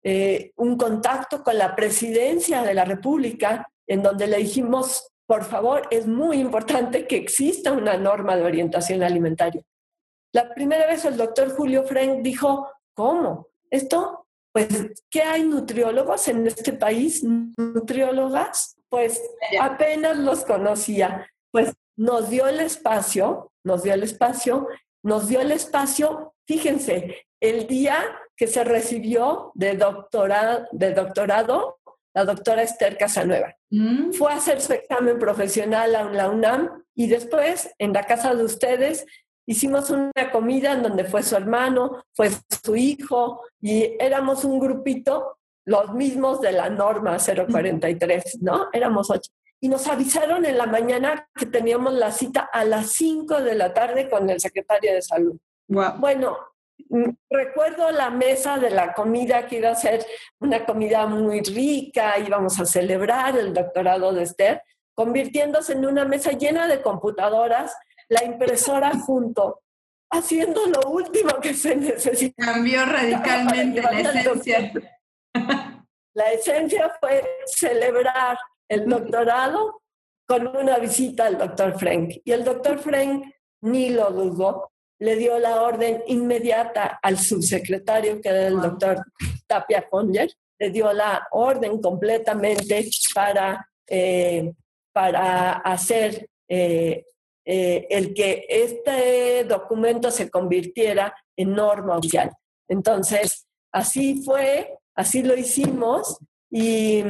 eh, 0.03 0.51
un 0.55 0.77
contacto 0.77 1.43
con 1.43 1.57
la 1.57 1.75
presidencia 1.75 2.63
de 2.63 2.73
la 2.73 2.85
República, 2.85 3.67
en 3.87 4.03
donde 4.03 4.27
le 4.27 4.37
dijimos, 4.37 5.11
por 5.31 5.45
favor, 5.45 5.87
es 5.91 6.07
muy 6.07 6.41
importante 6.41 7.07
que 7.07 7.15
exista 7.15 7.71
una 7.71 7.95
norma 7.95 8.35
de 8.35 8.43
orientación 8.43 9.01
alimentaria. 9.01 9.61
La 10.33 10.53
primera 10.53 10.85
vez 10.85 11.05
el 11.05 11.15
doctor 11.15 11.55
Julio 11.55 11.85
Frank 11.85 12.21
dijo, 12.21 12.69
¿cómo? 12.93 13.47
Esto, 13.69 14.27
pues, 14.51 14.67
¿qué 15.09 15.21
hay 15.21 15.43
nutriólogos 15.43 16.27
en 16.27 16.47
este 16.47 16.73
país? 16.73 17.23
¿Nutriólogas? 17.23 18.75
Pues 18.89 19.21
apenas 19.61 20.17
los 20.17 20.43
conocía. 20.43 21.25
Pues 21.49 21.71
nos 21.95 22.29
dio 22.29 22.45
el 22.49 22.59
espacio, 22.59 23.53
nos 23.63 23.83
dio 23.83 23.93
el 23.93 24.03
espacio, 24.03 24.67
nos 25.01 25.29
dio 25.29 25.39
el 25.39 25.53
espacio, 25.53 26.33
fíjense, 26.45 27.25
el 27.39 27.67
día 27.67 28.03
que 28.35 28.47
se 28.47 28.65
recibió 28.65 29.53
de 29.53 29.77
doctorado, 29.77 30.67
de 30.73 30.93
doctorado 30.93 31.79
la 32.13 32.25
doctora 32.25 32.63
Esther 32.63 32.97
Casanueva. 32.97 33.55
Mm. 33.69 34.11
Fue 34.13 34.31
a 34.31 34.37
hacer 34.37 34.61
su 34.61 34.73
examen 34.73 35.17
profesional 35.19 35.95
a 35.95 36.03
la 36.03 36.29
UNAM 36.29 36.83
y 36.95 37.07
después 37.07 37.73
en 37.79 37.93
la 37.93 38.03
casa 38.03 38.35
de 38.35 38.43
ustedes 38.43 39.05
hicimos 39.45 39.89
una 39.89 40.31
comida 40.31 40.73
en 40.73 40.83
donde 40.83 41.05
fue 41.05 41.23
su 41.23 41.35
hermano, 41.35 42.03
fue 42.13 42.29
su 42.63 42.75
hijo 42.75 43.41
y 43.59 43.95
éramos 43.99 44.43
un 44.43 44.59
grupito, 44.59 45.37
los 45.65 45.93
mismos 45.93 46.41
de 46.41 46.51
la 46.51 46.69
norma 46.69 47.17
043, 47.17 48.39
¿no? 48.41 48.69
Éramos 48.73 49.09
ocho. 49.09 49.31
Y 49.59 49.69
nos 49.69 49.87
avisaron 49.87 50.45
en 50.45 50.57
la 50.57 50.65
mañana 50.65 51.29
que 51.35 51.45
teníamos 51.45 51.93
la 51.93 52.11
cita 52.11 52.49
a 52.51 52.65
las 52.65 52.91
5 52.93 53.41
de 53.41 53.55
la 53.55 53.73
tarde 53.73 54.09
con 54.09 54.27
el 54.29 54.39
secretario 54.39 54.93
de 54.93 55.03
salud. 55.03 55.37
Bueno, 55.67 56.37
recuerdo 57.29 57.91
la 57.91 58.09
mesa 58.09 58.57
de 58.57 58.69
la 58.69 58.93
comida 58.93 59.47
que 59.47 59.57
iba 59.57 59.69
a 59.69 59.75
ser 59.75 60.05
una 60.39 60.65
comida 60.65 61.05
muy 61.07 61.41
rica, 61.41 62.17
íbamos 62.19 62.59
a 62.59 62.65
celebrar 62.65 63.37
el 63.37 63.53
doctorado 63.53 64.13
de 64.13 64.23
Esther, 64.23 64.61
convirtiéndose 64.95 65.73
en 65.73 65.85
una 65.85 66.05
mesa 66.05 66.31
llena 66.31 66.67
de 66.67 66.81
computadoras 66.81 67.75
la 68.09 68.23
impresora 68.25 68.91
junto, 68.91 69.61
haciendo 70.11 70.65
lo 70.67 70.91
último 70.91 71.39
que 71.41 71.53
se 71.53 71.75
necesita. 71.75 72.45
Cambió 72.45 72.85
radicalmente 72.85 73.81
la 73.81 73.99
esencia. 73.99 74.73
La 76.13 76.31
esencia 76.31 76.91
fue 76.99 77.23
celebrar 77.45 78.37
el 78.69 78.85
doctorado 78.85 79.81
con 80.27 80.47
una 80.47 80.77
visita 80.77 81.25
al 81.25 81.37
doctor 81.37 81.77
Frank. 81.79 82.15
Y 82.25 82.31
el 82.31 82.43
doctor 82.43 82.79
Frank 82.79 83.33
ni 83.61 83.89
lo 83.89 84.11
dudó, 84.11 84.70
le 85.01 85.15
dio 85.15 85.39
la 85.39 85.63
orden 85.63 86.03
inmediata 86.07 86.99
al 87.01 87.17
subsecretario, 87.17 88.21
que 88.21 88.29
era 88.29 88.47
el 88.47 88.61
doctor 88.61 89.03
Tapia 89.47 89.89
Conger, 89.89 90.29
le 90.59 90.69
dio 90.69 90.93
la 90.93 91.27
orden 91.31 91.81
completamente 91.81 92.87
para, 93.15 93.67
eh, 93.87 94.53
para 94.93 95.53
hacer 95.53 96.29
eh, 96.47 97.03
eh, 97.43 97.87
el 97.89 98.13
que 98.13 98.45
este 98.47 99.43
documento 99.45 100.11
se 100.11 100.29
convirtiera 100.29 101.15
en 101.35 101.55
norma 101.55 101.97
oficial. 101.97 102.31
Entonces, 102.67 103.47
así 103.71 104.21
fue, 104.23 104.77
así 104.95 105.23
lo 105.23 105.35
hicimos 105.35 106.19
y 106.51 107.03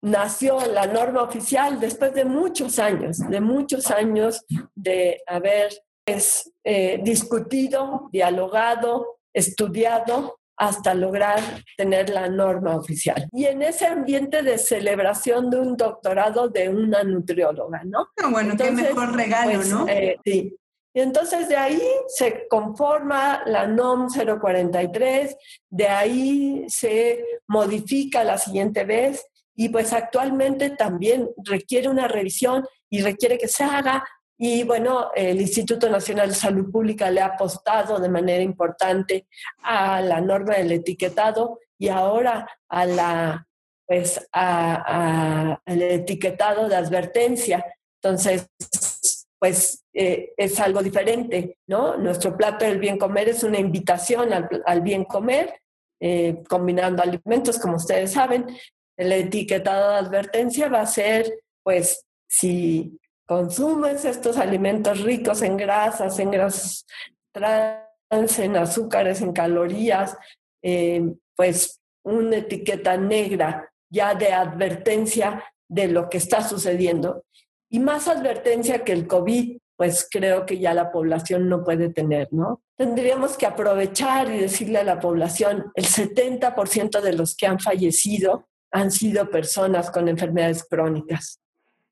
nació 0.00 0.58
la 0.66 0.88
norma 0.88 1.22
oficial 1.22 1.78
después 1.78 2.12
de 2.14 2.24
muchos 2.24 2.80
años, 2.80 3.18
de 3.30 3.40
muchos 3.40 3.92
años 3.92 4.44
de 4.74 5.22
haber 5.28 5.70
pues, 6.04 6.52
eh, 6.64 7.00
discutido, 7.02 8.08
dialogado, 8.12 9.18
estudiado 9.32 10.38
hasta 10.56 10.94
lograr 10.94 11.40
tener 11.76 12.10
la 12.10 12.28
norma 12.28 12.76
oficial. 12.76 13.26
Y 13.32 13.46
en 13.46 13.62
ese 13.62 13.86
ambiente 13.86 14.42
de 14.42 14.58
celebración 14.58 15.50
de 15.50 15.58
un 15.58 15.76
doctorado 15.76 16.48
de 16.48 16.68
una 16.68 17.02
nutrióloga, 17.02 17.82
¿no? 17.84 18.08
Ah, 18.22 18.28
bueno, 18.30 18.54
qué 18.56 18.70
mejor 18.70 19.14
regalo, 19.16 19.54
pues, 19.54 19.68
¿no? 19.68 19.88
Eh, 19.88 20.18
sí. 20.24 20.56
Y 20.94 21.00
entonces 21.00 21.48
de 21.48 21.56
ahí 21.56 21.82
se 22.06 22.46
conforma 22.48 23.42
la 23.46 23.66
NOM 23.66 24.08
043, 24.08 25.36
de 25.70 25.88
ahí 25.88 26.64
se 26.68 27.24
modifica 27.48 28.22
la 28.24 28.36
siguiente 28.36 28.84
vez 28.84 29.24
y 29.56 29.70
pues 29.70 29.94
actualmente 29.94 30.70
también 30.70 31.30
requiere 31.44 31.88
una 31.88 32.08
revisión 32.08 32.66
y 32.90 33.00
requiere 33.00 33.38
que 33.38 33.48
se 33.48 33.64
haga 33.64 34.04
y 34.44 34.64
bueno, 34.64 35.12
el 35.14 35.40
Instituto 35.40 35.88
Nacional 35.88 36.30
de 36.30 36.34
Salud 36.34 36.68
Pública 36.68 37.08
le 37.12 37.20
ha 37.20 37.26
apostado 37.26 38.00
de 38.00 38.08
manera 38.08 38.42
importante 38.42 39.28
a 39.62 40.00
la 40.00 40.20
norma 40.20 40.56
del 40.56 40.72
etiquetado 40.72 41.60
y 41.78 41.86
ahora 41.86 42.48
a 42.68 42.84
la 42.84 43.46
pues 43.86 44.28
a, 44.32 45.60
el 45.64 45.82
etiquetado 45.82 46.68
de 46.68 46.74
advertencia. 46.74 47.64
Entonces, 48.02 48.48
pues 49.38 49.84
eh, 49.94 50.32
es 50.36 50.58
algo 50.58 50.82
diferente, 50.82 51.58
¿no? 51.68 51.96
Nuestro 51.96 52.36
plato 52.36 52.64
del 52.64 52.80
bien 52.80 52.98
comer 52.98 53.28
es 53.28 53.44
una 53.44 53.60
invitación 53.60 54.32
al, 54.32 54.80
bien 54.80 55.04
comer, 55.04 55.54
eh, 56.00 56.42
combinando 56.48 57.00
alimentos, 57.00 57.60
como 57.60 57.76
ustedes 57.76 58.10
saben. 58.10 58.46
El 58.96 59.12
etiquetado 59.12 59.92
de 59.92 59.98
advertencia 59.98 60.68
va 60.68 60.80
a 60.80 60.86
ser, 60.86 61.32
pues, 61.62 62.04
si 62.28 62.98
consumes 63.32 64.04
estos 64.04 64.36
alimentos 64.36 65.00
ricos 65.00 65.40
en 65.40 65.56
grasas, 65.56 66.18
en 66.18 66.30
grasas 66.30 66.84
trans, 67.32 68.38
en 68.38 68.56
azúcares, 68.58 69.22
en 69.22 69.32
calorías, 69.32 70.18
eh, 70.62 71.02
pues 71.34 71.80
una 72.04 72.36
etiqueta 72.36 72.98
negra 72.98 73.70
ya 73.90 74.14
de 74.14 74.34
advertencia 74.34 75.42
de 75.66 75.88
lo 75.88 76.10
que 76.10 76.18
está 76.18 76.46
sucediendo. 76.46 77.24
Y 77.70 77.80
más 77.80 78.06
advertencia 78.06 78.84
que 78.84 78.92
el 78.92 79.06
COVID, 79.06 79.56
pues 79.78 80.06
creo 80.10 80.44
que 80.44 80.58
ya 80.58 80.74
la 80.74 80.92
población 80.92 81.48
no 81.48 81.64
puede 81.64 81.88
tener, 81.88 82.28
¿no? 82.32 82.62
Tendríamos 82.76 83.38
que 83.38 83.46
aprovechar 83.46 84.30
y 84.30 84.40
decirle 84.40 84.80
a 84.80 84.84
la 84.84 85.00
población, 85.00 85.72
el 85.74 85.86
70% 85.86 87.00
de 87.00 87.14
los 87.14 87.34
que 87.34 87.46
han 87.46 87.58
fallecido 87.58 88.46
han 88.70 88.90
sido 88.90 89.30
personas 89.30 89.90
con 89.90 90.08
enfermedades 90.08 90.64
crónicas. 90.68 91.40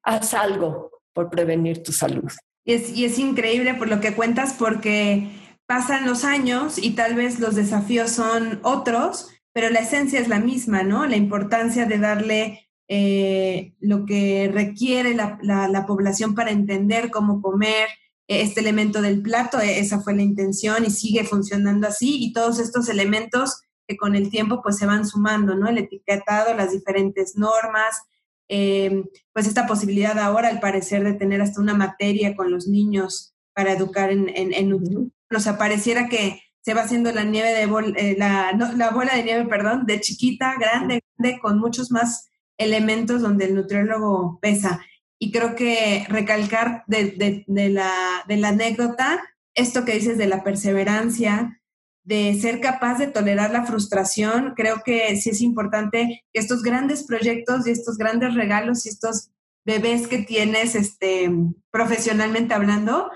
Haz 0.02 0.34
algo, 0.34 0.99
por 1.12 1.30
prevenir 1.30 1.82
tu 1.82 1.92
salud. 1.92 2.30
Y 2.64 2.74
es, 2.74 2.90
y 2.90 3.04
es 3.04 3.18
increíble 3.18 3.74
por 3.74 3.88
lo 3.88 4.00
que 4.00 4.14
cuentas 4.14 4.54
porque 4.58 5.28
pasan 5.66 6.06
los 6.06 6.24
años 6.24 6.78
y 6.78 6.90
tal 6.90 7.14
vez 7.14 7.38
los 7.38 7.54
desafíos 7.54 8.10
son 8.10 8.60
otros, 8.62 9.28
pero 9.52 9.70
la 9.70 9.80
esencia 9.80 10.20
es 10.20 10.28
la 10.28 10.40
misma, 10.40 10.82
¿no? 10.82 11.06
La 11.06 11.16
importancia 11.16 11.86
de 11.86 11.98
darle 11.98 12.70
eh, 12.88 13.74
lo 13.78 14.04
que 14.04 14.50
requiere 14.52 15.14
la, 15.14 15.38
la, 15.42 15.86
población 15.86 16.34
para 16.34 16.50
entender 16.50 17.08
cómo 17.10 17.40
comer 17.40 17.88
este 18.26 18.58
elemento 18.58 19.00
del 19.00 19.22
plato, 19.22 19.60
e, 19.60 19.78
esa 19.78 20.00
fue 20.00 20.12
la 20.16 20.22
intención 20.22 20.84
y 20.84 20.90
sigue 20.90 21.22
funcionando 21.22 21.86
así 21.86 22.16
y 22.20 22.32
todos 22.32 22.58
estos 22.58 22.88
elementos 22.88 23.62
que 23.86 23.96
con 23.96 24.16
el 24.16 24.28
tiempo 24.28 24.60
pues 24.60 24.76
se 24.76 24.86
van 24.86 25.06
sumando, 25.06 25.54
¿no? 25.54 25.68
El 25.68 25.78
etiquetado, 25.78 26.52
las 26.54 26.72
diferentes 26.72 27.36
normas, 27.36 28.02
Em, 28.52 29.04
pues 29.32 29.46
esta 29.46 29.68
posibilidad 29.68 30.18
ahora, 30.18 30.48
al 30.48 30.58
parecer, 30.58 31.04
de 31.04 31.12
tener 31.12 31.40
hasta 31.40 31.60
una 31.60 31.72
materia 31.72 32.34
con 32.34 32.50
los 32.50 32.66
niños 32.66 33.32
para 33.54 33.72
educar 33.72 34.10
en, 34.10 34.28
en, 34.28 34.72
O 34.72 35.38
sea, 35.38 35.56
pareciera 35.56 36.08
que 36.08 36.42
se 36.60 36.74
va 36.74 36.82
haciendo 36.82 37.12
la 37.12 37.22
nieve 37.22 37.50
de 37.50 37.62
eh, 37.96 38.16
la, 38.18 38.52
la 38.76 38.90
bola 38.90 39.14
de 39.14 39.22
nieve, 39.22 39.46
perdón, 39.46 39.86
de 39.86 40.00
chiquita, 40.00 40.56
grande, 40.58 41.00
grande, 41.16 41.38
con 41.40 41.60
muchos 41.60 41.92
más 41.92 42.28
elementos 42.58 43.22
donde 43.22 43.44
el 43.44 43.54
nutriólogo 43.54 44.40
pesa. 44.42 44.84
Y 45.20 45.30
creo 45.30 45.54
que 45.54 46.04
recalcar 46.08 46.82
de, 46.88 47.44
de, 47.46 47.68
la, 47.68 47.92
de 48.26 48.36
la 48.36 48.48
anécdota, 48.48 49.22
esto 49.54 49.84
que 49.84 49.94
dices 49.94 50.18
de 50.18 50.26
la 50.26 50.42
perseverancia, 50.42 51.59
de 52.10 52.34
ser 52.40 52.60
capaz 52.60 52.98
de 52.98 53.06
tolerar 53.06 53.52
la 53.52 53.64
frustración. 53.64 54.54
Creo 54.56 54.82
que 54.84 55.14
sí 55.14 55.30
es 55.30 55.40
importante 55.40 56.24
que 56.32 56.40
estos 56.40 56.64
grandes 56.64 57.04
proyectos 57.04 57.68
y 57.68 57.70
estos 57.70 57.98
grandes 57.98 58.34
regalos 58.34 58.84
y 58.84 58.88
estos 58.88 59.30
bebés 59.64 60.08
que 60.08 60.18
tienes 60.18 60.74
este, 60.74 61.30
profesionalmente 61.70 62.52
hablando, 62.52 63.12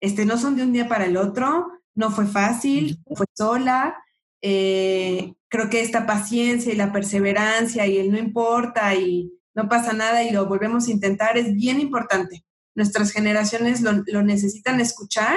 este, 0.00 0.24
no 0.24 0.38
son 0.38 0.56
de 0.56 0.62
un 0.62 0.72
día 0.72 0.88
para 0.88 1.04
el 1.04 1.18
otro, 1.18 1.66
no 1.94 2.10
fue 2.10 2.26
fácil, 2.26 3.02
fue 3.14 3.26
sola. 3.34 3.98
Eh, 4.40 5.34
creo 5.48 5.68
que 5.68 5.82
esta 5.82 6.06
paciencia 6.06 6.72
y 6.72 6.76
la 6.76 6.90
perseverancia 6.90 7.86
y 7.86 7.98
el 7.98 8.10
no 8.10 8.16
importa 8.16 8.94
y 8.94 9.30
no 9.54 9.68
pasa 9.68 9.92
nada 9.92 10.24
y 10.24 10.30
lo 10.30 10.46
volvemos 10.46 10.88
a 10.88 10.90
intentar 10.90 11.36
es 11.36 11.52
bien 11.52 11.80
importante. 11.80 12.46
Nuestras 12.74 13.10
generaciones 13.10 13.82
lo, 13.82 13.92
lo 14.06 14.22
necesitan 14.22 14.80
escuchar 14.80 15.36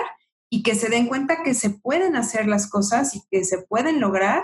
y 0.51 0.63
que 0.63 0.75
se 0.75 0.89
den 0.89 1.07
cuenta 1.07 1.43
que 1.43 1.53
se 1.53 1.69
pueden 1.69 2.15
hacer 2.15 2.47
las 2.47 2.69
cosas 2.69 3.15
y 3.15 3.21
que 3.31 3.45
se 3.45 3.59
pueden 3.59 3.99
lograr, 3.99 4.43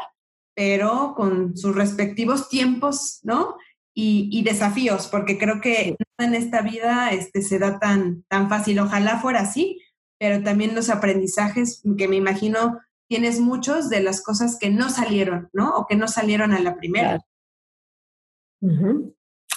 pero 0.55 1.13
con 1.15 1.57
sus 1.57 1.75
respectivos 1.75 2.49
tiempos, 2.49 3.19
¿no? 3.23 3.57
y, 3.99 4.43
desafíos, 4.43 5.07
porque 5.07 5.39
creo 5.39 5.59
que 5.59 5.97
en 6.19 6.35
esta 6.35 6.61
vida 6.61 7.09
este, 7.09 7.41
se 7.41 7.57
da 7.57 7.79
tan, 7.79 8.23
tan 8.27 8.47
fácil. 8.47 8.77
Ojalá 8.79 9.19
fuera 9.19 9.39
así, 9.39 9.81
pero 10.19 10.43
también 10.43 10.75
los 10.75 10.91
aprendizajes 10.91 11.81
que 11.97 12.07
me 12.07 12.15
imagino 12.15 12.79
tienes 13.09 13.39
muchos 13.39 13.89
de 13.89 14.01
las 14.01 14.21
cosas 14.21 14.59
que 14.59 14.69
no 14.69 14.91
salieron, 14.91 15.49
¿no? 15.51 15.75
O 15.75 15.87
que 15.87 15.95
no 15.95 16.07
salieron 16.07 16.53
a 16.53 16.59
la 16.59 16.75
primera. 16.75 17.19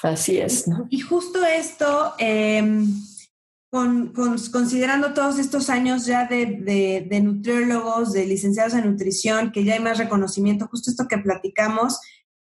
Así 0.03 0.38
es, 0.38 0.66
¿no? 0.66 0.86
Y 0.88 1.01
justo 1.01 1.44
esto, 1.44 2.14
em, 2.16 2.86
con, 3.70 4.12
considerando 4.52 5.14
todos 5.14 5.38
estos 5.38 5.70
años 5.70 6.04
ya 6.04 6.26
de, 6.26 7.06
de, 7.08 7.20
nutriólogos, 7.20 8.12
de 8.12 8.26
licenciados 8.26 8.74
en 8.74 8.90
nutrición, 8.90 9.52
que 9.52 9.64
ya 9.64 9.74
hay 9.74 9.80
más 9.80 9.98
reconocimiento, 9.98 10.66
justo 10.66 10.90
esto 10.90 11.06
que 11.08 11.18
platicamos, 11.18 12.00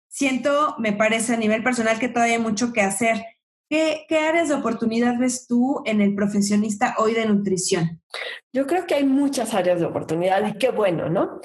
siento, 0.08 0.76
me 0.78 0.92
parece 0.92 1.34
a 1.34 1.36
nivel 1.36 1.64
personal 1.64 1.98
que 1.98 2.08
todavía 2.08 2.36
hay 2.36 2.42
mucho 2.42 2.72
que 2.72 2.80
hacer. 2.80 3.24
¿Qué, 3.68 4.06
¿Qué, 4.08 4.18
áreas 4.18 4.48
de 4.48 4.54
oportunidad 4.54 5.18
ves 5.18 5.48
tú 5.48 5.82
en 5.84 6.00
el 6.00 6.14
profesionista 6.14 6.94
hoy 6.98 7.14
de 7.14 7.26
nutrición? 7.26 8.00
Yo 8.52 8.68
creo 8.68 8.86
que 8.86 8.94
hay 8.94 9.04
muchas 9.04 9.52
áreas 9.54 9.80
de 9.80 9.86
oportunidad 9.86 10.46
y 10.46 10.56
qué 10.56 10.70
bueno, 10.70 11.08
¿no? 11.10 11.40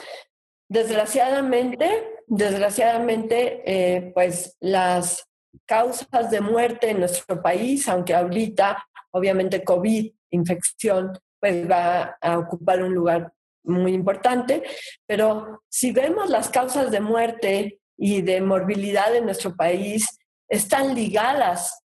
Desgraciadamente, 0.69 1.89
desgraciadamente, 2.27 3.63
eh, 3.65 4.11
pues 4.13 4.55
las 4.59 5.27
causas 5.65 6.29
de 6.29 6.41
muerte 6.41 6.91
en 6.91 6.99
nuestro 6.99 7.41
país, 7.41 7.87
aunque 7.87 8.13
ahorita, 8.13 8.85
obviamente, 9.11 9.63
COVID, 9.63 10.11
infección, 10.31 11.17
pues 11.39 11.69
va 11.69 12.17
a 12.21 12.37
ocupar 12.37 12.83
un 12.83 12.93
lugar 12.93 13.33
muy 13.63 13.93
importante, 13.93 14.63
pero 15.05 15.63
si 15.69 15.91
vemos 15.91 16.29
las 16.29 16.49
causas 16.49 16.91
de 16.91 16.99
muerte 16.99 17.79
y 17.97 18.21
de 18.21 18.41
morbilidad 18.41 19.15
en 19.15 19.25
nuestro 19.25 19.55
país, 19.55 20.07
están 20.49 20.95
ligadas 20.95 21.83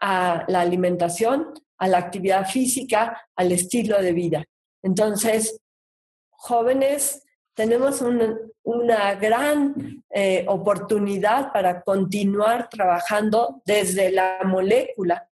a 0.00 0.44
la 0.48 0.60
alimentación, 0.60 1.52
a 1.78 1.88
la 1.88 1.98
actividad 1.98 2.46
física, 2.46 3.22
al 3.36 3.52
estilo 3.52 4.00
de 4.00 4.12
vida. 4.12 4.44
Entonces, 4.82 5.60
jóvenes, 6.30 7.22
tenemos 7.54 8.00
una, 8.02 9.14
gran 9.14 10.04
eh, 10.10 10.44
oportunidad 10.46 11.52
para 11.52 11.82
continuar 11.82 12.68
trabajando 12.68 13.62
desde 13.64 14.12
la 14.12 14.38
molécula, 14.44 15.28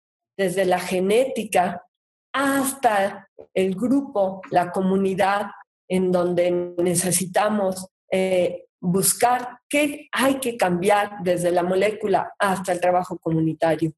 desde 0.41 0.64
la 0.64 0.80
genética, 0.80 1.84
hasta 2.32 3.28
el 3.53 3.74
grupo, 3.74 4.41
la 4.51 4.72
comunidad, 4.72 5.51
en 5.86 6.11
donde 6.11 6.51
necesitamos 6.78 7.88
eh, 8.11 8.64
buscar 8.80 9.59
qué 9.68 10.09
hay 10.11 10.36
que 10.36 10.57
cambiar 10.57 11.18
desde 11.22 11.51
la 11.51 11.62
molécula 11.62 12.32
hasta 12.38 12.72
el 12.72 12.80
trabajo 12.80 13.18
comunitario. 13.18 13.93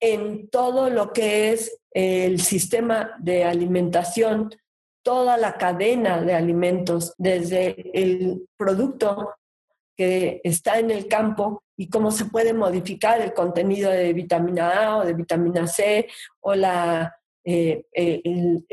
En 0.00 0.48
todo 0.50 0.90
lo 0.90 1.12
que 1.12 1.52
es 1.52 1.78
el 1.92 2.40
sistema 2.40 3.12
de 3.20 3.44
alimentación, 3.44 4.50
toda 5.04 5.36
la 5.36 5.54
cadena 5.54 6.20
de 6.20 6.34
alimentos, 6.34 7.14
desde 7.16 7.96
el 7.96 8.48
producto 8.56 9.34
que 9.96 10.40
está 10.44 10.78
en 10.78 10.90
el 10.90 11.08
campo 11.08 11.62
y 11.76 11.88
cómo 11.88 12.10
se 12.10 12.26
puede 12.26 12.52
modificar 12.52 13.20
el 13.20 13.32
contenido 13.32 13.90
de 13.90 14.12
vitamina 14.12 14.70
A 14.70 14.96
o 14.98 15.04
de 15.04 15.14
vitamina 15.14 15.66
C 15.66 16.06
o 16.40 16.54
la, 16.54 17.14
eh, 17.44 17.84
el, 17.92 18.64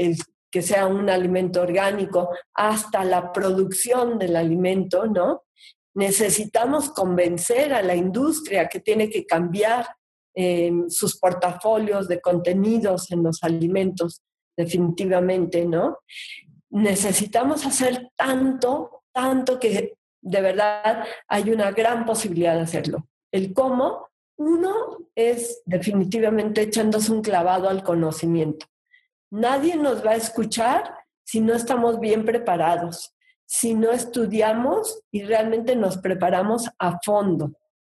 que 0.51 0.61
sea 0.61 0.85
un 0.85 1.09
alimento 1.09 1.61
orgánico, 1.61 2.29
hasta 2.53 3.03
la 3.03 3.31
producción 3.31 4.19
del 4.19 4.35
alimento, 4.35 5.07
¿no? 5.07 5.45
Necesitamos 5.95 6.89
convencer 6.89 7.73
a 7.73 7.81
la 7.81 7.95
industria 7.95 8.67
que 8.67 8.79
tiene 8.79 9.09
que 9.09 9.25
cambiar 9.25 9.87
sus 10.89 11.19
portafolios 11.19 12.07
de 12.07 12.19
contenidos 12.19 13.11
en 13.11 13.23
los 13.23 13.43
alimentos, 13.43 14.21
definitivamente, 14.55 15.65
¿no? 15.65 15.99
Necesitamos 16.69 17.65
hacer 17.65 18.09
tanto, 18.15 19.03
tanto 19.11 19.59
que 19.59 19.93
de 20.23 20.41
verdad 20.41 21.05
hay 21.27 21.51
una 21.51 21.71
gran 21.71 22.05
posibilidad 22.05 22.55
de 22.55 22.61
hacerlo. 22.61 23.07
El 23.31 23.53
cómo, 23.53 24.09
uno 24.37 24.97
es 25.15 25.61
definitivamente 25.65 26.61
echándose 26.61 27.11
un 27.11 27.21
clavado 27.21 27.69
al 27.69 27.83
conocimiento. 27.83 28.65
Nadie 29.29 29.75
nos 29.75 30.05
va 30.05 30.11
a 30.11 30.15
escuchar 30.15 30.95
si 31.23 31.39
no 31.39 31.53
estamos 31.53 31.99
bien 31.99 32.25
preparados, 32.25 33.15
si 33.45 33.73
no 33.73 33.91
estudiamos 33.91 35.01
y 35.11 35.23
realmente 35.23 35.75
nos 35.75 35.97
preparamos 35.97 36.69
a 36.79 36.99
fondo. 37.03 37.53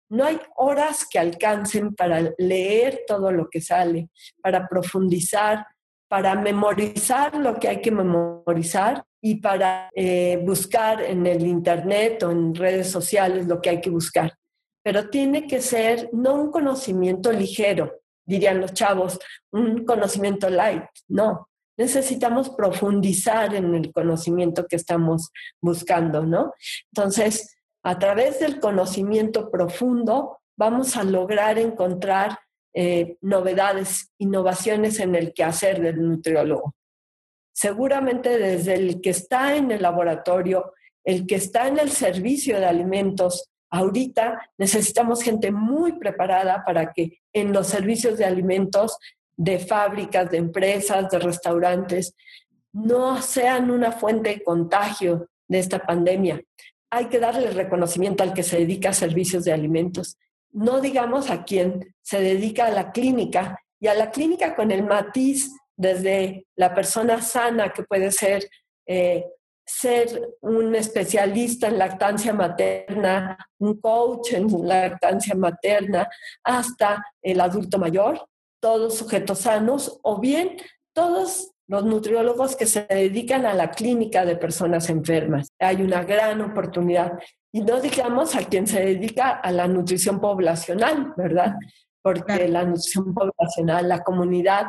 No 0.09 0.23
hay 0.23 0.39
horas 0.55 1.05
que 1.09 1.19
alcancen 1.19 1.93
para 1.95 2.31
leer 2.37 3.03
todo 3.07 3.31
lo 3.31 3.49
que 3.49 3.61
sale, 3.61 4.09
para 4.41 4.67
profundizar, 4.67 5.67
para 6.09 6.35
memorizar 6.35 7.35
lo 7.35 7.55
que 7.55 7.69
hay 7.69 7.81
que 7.81 7.91
memorizar 7.91 9.05
y 9.21 9.35
para 9.35 9.89
eh, 9.93 10.41
buscar 10.43 11.01
en 11.01 11.25
el 11.27 11.45
Internet 11.45 12.23
o 12.23 12.31
en 12.31 12.55
redes 12.55 12.89
sociales 12.89 13.47
lo 13.47 13.61
que 13.61 13.69
hay 13.69 13.79
que 13.79 13.91
buscar. 13.91 14.33
Pero 14.83 15.09
tiene 15.09 15.45
que 15.45 15.61
ser 15.61 16.09
no 16.11 16.33
un 16.33 16.51
conocimiento 16.51 17.31
ligero, 17.31 18.01
dirían 18.25 18.59
los 18.59 18.73
chavos, 18.73 19.19
un 19.51 19.85
conocimiento 19.85 20.49
light, 20.49 20.83
no. 21.07 21.47
Necesitamos 21.77 22.49
profundizar 22.49 23.53
en 23.55 23.73
el 23.75 23.93
conocimiento 23.93 24.65
que 24.65 24.75
estamos 24.75 25.31
buscando, 25.61 26.25
¿no? 26.25 26.53
Entonces, 26.91 27.55
a 27.83 27.97
través 27.99 28.39
del 28.39 28.59
conocimiento 28.59 29.49
profundo 29.49 30.39
vamos 30.57 30.97
a 30.97 31.03
lograr 31.03 31.57
encontrar 31.57 32.37
eh, 32.73 33.17
novedades, 33.21 34.11
innovaciones 34.17 34.99
en 34.99 35.15
el 35.15 35.33
quehacer 35.33 35.81
del 35.81 36.01
nutriólogo. 36.01 36.75
Seguramente 37.53 38.37
desde 38.37 38.75
el 38.75 39.01
que 39.01 39.09
está 39.09 39.55
en 39.55 39.71
el 39.71 39.81
laboratorio, 39.81 40.73
el 41.03 41.25
que 41.25 41.35
está 41.35 41.67
en 41.67 41.79
el 41.79 41.91
servicio 41.91 42.59
de 42.59 42.65
alimentos, 42.65 43.49
ahorita 43.71 44.51
necesitamos 44.57 45.21
gente 45.21 45.51
muy 45.51 45.93
preparada 45.93 46.63
para 46.65 46.93
que 46.93 47.19
en 47.33 47.53
los 47.53 47.67
servicios 47.67 48.17
de 48.17 48.25
alimentos 48.25 48.97
de 49.35 49.59
fábricas, 49.59 50.29
de 50.29 50.37
empresas, 50.37 51.09
de 51.09 51.19
restaurantes, 51.19 52.13
no 52.71 53.21
sean 53.21 53.71
una 53.71 53.91
fuente 53.91 54.29
de 54.29 54.43
contagio 54.43 55.29
de 55.47 55.59
esta 55.59 55.79
pandemia 55.79 56.41
hay 56.89 57.05
que 57.05 57.19
darle 57.19 57.51
reconocimiento 57.51 58.23
al 58.23 58.33
que 58.33 58.43
se 58.43 58.57
dedica 58.57 58.89
a 58.89 58.93
servicios 58.93 59.45
de 59.45 59.53
alimentos. 59.53 60.17
No 60.51 60.81
digamos 60.81 61.29
a 61.29 61.43
quien 61.43 61.95
se 62.01 62.21
dedica 62.21 62.67
a 62.67 62.71
la 62.71 62.91
clínica 62.91 63.59
y 63.79 63.87
a 63.87 63.93
la 63.93 64.11
clínica 64.11 64.55
con 64.55 64.71
el 64.71 64.83
matiz 64.83 65.51
desde 65.75 66.45
la 66.55 66.73
persona 66.73 67.21
sana 67.21 67.71
que 67.71 67.83
puede 67.83 68.11
ser 68.11 68.49
eh, 68.85 69.23
ser 69.69 70.35
un 70.41 70.73
especialista 70.73 71.67
en 71.67 71.77
lactancia 71.77 72.33
materna, 72.33 73.37
un 73.59 73.79
coach 73.79 74.33
en 74.33 74.67
lactancia 74.67 75.35
materna, 75.35 76.09
hasta 76.43 77.05
el 77.21 77.39
adulto 77.39 77.77
mayor, 77.77 78.27
todos 78.59 78.97
sujetos 78.97 79.39
sanos, 79.39 79.99
o 80.01 80.19
bien 80.19 80.57
todos 80.91 81.51
los 81.67 81.85
nutriólogos 81.85 82.55
que 82.55 82.65
se 82.65 82.87
dedican 82.89 83.45
a 83.45 83.53
la 83.53 83.69
clínica 83.69 84.25
de 84.25 84.35
personas 84.35 84.89
enfermas. 84.89 85.49
Hay 85.59 85.83
una 85.83 86.03
gran 86.03 86.41
oportunidad. 86.41 87.19
Y 87.51 87.61
no 87.61 87.81
digamos 87.81 88.35
a 88.35 88.43
quien 88.45 88.67
se 88.67 88.79
dedica 88.79 89.31
a 89.31 89.51
la 89.51 89.67
nutrición 89.67 90.19
poblacional, 90.19 91.13
¿verdad? 91.17 91.55
Porque 92.01 92.47
la 92.47 92.63
nutrición 92.63 93.13
poblacional, 93.13 93.89
la 93.89 94.03
comunidad, 94.03 94.67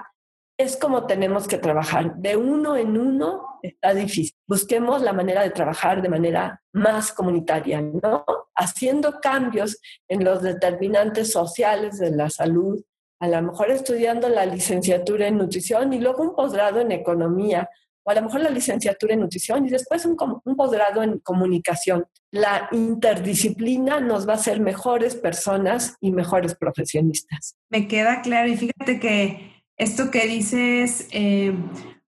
es 0.57 0.77
como 0.77 1.07
tenemos 1.07 1.49
que 1.49 1.59
trabajar. 1.59 2.17
De 2.17 2.37
uno 2.37 2.77
en 2.77 2.99
uno 2.99 3.59
está 3.63 3.95
difícil. 3.95 4.35
Busquemos 4.47 5.03
la 5.03 5.13
manera 5.13 5.43
de 5.43 5.51
trabajar 5.51 6.03
de 6.03 6.09
manera 6.09 6.63
más 6.73 7.13
comunitaria, 7.13 7.81
¿no? 7.81 8.25
Haciendo 8.55 9.21
cambios 9.21 9.79
en 10.09 10.25
los 10.25 10.43
determinantes 10.43 11.33
sociales 11.33 11.99
de 11.99 12.11
la 12.11 12.29
salud, 12.29 12.83
a 13.21 13.29
lo 13.29 13.43
mejor 13.43 13.71
estudiando 13.71 14.29
la 14.29 14.47
licenciatura 14.47 15.29
en 15.29 15.39
nutrición 15.39 15.93
y 15.93 16.01
luego 16.01 16.23
un 16.23 16.35
posgrado 16.35 16.81
en 16.81 16.93
economía, 16.93 17.69
o 18.03 18.11
a 18.11 18.15
lo 18.15 18.23
mejor 18.23 18.41
la 18.41 18.51
licenciatura 18.51 19.15
en 19.15 19.21
nutrición 19.21 19.67
y 19.67 19.71
después 19.71 20.05
un, 20.07 20.17
posgrado 20.57 21.03
en 21.03 21.19
comunicación. 21.19 22.07
La 22.31 22.69
interdisciplina 22.73 24.01
nos 24.01 24.29
va 24.29 24.35
a 24.35 24.37
hacer 24.37 24.61
mejores 24.61 25.15
personas 25.15 25.97
y 26.01 26.13
mejores 26.13 26.55
profesionistas. 26.55 27.57
Me 27.69 27.89
queda 27.89 28.23
claro 28.23 28.49
y 28.49 28.57
fíjate 28.57 29.01
que 29.01 29.65
esto 29.77 30.11
que 30.11 30.27
dices, 30.27 31.09
eh, 31.11 31.55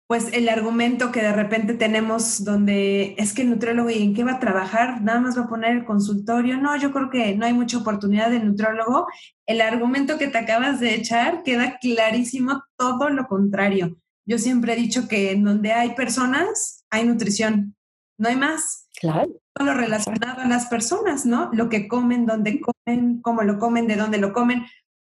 pues 0.07 0.31
el 0.31 0.47
argumento 0.47 1.11
que 1.11 1.21
de 1.21 1.33
repente 1.33 1.73
tenemos 1.73 2.45
donde 2.45 3.13
es 3.17 3.33
que 3.33 3.41
el 3.41 3.49
nutriólogo 3.49 3.89
y 3.89 4.01
en 4.01 4.15
qué 4.15 4.23
va 4.23 4.33
a 4.33 4.39
trabajar, 4.39 5.01
nada 5.01 5.19
más 5.19 5.37
va 5.37 5.43
a 5.43 5.49
poner 5.49 5.71
el 5.71 5.85
consultorio. 5.85 6.57
No, 6.57 6.77
yo 6.77 6.93
creo 6.93 7.09
que 7.09 7.35
no 7.35 7.45
hay 7.45 7.53
mucha 7.53 7.77
oportunidad 7.77 8.31
del 8.31 8.45
nutriólogo. 8.45 9.07
El 9.45 9.59
argumento 9.59 10.17
que 10.17 10.29
te 10.29 10.37
acabas 10.37 10.79
de 10.79 10.95
echar 10.95 11.43
queda 11.43 11.77
clarísimo 11.79 12.63
todo 12.77 13.09
lo 13.09 13.27
contrario. 13.27 13.97
Yo 14.27 14.37
siempre 14.37 14.73
he 14.73 14.75
dicho 14.75 15.07
que 15.07 15.31
en 15.31 15.45
donde 15.45 15.71
hay 15.71 15.95
personas, 15.95 16.83
hay 16.89 17.05
nutrición. 17.05 17.75
No 18.19 18.27
hay 18.27 18.35
más. 18.35 18.87
Claro. 18.99 19.29
lo 19.59 19.73
relacionado 19.73 20.41
a 20.41 20.47
las 20.47 20.65
personas, 20.65 21.25
¿no? 21.25 21.49
Lo 21.53 21.69
que 21.69 21.87
comen, 21.87 22.25
dónde 22.25 22.59
comen, 22.59 23.21
cómo 23.21 23.43
lo 23.43 23.57
comen, 23.57 23.87
de 23.87 23.95
dónde 23.95 24.17
lo 24.17 24.33
comen. 24.33 24.65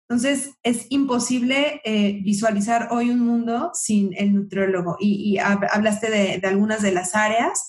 Entonces, 0.09 0.55
es 0.63 0.88
imposible 0.89 1.82
eh, 1.86 2.19
visualizar 2.24 2.89
hoy 2.91 3.11
un 3.11 3.19
mundo 3.19 3.72
sin 3.74 4.13
el 4.17 4.34
nutriólogo. 4.34 4.97
Y, 4.99 5.38
hablaste 5.38 6.09
de, 6.09 6.47
algunas 6.47 6.82
de 6.82 6.91
las 6.91 7.15
áreas 7.15 7.67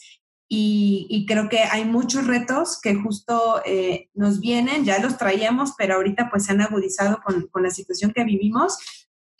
y, 0.48 1.24
creo 1.28 1.48
que 1.48 1.60
hay 1.60 1.84
muchos 1.84 2.26
retos 2.26 2.80
que 2.80 2.94
justo 2.94 3.62
eh, 3.64 4.08
nos 4.14 4.40
vienen, 4.40 4.84
ya 4.84 4.98
los 4.98 5.18
traíamos, 5.18 5.74
pero 5.78 5.94
ahorita 5.94 6.30
pues 6.30 6.46
se 6.46 6.52
han 6.52 6.60
agudizado 6.60 7.20
con, 7.24 7.46
con 7.48 7.62
la 7.62 7.70
situación 7.70 8.12
que 8.12 8.24
vivimos. 8.24 8.76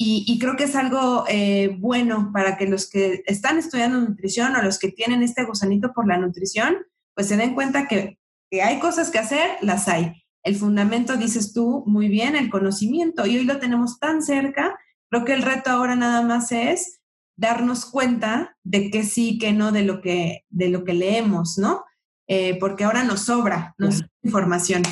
Y, 0.05 0.39
creo 0.41 0.57
que 0.57 0.65
es 0.65 0.75
algo 0.75 1.25
eh, 1.29 1.77
bueno 1.79 2.31
para 2.33 2.57
que 2.57 2.67
los 2.67 2.91
que 2.91 3.23
están 3.27 3.59
estudiando 3.59 4.01
nutrición 4.01 4.57
o 4.57 4.63
los 4.63 4.81
que 4.81 4.91
tienen 4.91 5.23
este 5.23 5.45
gusanito 5.45 5.93
por 5.93 6.09
la 6.09 6.19
nutrición, 6.19 6.75
pues 7.15 7.29
se 7.29 7.37
den 7.37 7.55
cuenta 7.55 7.87
que, 7.87 8.19
que 8.51 8.63
hay 8.63 8.81
cosas 8.81 9.11
que 9.11 9.21
hacer, 9.21 9.59
las 9.61 9.87
hay. 9.87 10.25
El 10.43 10.57
fundamento, 10.57 11.17
dices 11.17 11.53
tú, 11.53 11.85
muy 11.87 12.09
bien, 12.09 12.35
el 12.35 12.51
conocimiento. 12.51 13.27
Y 13.27 13.39
hoy 13.39 13.45
lo 13.45 13.61
tenemos 13.61 14.01
tan 14.01 14.23
cerca. 14.23 14.77
Creo 15.09 15.25
que 15.25 15.35
el 15.35 15.43
reto 15.43 15.71
ahora 15.71 15.95
nada 15.95 16.23
más 16.23 16.51
es 16.51 17.01
darnos 17.37 17.87
cuenta 17.87 18.57
de 18.65 18.91
que 18.91 19.05
sí, 19.05 19.39
que 19.39 19.53
no, 19.53 19.71
de 19.71 19.85
lo 19.85 20.01
que, 20.01 20.45
de 20.51 20.69
lo 20.69 20.83
que 20.83 20.95
leemos, 20.95 21.59
¿no? 21.59 21.85
Eh, 22.27 22.59
porque 22.59 22.83
ahora 22.83 23.05
nos 23.05 23.21
sobra, 23.21 23.77
nos 23.79 23.99
sobra 23.99 24.11
información. 24.25 24.83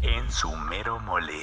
En 0.00 0.30
su 0.30 0.50
mero 0.70 0.98
mole. 1.00 1.34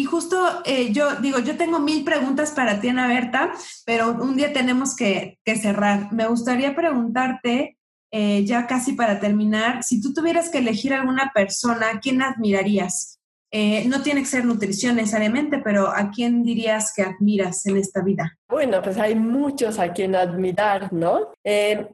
Y 0.00 0.04
justo 0.04 0.62
eh, 0.64 0.92
yo 0.92 1.16
digo, 1.16 1.40
yo 1.40 1.58
tengo 1.58 1.78
mil 1.78 2.04
preguntas 2.04 2.52
para 2.52 2.80
ti, 2.80 2.88
Ana 2.88 3.06
Berta, 3.06 3.52
pero 3.84 4.12
un 4.12 4.34
día 4.34 4.50
tenemos 4.50 4.96
que, 4.96 5.38
cerrar. 5.44 6.10
Me 6.10 6.26
gustaría 6.26 6.74
preguntarte, 6.74 7.76
eh, 8.10 8.42
ya 8.46 8.66
casi 8.66 8.94
para 8.94 9.20
terminar, 9.20 9.82
si 9.82 10.00
tú 10.00 10.14
tuvieras 10.14 10.48
que 10.48 10.56
elegir 10.56 10.94
alguna 10.94 11.32
persona, 11.34 11.90
¿a 11.90 12.00
quién 12.00 12.22
admirarías? 12.22 13.20
Eh, 13.50 13.84
no 13.88 14.00
tiene 14.00 14.22
que 14.22 14.28
ser 14.28 14.46
nutrición 14.46 14.96
necesariamente, 14.96 15.58
pero 15.58 15.88
¿a 15.88 16.10
quién 16.10 16.44
dirías 16.44 16.94
que 16.96 17.02
admiras 17.02 17.66
en 17.66 17.76
esta 17.76 18.00
vida? 18.00 18.38
Bueno, 18.48 18.80
pues 18.80 18.96
hay 18.96 19.14
muchos 19.14 19.78
a 19.78 19.92
quien 19.92 20.16
admirar, 20.16 20.94
¿no? 20.94 21.34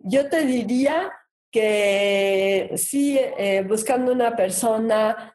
yo 0.04 0.28
te 0.28 0.46
diría 0.46 1.10
que 1.50 2.70
sí, 2.76 3.18
buscando 3.66 4.12
una 4.12 4.36
persona 4.36 5.34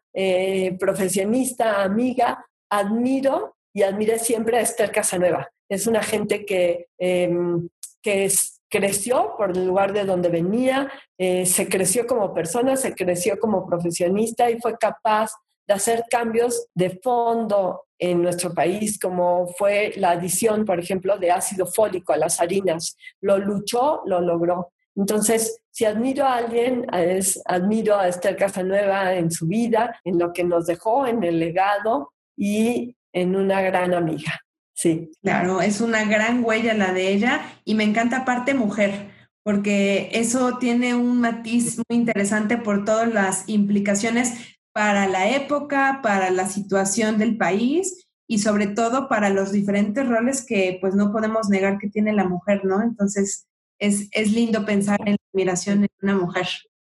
profesionista, 0.79 1.83
amiga, 1.83 2.45
admiro 2.71 3.55
y 3.73 3.83
admiré 3.83 4.17
siempre 4.17 4.57
a 4.57 4.61
Esther 4.61 4.91
Casanueva. 4.91 5.49
Es 5.69 5.85
una 5.85 6.01
gente 6.01 6.45
que, 6.45 6.87
em, 6.97 7.69
que 8.01 8.31
creció 8.69 9.35
por 9.37 9.51
el 9.51 9.67
lugar 9.67 9.93
de 9.93 10.05
donde 10.05 10.29
venía, 10.29 10.89
eh, 11.17 11.45
se 11.45 11.67
creció 11.67 12.07
como 12.07 12.33
persona, 12.33 12.75
se 12.77 12.95
creció 12.95 13.37
como 13.37 13.67
profesionista 13.67 14.49
y 14.49 14.59
fue 14.59 14.77
capaz 14.77 15.31
de 15.67 15.73
hacer 15.73 16.05
cambios 16.09 16.67
de 16.73 16.99
fondo 17.03 17.83
en 17.99 18.21
nuestro 18.21 18.53
país, 18.53 18.97
como 18.99 19.47
fue 19.57 19.93
la 19.97 20.11
adición, 20.11 20.65
por 20.65 20.79
ejemplo, 20.79 21.17
de 21.17 21.31
ácido 21.31 21.67
fólico 21.67 22.13
a 22.13 22.17
las 22.17 22.41
harinas. 22.41 22.97
Lo 23.19 23.37
luchó, 23.37 24.01
lo 24.05 24.21
logró. 24.21 24.71
Entonces, 24.95 25.61
si 25.69 25.85
admiro 25.85 26.25
a 26.25 26.35
alguien, 26.35 26.87
es, 26.93 27.41
admiro 27.45 27.97
a 27.97 28.07
Esther 28.07 28.35
Casanueva 28.35 29.13
en 29.13 29.31
su 29.31 29.47
vida, 29.47 29.99
en 30.03 30.17
lo 30.17 30.33
que 30.33 30.43
nos 30.43 30.65
dejó, 30.65 31.05
en 31.05 31.23
el 31.23 31.39
legado, 31.39 32.11
y 32.35 32.95
en 33.13 33.35
una 33.35 33.61
gran 33.61 33.93
amiga. 33.93 34.41
Sí. 34.73 35.11
Claro, 35.21 35.61
es 35.61 35.79
una 35.81 36.05
gran 36.05 36.43
huella 36.43 36.73
la 36.73 36.91
de 36.91 37.09
ella 37.09 37.41
y 37.65 37.75
me 37.75 37.83
encanta 37.83 38.17
aparte 38.17 38.53
mujer, 38.53 39.11
porque 39.43 40.09
eso 40.13 40.57
tiene 40.57 40.95
un 40.95 41.21
matiz 41.21 41.77
muy 41.87 41.97
interesante 41.97 42.57
por 42.57 42.83
todas 42.85 43.13
las 43.13 43.47
implicaciones 43.47 44.57
para 44.73 45.07
la 45.07 45.29
época, 45.29 45.99
para 46.01 46.31
la 46.31 46.47
situación 46.47 47.17
del 47.17 47.37
país 47.37 48.07
y 48.27 48.39
sobre 48.39 48.67
todo 48.67 49.09
para 49.09 49.29
los 49.29 49.51
diferentes 49.51 50.07
roles 50.07 50.45
que 50.45 50.77
pues 50.79 50.95
no 50.95 51.11
podemos 51.11 51.49
negar 51.49 51.77
que 51.77 51.89
tiene 51.89 52.13
la 52.13 52.23
mujer, 52.23 52.63
¿no? 52.63 52.81
Entonces 52.81 53.47
es, 53.77 54.07
es 54.11 54.31
lindo 54.31 54.65
pensar 54.65 54.99
en 55.01 55.11
la 55.11 55.17
admiración 55.33 55.83
en 55.83 55.89
una 56.01 56.15
mujer, 56.15 56.47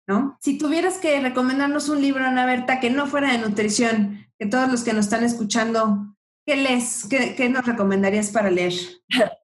¿no? 0.07 0.37
Si 0.41 0.57
tuvieras 0.57 0.97
que 0.97 1.19
recomendarnos 1.19 1.89
un 1.89 2.01
libro, 2.01 2.23
Ana 2.23 2.45
Berta, 2.45 2.79
que 2.79 2.89
no 2.89 3.07
fuera 3.07 3.31
de 3.31 3.39
nutrición, 3.39 4.25
que 4.39 4.45
todos 4.45 4.71
los 4.71 4.83
que 4.83 4.93
nos 4.93 5.05
están 5.05 5.23
escuchando, 5.23 6.15
¿qué 6.45 6.55
lees? 6.55 7.07
¿Qué, 7.09 7.49
nos 7.49 7.65
recomendarías 7.65 8.31
para 8.31 8.49
leer? 8.49 8.73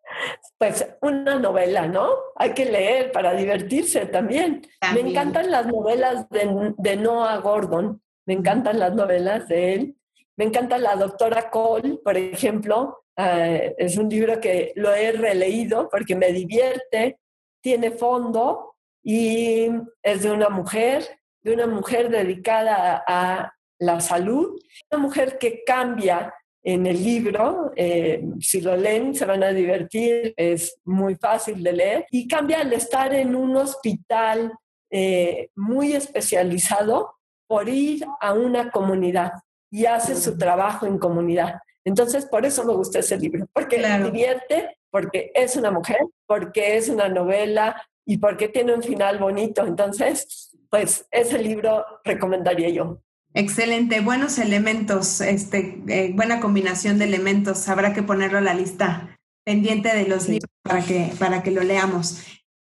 Pues 0.60 0.88
una 1.02 1.40
novela, 1.40 1.88
¿no? 1.88 2.08
Hay 2.38 2.54
que 2.54 2.64
leer 2.64 3.12
para 3.12 3.34
divertirse 3.34 4.06
también. 4.06 4.66
Me 4.94 5.02
encantan 5.02 5.52
las 5.52 5.66
novelas 5.66 6.28
de, 6.30 6.96
Noah 6.96 7.38
Gordon, 7.38 8.02
me 8.26 8.36
encantan 8.36 8.80
las 8.80 8.94
novelas 8.94 9.50
de 9.50 9.74
él. 9.74 9.98
Me 10.38 10.46
encanta 10.46 10.78
la 10.78 10.96
doctora 10.96 11.50
Cole, 11.50 11.98
por 12.02 12.16
ejemplo. 12.16 13.04
Eh, 13.18 13.76
es 13.78 13.98
un 13.98 14.08
libro 14.08 14.40
que 14.40 14.72
lo 14.76 14.94
he 14.94 15.12
releído 15.12 15.90
porque 15.90 16.16
me 16.16 16.32
divierte, 16.32 17.20
tiene 17.62 17.92
fondo 17.92 18.73
y 19.04 19.68
es 20.02 20.24
de 20.24 20.32
una 20.32 20.50
mujer, 20.50 21.06
de 21.42 21.54
una 21.54 21.68
mujer 21.68 22.10
dedicada 22.10 23.04
a 23.06 23.54
la 23.80 24.00
salud. 24.00 24.60
Una 24.92 25.02
mujer 25.02 25.38
que 25.38 25.64
cambia 25.66 26.34
en 26.64 26.88
el 26.88 27.04
libro, 27.04 27.74
eh, 27.76 28.24
si 28.40 28.62
lo 28.62 28.78
leen 28.78 29.14
se 29.14 29.26
van 29.26 29.44
a 29.44 29.52
divertir, 29.52 30.34
es 30.38 30.80
muy 30.86 31.16
fácil 31.16 31.62
de 31.62 31.74
leer, 31.74 32.06
y 32.10 32.28
cambia 32.28 32.62
al 32.62 32.72
estar 32.72 33.14
en 33.14 33.36
un 33.36 33.58
hospital 33.58 34.54
eh, 34.90 35.50
muy 35.56 35.94
especializado 35.94 37.16
por 37.48 37.68
ir 37.68 38.06
a 38.22 38.34
una 38.34 38.72
comunidad 38.72 39.34
y 39.70 39.86
hace 39.86 40.16
su 40.16 40.38
trabajo 40.38 40.86
en 40.86 40.98
comunidad. 40.98 41.56
Entonces, 41.84 42.26
por 42.26 42.46
eso 42.46 42.64
me 42.64 42.74
gusta 42.74 43.00
ese 43.00 43.18
libro, 43.18 43.46
porque 43.52 43.80
la 43.80 44.00
divierte, 44.00 44.78
porque 44.90 45.32
es 45.36 45.58
una 45.58 45.72
mujer, 45.72 46.00
porque 46.26 46.78
es 46.78 46.88
una 46.88 47.10
novela 47.10 47.76
y 48.06 48.18
porque 48.18 48.48
tiene 48.48 48.74
un 48.74 48.84
final 48.84 49.20
bonito. 49.20 49.66
Entonces, 49.66 50.52
pues 50.70 51.08
ese 51.12 51.40
libro 51.40 51.86
recomendaría 52.04 52.70
yo. 52.70 53.02
Excelente, 53.36 54.00
buenos 54.02 54.38
elementos, 54.38 55.20
este, 55.22 55.82
eh, 55.88 56.12
buena 56.14 56.40
combinación 56.40 57.00
de 57.00 57.06
elementos. 57.06 57.68
Habrá 57.68 57.94
que 57.94 58.04
ponerlo 58.04 58.38
a 58.38 58.42
la 58.42 58.54
lista 58.54 59.20
pendiente 59.44 59.96
de 59.96 60.08
los 60.08 60.30
libros 60.30 60.52
para 60.62 60.86
que, 60.86 61.12
para 61.18 61.42
que 61.42 61.52
lo 61.52 61.64
leamos. 61.64 62.24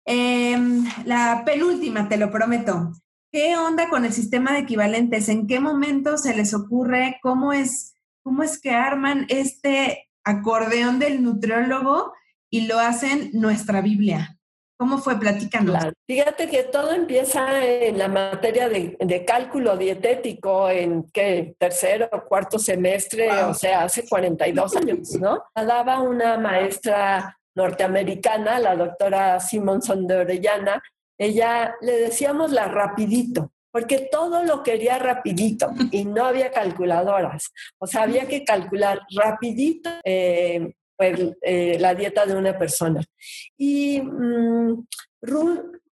Em, 0.05 0.85
la 1.05 1.45
penúltima, 1.47 2.09
te 2.09 2.19
lo 2.19 2.31
prometo. 2.31 2.93
¿Qué 3.33 3.57
onda 3.57 3.89
con 3.89 4.05
el 4.05 4.13
sistema 4.13 4.53
de 4.53 4.61
equivalentes? 4.61 5.29
¿En 5.29 5.47
qué 5.47 5.61
momento 5.61 6.19
se 6.19 6.35
les 6.37 6.53
ocurre? 6.53 7.19
¿Cómo 7.23 7.53
es, 7.53 7.95
cómo 8.23 8.43
es 8.43 8.61
que 8.61 8.73
arman 8.73 9.27
este 9.29 10.11
acordeón 10.25 10.99
del 10.99 11.23
nutriólogo 11.23 12.13
y 12.51 12.67
lo 12.67 12.81
hacen 12.81 13.31
nuestra 13.33 13.81
Biblia? 13.81 14.40
¿Cómo 14.81 14.97
fue? 14.97 15.21
Platícanos. 15.21 15.93
Fíjate 16.07 16.49
que 16.49 16.63
todo 16.63 16.93
empieza 16.93 17.63
en 17.63 17.99
la 17.99 18.09
materia 18.09 18.67
de, 18.67 19.25
cálculo 19.27 19.77
dietético 19.77 20.71
en 20.71 21.03
¿qué? 21.13 21.55
tercero 21.59 22.09
o 22.11 22.25
cuarto 22.25 22.59
semestre, 22.59 23.31
o 23.45 23.53
sea, 23.53 23.83
hace 23.83 24.09
42 24.09 24.77
años, 24.77 25.11
¿no? 25.21 25.45
Daba 25.55 26.01
una 26.01 26.39
maestra 26.39 27.39
norteamericana, 27.55 28.59
la 28.59 28.75
doctora 28.75 29.39
Simonson 29.39 30.07
de 30.07 30.17
Orellana, 30.17 30.83
ella 31.19 31.75
le 31.83 31.99
decíamos 31.99 32.51
la 32.51 32.65
rapidito, 32.65 33.53
porque 33.71 34.09
todo 34.11 34.45
lo 34.45 34.63
quería 34.63 34.99
rapidito 34.99 35.69
y 35.91 36.07
no 36.07 36.25
había 36.25 36.51
calculadoras. 36.53 37.53
O 37.79 37.87
sea, 37.87 38.05
había 38.05 38.27
que 38.27 38.47
calcular 38.47 39.03
rapidito 39.15 39.91
eh, 40.05 40.73
pues, 41.01 41.19
eh, 41.41 41.79
la 41.81 41.95
dieta 41.95 42.27
de 42.27 42.37
una 42.37 42.59
persona. 42.59 43.03
Y 43.57 44.03
mm, 44.03 44.87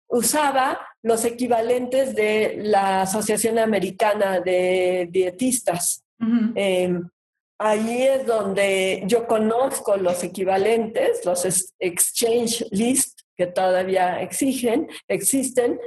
usaba 0.08 0.80
los 1.02 1.26
equivalentes 1.26 2.14
de 2.14 2.54
la 2.62 3.02
Asociación 3.02 3.58
Americana 3.58 4.40
de 4.40 5.06
Dietistas. 5.10 6.02
Em, 6.54 7.06
ahí 7.58 8.02
es 8.04 8.24
donde 8.24 9.02
yo 9.06 9.26
conozco 9.26 9.98
los 9.98 10.24
equivalentes, 10.24 11.22
los 11.26 11.44
exchange 11.78 12.64
list 12.70 13.20
que 13.36 13.46
todavía 13.48 14.22
exigen, 14.22 14.88
existen, 15.06 15.78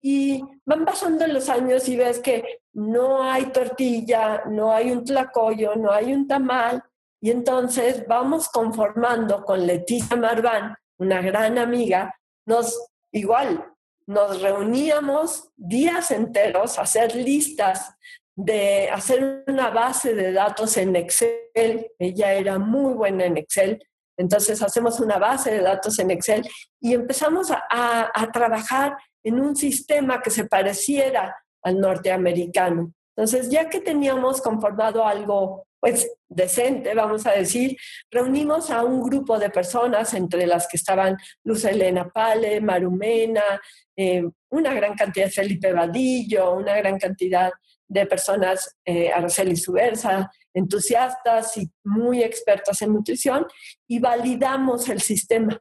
y 0.00 0.42
van 0.64 0.84
pasando 0.84 1.26
los 1.26 1.48
años 1.48 1.88
y 1.88 1.96
ves 1.96 2.20
que 2.20 2.60
no 2.74 3.24
hay 3.24 3.46
tortilla, 3.46 4.44
no 4.46 4.70
hay 4.70 4.92
un 4.92 5.04
tlacoyo, 5.04 5.74
no 5.74 5.90
hay 5.90 6.12
un 6.12 6.28
tamal, 6.28 6.84
y 7.20 7.30
entonces 7.30 8.06
vamos 8.06 8.48
conformando 8.48 9.44
con 9.44 9.66
Leticia 9.66 10.16
Marván, 10.16 10.74
una 10.98 11.20
gran 11.20 11.58
amiga, 11.58 12.14
nos 12.46 12.88
igual 13.12 13.66
nos 14.06 14.42
reuníamos 14.42 15.50
días 15.56 16.10
enteros 16.10 16.78
a 16.78 16.82
hacer 16.82 17.14
listas 17.14 17.94
de 18.34 18.88
hacer 18.90 19.44
una 19.46 19.70
base 19.70 20.14
de 20.14 20.32
datos 20.32 20.76
en 20.78 20.96
Excel. 20.96 21.92
Ella 21.96 22.32
era 22.32 22.58
muy 22.58 22.94
buena 22.94 23.26
en 23.26 23.36
Excel. 23.36 23.80
Entonces 24.16 24.62
hacemos 24.62 24.98
una 24.98 25.18
base 25.18 25.52
de 25.52 25.60
datos 25.60 25.98
en 26.00 26.10
Excel 26.10 26.48
y 26.80 26.94
empezamos 26.94 27.52
a, 27.52 28.10
a 28.12 28.32
trabajar 28.32 28.96
en 29.22 29.40
un 29.40 29.54
sistema 29.54 30.20
que 30.22 30.30
se 30.30 30.46
pareciera 30.46 31.36
al 31.62 31.78
norteamericano. 31.78 32.92
Entonces, 33.16 33.50
ya 33.50 33.68
que 33.68 33.80
teníamos 33.80 34.40
conformado 34.40 35.04
algo 35.04 35.66
pues 35.80 36.10
decente, 36.30 36.94
vamos 36.94 37.26
a 37.26 37.32
decir, 37.32 37.76
reunimos 38.10 38.70
a 38.70 38.84
un 38.84 39.02
grupo 39.02 39.38
de 39.38 39.50
personas, 39.50 40.14
entre 40.14 40.46
las 40.46 40.68
que 40.68 40.76
estaban 40.76 41.16
Luz 41.44 41.64
Elena 41.64 42.08
Pale, 42.08 42.60
Marumena, 42.60 43.60
eh, 43.96 44.22
una 44.50 44.72
gran 44.72 44.94
cantidad 44.94 45.26
de 45.26 45.32
Felipe 45.32 45.72
Vadillo, 45.72 46.52
una 46.52 46.76
gran 46.76 46.98
cantidad 46.98 47.50
de 47.86 48.06
personas, 48.06 48.76
eh, 48.84 49.10
Araceli 49.10 49.56
Subversa, 49.56 50.30
entusiastas 50.54 51.56
y 51.56 51.68
muy 51.84 52.22
expertas 52.22 52.80
en 52.82 52.94
nutrición, 52.94 53.46
y 53.88 53.98
validamos 53.98 54.88
el 54.88 55.00
sistema. 55.00 55.60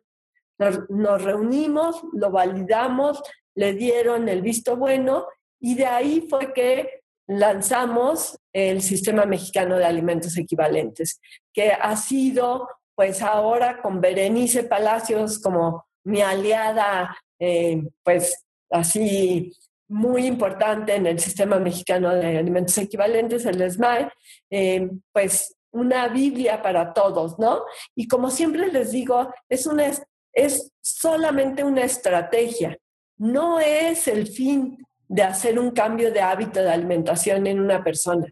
nos 0.90 1.24
reunimos, 1.24 2.04
lo 2.12 2.32
validamos, 2.32 3.24
le 3.56 3.74
dieron 3.74 4.28
el 4.28 4.42
visto 4.42 4.76
bueno, 4.76 5.26
y 5.60 5.76
de 5.76 5.86
ahí 5.86 6.28
fue 6.30 6.54
que 6.54 6.99
lanzamos 7.30 8.40
el 8.52 8.82
Sistema 8.82 9.26
Mexicano 9.26 9.78
de 9.78 9.86
Alimentos 9.86 10.36
Equivalentes, 10.36 11.22
que 11.54 11.72
ha 11.72 11.96
sido, 11.96 12.68
pues 12.96 13.22
ahora 13.22 13.82
con 13.82 14.02
Berenice 14.02 14.64
Palacios 14.64 15.40
como 15.40 15.86
mi 16.04 16.22
aliada, 16.22 17.16
eh, 17.40 17.84
pues 18.04 18.46
así 18.72 19.54
muy 19.88 20.26
importante 20.26 20.96
en 20.96 21.06
el 21.06 21.20
Sistema 21.20 21.60
Mexicano 21.60 22.16
de 22.16 22.40
Alimentos 22.40 22.78
Equivalentes, 22.80 23.46
el 23.46 23.72
SMAE, 23.72 24.10
eh, 24.50 24.90
pues 25.14 25.56
una 25.72 26.08
Biblia 26.08 26.64
para 26.64 26.94
todos, 26.94 27.38
¿no? 27.38 27.62
Y 27.96 28.08
como 28.08 28.32
siempre 28.32 28.72
les 28.72 28.92
digo, 28.92 29.32
es, 29.48 29.68
una, 29.68 29.86
es 30.34 30.72
solamente 30.82 31.64
una 31.64 31.84
estrategia, 31.84 32.76
no 33.18 33.60
es 33.60 34.08
el 34.08 34.26
fin 34.28 34.80
de 35.10 35.24
hacer 35.24 35.60
un 35.60 35.72
cambio 35.72 36.12
de 36.12 36.22
hábito 36.22 36.62
de 36.62 36.70
alimentación 36.70 37.48
en 37.48 37.60
una 37.60 37.84
persona. 37.84 38.32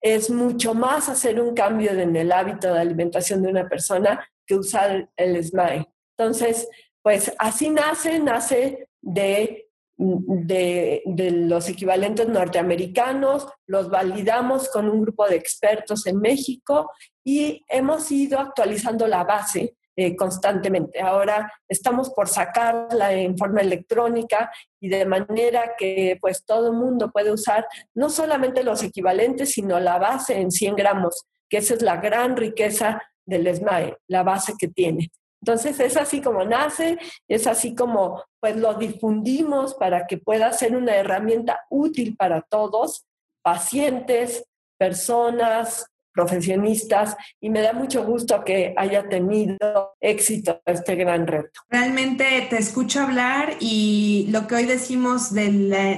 Es 0.00 0.30
mucho 0.30 0.74
más 0.74 1.08
hacer 1.08 1.40
un 1.40 1.54
cambio 1.54 1.90
en 1.90 2.14
el 2.14 2.30
hábito 2.30 2.72
de 2.72 2.80
alimentación 2.80 3.42
de 3.42 3.48
una 3.48 3.68
persona 3.68 4.28
que 4.46 4.54
usar 4.54 5.08
el 5.16 5.42
SMAE. 5.42 5.86
Entonces, 6.16 6.68
pues 7.02 7.32
así 7.38 7.70
nace, 7.70 8.18
nace 8.18 8.88
de, 9.00 9.68
de, 9.96 11.02
de, 11.06 11.30
los 11.30 11.68
equivalentes 11.68 12.28
norteamericanos, 12.28 13.48
los 13.66 13.88
validamos 13.88 14.68
con 14.68 14.88
un 14.88 15.00
grupo 15.00 15.26
de 15.26 15.36
expertos 15.36 16.06
en 16.06 16.20
México 16.20 16.90
y 17.24 17.64
hemos 17.68 18.10
ido 18.12 18.38
actualizando 18.38 19.06
la 19.06 19.24
base 19.24 19.76
eh, 20.00 20.14
constantemente. 20.14 21.00
Ahora 21.00 21.52
estamos 21.68 22.10
por 22.10 22.28
sacarla 22.28 23.12
en 23.14 23.36
forma 23.36 23.62
electrónica 23.62 24.48
y 24.80 24.88
de 24.88 25.04
manera 25.04 25.72
que 25.76 26.16
pues 26.20 26.44
todo 26.44 26.68
el 26.68 26.74
mundo 26.74 27.10
puede 27.10 27.32
usar 27.32 27.66
no 27.96 28.08
solamente 28.08 28.62
los 28.62 28.84
equivalentes, 28.84 29.50
sino 29.50 29.80
la 29.80 29.98
base 29.98 30.38
en 30.38 30.52
100 30.52 30.76
gramos, 30.76 31.24
que 31.50 31.56
esa 31.56 31.74
es 31.74 31.82
la 31.82 31.96
gran 31.96 32.36
riqueza 32.36 33.02
del 33.26 33.52
SMAE, 33.52 33.96
la 34.06 34.22
base 34.22 34.54
que 34.56 34.68
tiene. 34.68 35.10
Entonces 35.42 35.80
es 35.80 35.96
así 35.96 36.22
como 36.22 36.44
nace, 36.44 36.96
es 37.26 37.48
así 37.48 37.74
como 37.74 38.22
pues 38.38 38.54
lo 38.54 38.74
difundimos 38.74 39.74
para 39.74 40.06
que 40.06 40.18
pueda 40.18 40.52
ser 40.52 40.76
una 40.76 40.94
herramienta 40.94 41.66
útil 41.70 42.14
para 42.16 42.42
todos, 42.42 43.04
pacientes, 43.42 44.44
personas, 44.78 45.86
profesionistas 46.18 47.16
y 47.40 47.48
me 47.48 47.60
da 47.60 47.72
mucho 47.72 48.04
gusto 48.04 48.42
que 48.44 48.74
haya 48.76 49.08
tenido 49.08 49.94
éxito 50.00 50.60
este 50.66 50.96
gran 50.96 51.28
reto. 51.28 51.60
Realmente 51.70 52.24
te 52.50 52.58
escucho 52.58 53.02
hablar 53.02 53.54
y 53.60 54.26
lo 54.30 54.48
que 54.48 54.56
hoy 54.56 54.64
decimos 54.64 55.32
de 55.32 55.52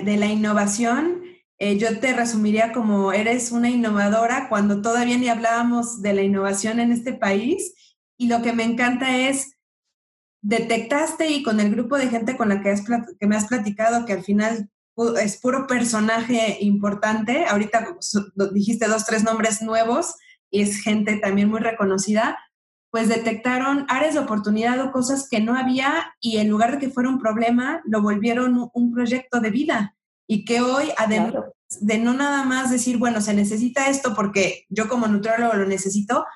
la, 0.04 0.26
innovación, 0.26 1.22
eh, 1.58 1.78
yo 1.78 1.98
te 2.00 2.12
resumiría 2.12 2.72
como 2.72 3.14
eres 3.14 3.50
una 3.50 3.70
innovadora 3.70 4.50
cuando 4.50 4.82
todavía 4.82 5.16
ni 5.16 5.28
hablábamos 5.28 6.02
de 6.02 6.12
la 6.12 6.22
innovación 6.22 6.80
en 6.80 6.92
este 6.92 7.14
país 7.14 7.74
y 8.18 8.28
lo 8.28 8.42
que 8.42 8.52
me 8.52 8.64
encanta 8.64 9.16
es 9.16 9.56
detectaste 10.42 11.30
y 11.30 11.42
con 11.42 11.60
el 11.60 11.70
grupo 11.70 11.96
de 11.96 12.08
gente 12.08 12.36
con 12.36 12.50
la 12.50 12.60
que, 12.60 12.74
que 13.18 13.26
me 13.26 13.36
has 13.36 13.46
platicado 13.46 14.04
que 14.04 14.12
al 14.12 14.22
final 14.22 14.68
es 15.20 15.36
puro 15.38 15.66
personaje 15.66 16.58
importante. 16.60 17.46
Ahorita 17.46 17.96
dijiste 18.52 18.86
dos, 18.86 19.06
tres 19.06 19.24
nombres 19.24 19.62
nuevos 19.62 20.14
y 20.50 20.62
es 20.62 20.82
gente 20.82 21.16
también 21.16 21.48
muy 21.48 21.60
reconocida, 21.60 22.38
pues 22.90 23.08
detectaron 23.08 23.86
áreas 23.88 24.14
de 24.14 24.20
oportunidad 24.20 24.80
o 24.80 24.90
cosas 24.90 25.28
que 25.28 25.40
no 25.40 25.56
había 25.56 26.14
y 26.20 26.38
en 26.38 26.48
lugar 26.48 26.72
de 26.72 26.78
que 26.78 26.90
fuera 26.90 27.08
un 27.08 27.20
problema, 27.20 27.82
lo 27.84 28.02
volvieron 28.02 28.70
un 28.72 28.92
proyecto 28.92 29.40
de 29.40 29.50
vida 29.50 29.96
y 30.26 30.44
que 30.44 30.60
hoy, 30.60 30.90
además 30.96 31.34
de 31.80 31.98
no 31.98 32.14
nada 32.14 32.42
más 32.42 32.70
decir, 32.70 32.98
bueno, 32.98 33.20
se 33.20 33.32
necesita 33.32 33.88
esto 33.88 34.14
porque 34.14 34.66
yo 34.68 34.88
como 34.88 35.06
nutriólogo 35.06 35.54
lo 35.54 35.66
necesito, 35.66 36.26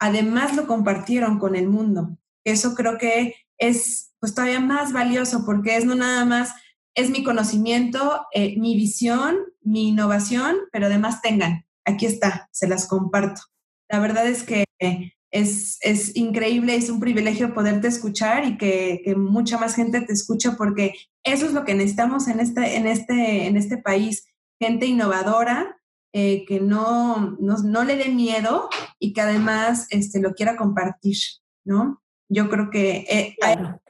además 0.00 0.56
lo 0.56 0.66
compartieron 0.66 1.38
con 1.38 1.54
el 1.54 1.68
mundo. 1.68 2.16
Eso 2.44 2.74
creo 2.74 2.98
que 2.98 3.36
es 3.58 4.12
pues 4.18 4.34
todavía 4.34 4.60
más 4.60 4.92
valioso 4.92 5.44
porque 5.46 5.76
es 5.76 5.84
no 5.84 5.94
nada 5.94 6.24
más 6.24 6.54
es 7.00 7.10
mi 7.10 7.24
conocimiento, 7.24 8.26
eh, 8.32 8.58
mi 8.58 8.76
visión, 8.76 9.36
mi 9.62 9.88
innovación, 9.88 10.56
pero 10.72 10.86
además 10.86 11.22
tengan, 11.22 11.64
aquí 11.84 12.06
está, 12.06 12.48
se 12.52 12.68
las 12.68 12.86
comparto. 12.86 13.42
La 13.88 13.98
verdad 13.98 14.26
es 14.26 14.42
que 14.42 14.64
es, 15.30 15.78
es 15.82 16.16
increíble, 16.16 16.74
es 16.74 16.90
un 16.90 17.00
privilegio 17.00 17.54
poderte 17.54 17.88
escuchar 17.88 18.44
y 18.44 18.58
que, 18.58 19.00
que, 19.04 19.14
mucha 19.14 19.58
más 19.58 19.74
gente 19.74 20.00
te 20.00 20.12
escuche 20.12 20.50
porque 20.52 20.94
eso 21.24 21.46
es 21.46 21.52
lo 21.52 21.64
que 21.64 21.74
necesitamos 21.74 22.28
en 22.28 22.40
este, 22.40 22.76
en 22.76 22.86
este, 22.86 23.46
en 23.46 23.56
este 23.56 23.78
país, 23.78 24.26
gente 24.60 24.86
innovadora, 24.86 25.76
eh, 26.12 26.44
que 26.46 26.60
no, 26.60 27.36
no, 27.38 27.58
no, 27.58 27.84
le 27.84 27.96
dé 27.96 28.08
miedo 28.08 28.68
y 28.98 29.12
que 29.12 29.20
además 29.20 29.86
este, 29.90 30.20
lo 30.20 30.34
quiera 30.34 30.56
compartir, 30.56 31.16
¿no? 31.64 32.02
Yo 32.32 32.48
creo 32.48 32.70
que 32.70 33.04
eh, 33.10 33.36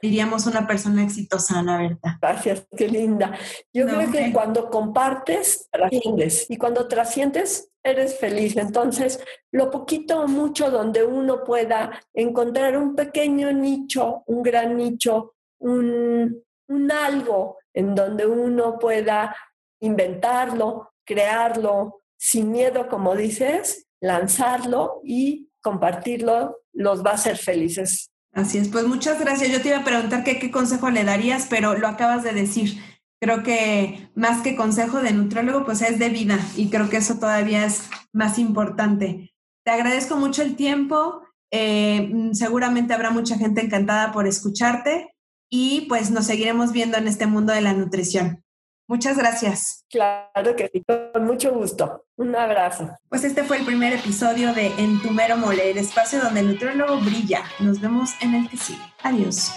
diríamos 0.01 0.47
una 0.47 0.65
persona 0.65 1.03
exitosa, 1.03 1.61
la 1.61 1.77
verdad. 1.77 2.17
Gracias, 2.19 2.67
qué 2.75 2.87
linda. 2.87 3.37
Yo 3.71 3.85
creo 3.85 4.11
que 4.11 4.33
cuando 4.33 4.71
compartes, 4.71 5.69
trasciendes. 5.71 6.47
Y 6.49 6.57
cuando 6.57 6.87
trasciendes, 6.87 7.69
eres 7.83 8.17
feliz. 8.17 8.57
Entonces, 8.57 9.23
lo 9.51 9.69
poquito 9.69 10.21
o 10.21 10.27
mucho 10.27 10.71
donde 10.71 11.03
uno 11.03 11.43
pueda 11.43 11.91
encontrar 12.15 12.77
un 12.77 12.95
pequeño 12.95 13.51
nicho, 13.53 14.23
un 14.25 14.41
gran 14.41 14.75
nicho, 14.75 15.35
un, 15.59 16.43
un 16.67 16.91
algo 16.91 17.59
en 17.75 17.93
donde 17.93 18.25
uno 18.25 18.79
pueda 18.79 19.35
inventarlo, 19.81 20.93
crearlo, 21.05 22.01
sin 22.17 22.51
miedo, 22.51 22.87
como 22.87 23.15
dices, 23.15 23.87
lanzarlo 23.99 25.01
y 25.03 25.49
compartirlo, 25.61 26.57
los 26.73 27.05
va 27.05 27.11
a 27.11 27.15
hacer 27.15 27.37
felices. 27.37 28.10
Así 28.33 28.57
es, 28.57 28.69
pues 28.69 28.87
muchas 28.87 29.19
gracias. 29.19 29.51
Yo 29.51 29.61
te 29.61 29.69
iba 29.69 29.79
a 29.79 29.83
preguntar 29.83 30.23
qué 30.23 30.51
consejo 30.51 30.89
le 30.89 31.03
darías, 31.03 31.47
pero 31.49 31.77
lo 31.77 31.87
acabas 31.87 32.23
de 32.23 32.33
decir. 32.33 32.81
Creo 33.21 33.43
que 33.43 34.09
más 34.15 34.41
que 34.41 34.55
consejo 34.55 34.99
de 35.01 35.13
nutriólogo, 35.13 35.63
pues 35.63 35.81
es 35.83 35.99
de 35.99 36.09
vida 36.09 36.39
y 36.57 36.69
creo 36.69 36.89
que 36.89 36.97
eso 36.97 37.19
todavía 37.19 37.65
es 37.65 37.83
más 38.11 38.39
importante. 38.39 39.31
Te 39.63 39.71
agradezco 39.71 40.15
mucho 40.15 40.41
el 40.41 40.55
tiempo. 40.55 41.21
Eh, 41.51 42.09
mm, 42.11 42.33
seguramente 42.33 42.93
habrá 42.95 43.11
mucha 43.11 43.37
gente 43.37 43.61
encantada 43.61 44.11
por 44.11 44.25
escucharte 44.25 45.13
y 45.51 45.81
pues 45.81 46.09
nos 46.09 46.25
seguiremos 46.25 46.71
viendo 46.71 46.97
en 46.97 47.07
este 47.07 47.27
mundo 47.27 47.53
de 47.53 47.61
la 47.61 47.73
nutrición. 47.73 48.43
Muchas 48.91 49.17
gracias. 49.17 49.85
Claro 49.89 50.53
que 50.57 50.69
sí, 50.73 50.83
con 51.13 51.25
mucho 51.25 51.53
gusto. 51.53 52.03
Un 52.17 52.35
abrazo. 52.35 52.89
Pues 53.07 53.23
este 53.23 53.45
fue 53.45 53.59
el 53.59 53.65
primer 53.65 53.93
episodio 53.93 54.53
de 54.53 54.67
En 54.77 55.01
tu 55.01 55.11
mero 55.11 55.37
mole, 55.37 55.71
el 55.71 55.77
espacio 55.77 56.19
donde 56.19 56.41
el 56.41 56.47
nutriólogo 56.49 56.97
brilla. 56.97 57.41
Nos 57.59 57.79
vemos 57.79 58.09
en 58.19 58.35
el 58.35 58.49
que 58.49 58.57
sigue. 58.57 58.81
Adiós. 59.01 59.53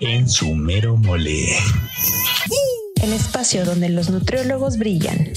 En 0.00 0.28
su 0.28 0.54
mero 0.54 0.98
mole. 0.98 1.56
El 3.02 3.14
espacio 3.14 3.64
donde 3.64 3.88
los 3.88 4.10
nutriólogos 4.10 4.76
brillan. 4.76 5.32